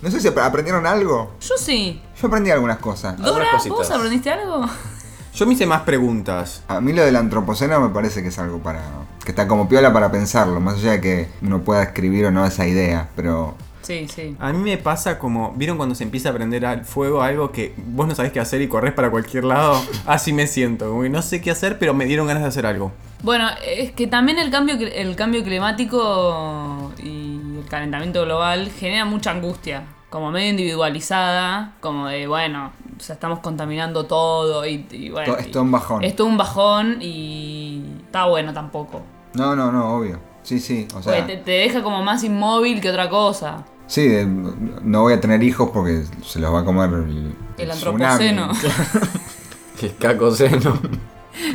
no 0.00 0.10
sé 0.12 0.20
si 0.20 0.28
ap- 0.28 0.38
aprendieron 0.38 0.86
algo. 0.86 1.32
Yo 1.40 1.54
sí. 1.58 2.00
Yo 2.20 2.28
aprendí 2.28 2.50
algunas 2.52 2.78
cosas. 2.78 3.16
Dora. 3.16 3.46
¿vos 3.68 3.90
aprendiste 3.90 4.30
algo? 4.30 4.64
Yo 5.34 5.46
me 5.46 5.54
hice 5.54 5.66
más 5.66 5.82
preguntas. 5.82 6.62
A 6.68 6.80
mí 6.80 6.92
lo 6.92 7.04
del 7.04 7.16
antropoceno 7.16 7.80
me 7.80 7.88
parece 7.90 8.22
que 8.22 8.28
es 8.28 8.38
algo 8.38 8.58
para. 8.58 8.80
que 9.24 9.30
está 9.32 9.46
como 9.48 9.68
piola 9.68 9.92
para 9.92 10.10
pensarlo, 10.10 10.60
más 10.60 10.74
allá 10.76 10.92
de 10.92 11.00
que 11.00 11.28
uno 11.42 11.62
pueda 11.62 11.82
escribir 11.82 12.26
o 12.26 12.30
no 12.30 12.44
esa 12.46 12.66
idea, 12.66 13.08
pero. 13.16 13.56
Sí, 13.88 14.06
sí. 14.06 14.36
A 14.38 14.52
mí 14.52 14.58
me 14.58 14.76
pasa 14.76 15.18
como, 15.18 15.54
¿vieron 15.56 15.78
cuando 15.78 15.94
se 15.94 16.04
empieza 16.04 16.28
a 16.28 16.34
prender 16.34 16.66
al 16.66 16.84
fuego 16.84 17.22
algo 17.22 17.52
que 17.52 17.72
vos 17.86 18.06
no 18.06 18.14
sabés 18.14 18.32
qué 18.32 18.38
hacer 18.38 18.60
y 18.60 18.68
corres 18.68 18.92
para 18.92 19.10
cualquier 19.10 19.44
lado? 19.44 19.80
Así 20.06 20.34
me 20.34 20.46
siento, 20.46 20.90
como 20.90 21.04
que 21.04 21.08
no 21.08 21.22
sé 21.22 21.40
qué 21.40 21.50
hacer, 21.50 21.78
pero 21.78 21.94
me 21.94 22.04
dieron 22.04 22.26
ganas 22.26 22.42
de 22.42 22.50
hacer 22.50 22.66
algo. 22.66 22.92
Bueno, 23.22 23.48
es 23.66 23.92
que 23.92 24.06
también 24.06 24.38
el 24.38 24.50
cambio, 24.50 24.76
el 24.76 25.16
cambio 25.16 25.42
climático 25.42 26.92
y 27.02 27.40
el 27.60 27.64
calentamiento 27.66 28.26
global 28.26 28.70
genera 28.78 29.06
mucha 29.06 29.30
angustia, 29.30 29.84
como 30.10 30.30
medio 30.30 30.50
individualizada, 30.50 31.72
como 31.80 32.08
de, 32.08 32.26
bueno, 32.26 32.72
o 32.94 33.00
sea, 33.00 33.14
estamos 33.14 33.38
contaminando 33.38 34.04
todo 34.04 34.66
y, 34.66 34.86
y 34.90 35.08
bueno. 35.08 35.34
Es 35.38 35.50
todo 35.50 35.62
un 35.62 35.72
bajón. 35.72 36.04
Es 36.04 36.14
todo 36.14 36.26
un 36.26 36.36
bajón 36.36 36.98
y 37.00 37.82
está 38.04 38.26
bueno 38.26 38.52
tampoco. 38.52 39.00
No, 39.32 39.56
no, 39.56 39.72
no, 39.72 39.96
obvio. 39.96 40.20
Sí, 40.42 40.60
sí, 40.60 40.86
o 40.94 41.02
sea. 41.02 41.26
Te 41.26 41.50
deja 41.50 41.82
como 41.82 42.02
más 42.02 42.22
inmóvil 42.22 42.82
que 42.82 42.90
otra 42.90 43.08
cosa. 43.08 43.64
Sí, 43.88 44.06
de- 44.06 44.26
no 44.26 45.02
voy 45.02 45.14
a 45.14 45.20
tener 45.20 45.42
hijos 45.42 45.70
porque 45.72 46.04
se 46.24 46.38
los 46.38 46.54
va 46.54 46.60
a 46.60 46.64
comer 46.64 46.90
el, 46.92 47.34
El 47.58 47.70
antropoceno. 47.70 48.50
Que 49.80 49.90
cacoseno. 49.98 50.78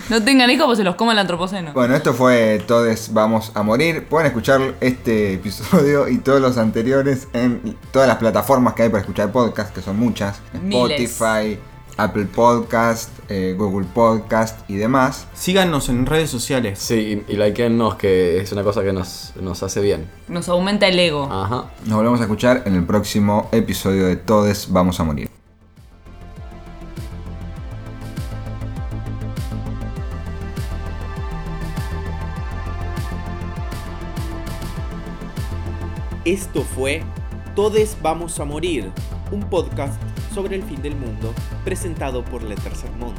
No 0.10 0.24
tengan 0.24 0.50
hijos 0.50 0.66
pues 0.66 0.78
se 0.78 0.84
los 0.84 0.96
come 0.96 1.12
el 1.12 1.20
antropoceno. 1.20 1.74
Bueno, 1.74 1.96
esto 1.96 2.14
fue 2.14 2.64
Todos 2.66 3.14
Vamos 3.14 3.52
a 3.54 3.64
Morir. 3.64 4.08
Pueden 4.08 4.28
escuchar 4.28 4.76
este 4.80 5.34
episodio 5.36 6.08
y 6.08 6.18
todos 6.20 6.42
los 6.42 6.58
anteriores 6.58 7.28
en 7.34 7.78
todas 7.92 8.08
las 8.08 8.18
plataformas 8.18 8.74
que 8.76 8.84
hay 8.84 8.90
para 8.90 9.02
escuchar 9.02 9.32
podcast, 9.32 9.74
que 9.76 9.82
son 9.82 9.98
muchas. 10.00 10.40
Miles. 10.62 11.12
Spotify, 11.12 11.60
Apple 11.98 12.26
Podcast, 12.26 13.10
eh, 13.30 13.56
Google 13.58 13.88
Podcast 13.94 14.70
y 14.70 14.76
demás. 14.76 15.28
Síganos 15.34 15.90
en 15.90 16.06
redes 16.06 16.30
sociales. 16.30 16.80
Sí, 16.80 17.24
y, 17.28 17.34
y 17.34 17.38
likeennos, 17.38 17.96
que 17.96 18.40
es 18.40 18.52
una 18.52 18.64
cosa 18.64 18.84
que 18.84 18.94
nos, 18.94 19.34
nos 19.40 19.64
hace 19.64 19.82
bien. 19.82 20.10
Nos 20.28 20.50
aumenta 20.50 20.88
el 20.88 21.00
ego. 21.00 21.30
Ajá. 21.32 21.72
Nos 21.86 21.98
volvemos 21.98 22.20
a 22.20 22.24
escuchar 22.24 22.64
en 22.66 22.76
el 22.76 22.86
próximo 22.86 23.50
episodio 23.52 24.08
de 24.08 24.16
Todos 24.16 24.72
Vamos 24.72 25.00
a 25.00 25.04
Morir. 25.04 25.30
Esto 36.26 36.62
fue 36.62 37.04
Todes 37.54 37.98
Vamos 38.02 38.40
a 38.40 38.46
Morir, 38.46 38.90
un 39.30 39.42
podcast 39.42 40.02
sobre 40.34 40.56
el 40.56 40.64
fin 40.64 40.82
del 40.82 40.96
mundo 40.96 41.34
presentado 41.64 42.26
por 42.26 42.44
Letter 42.44 42.76
Sermont. 42.76 43.18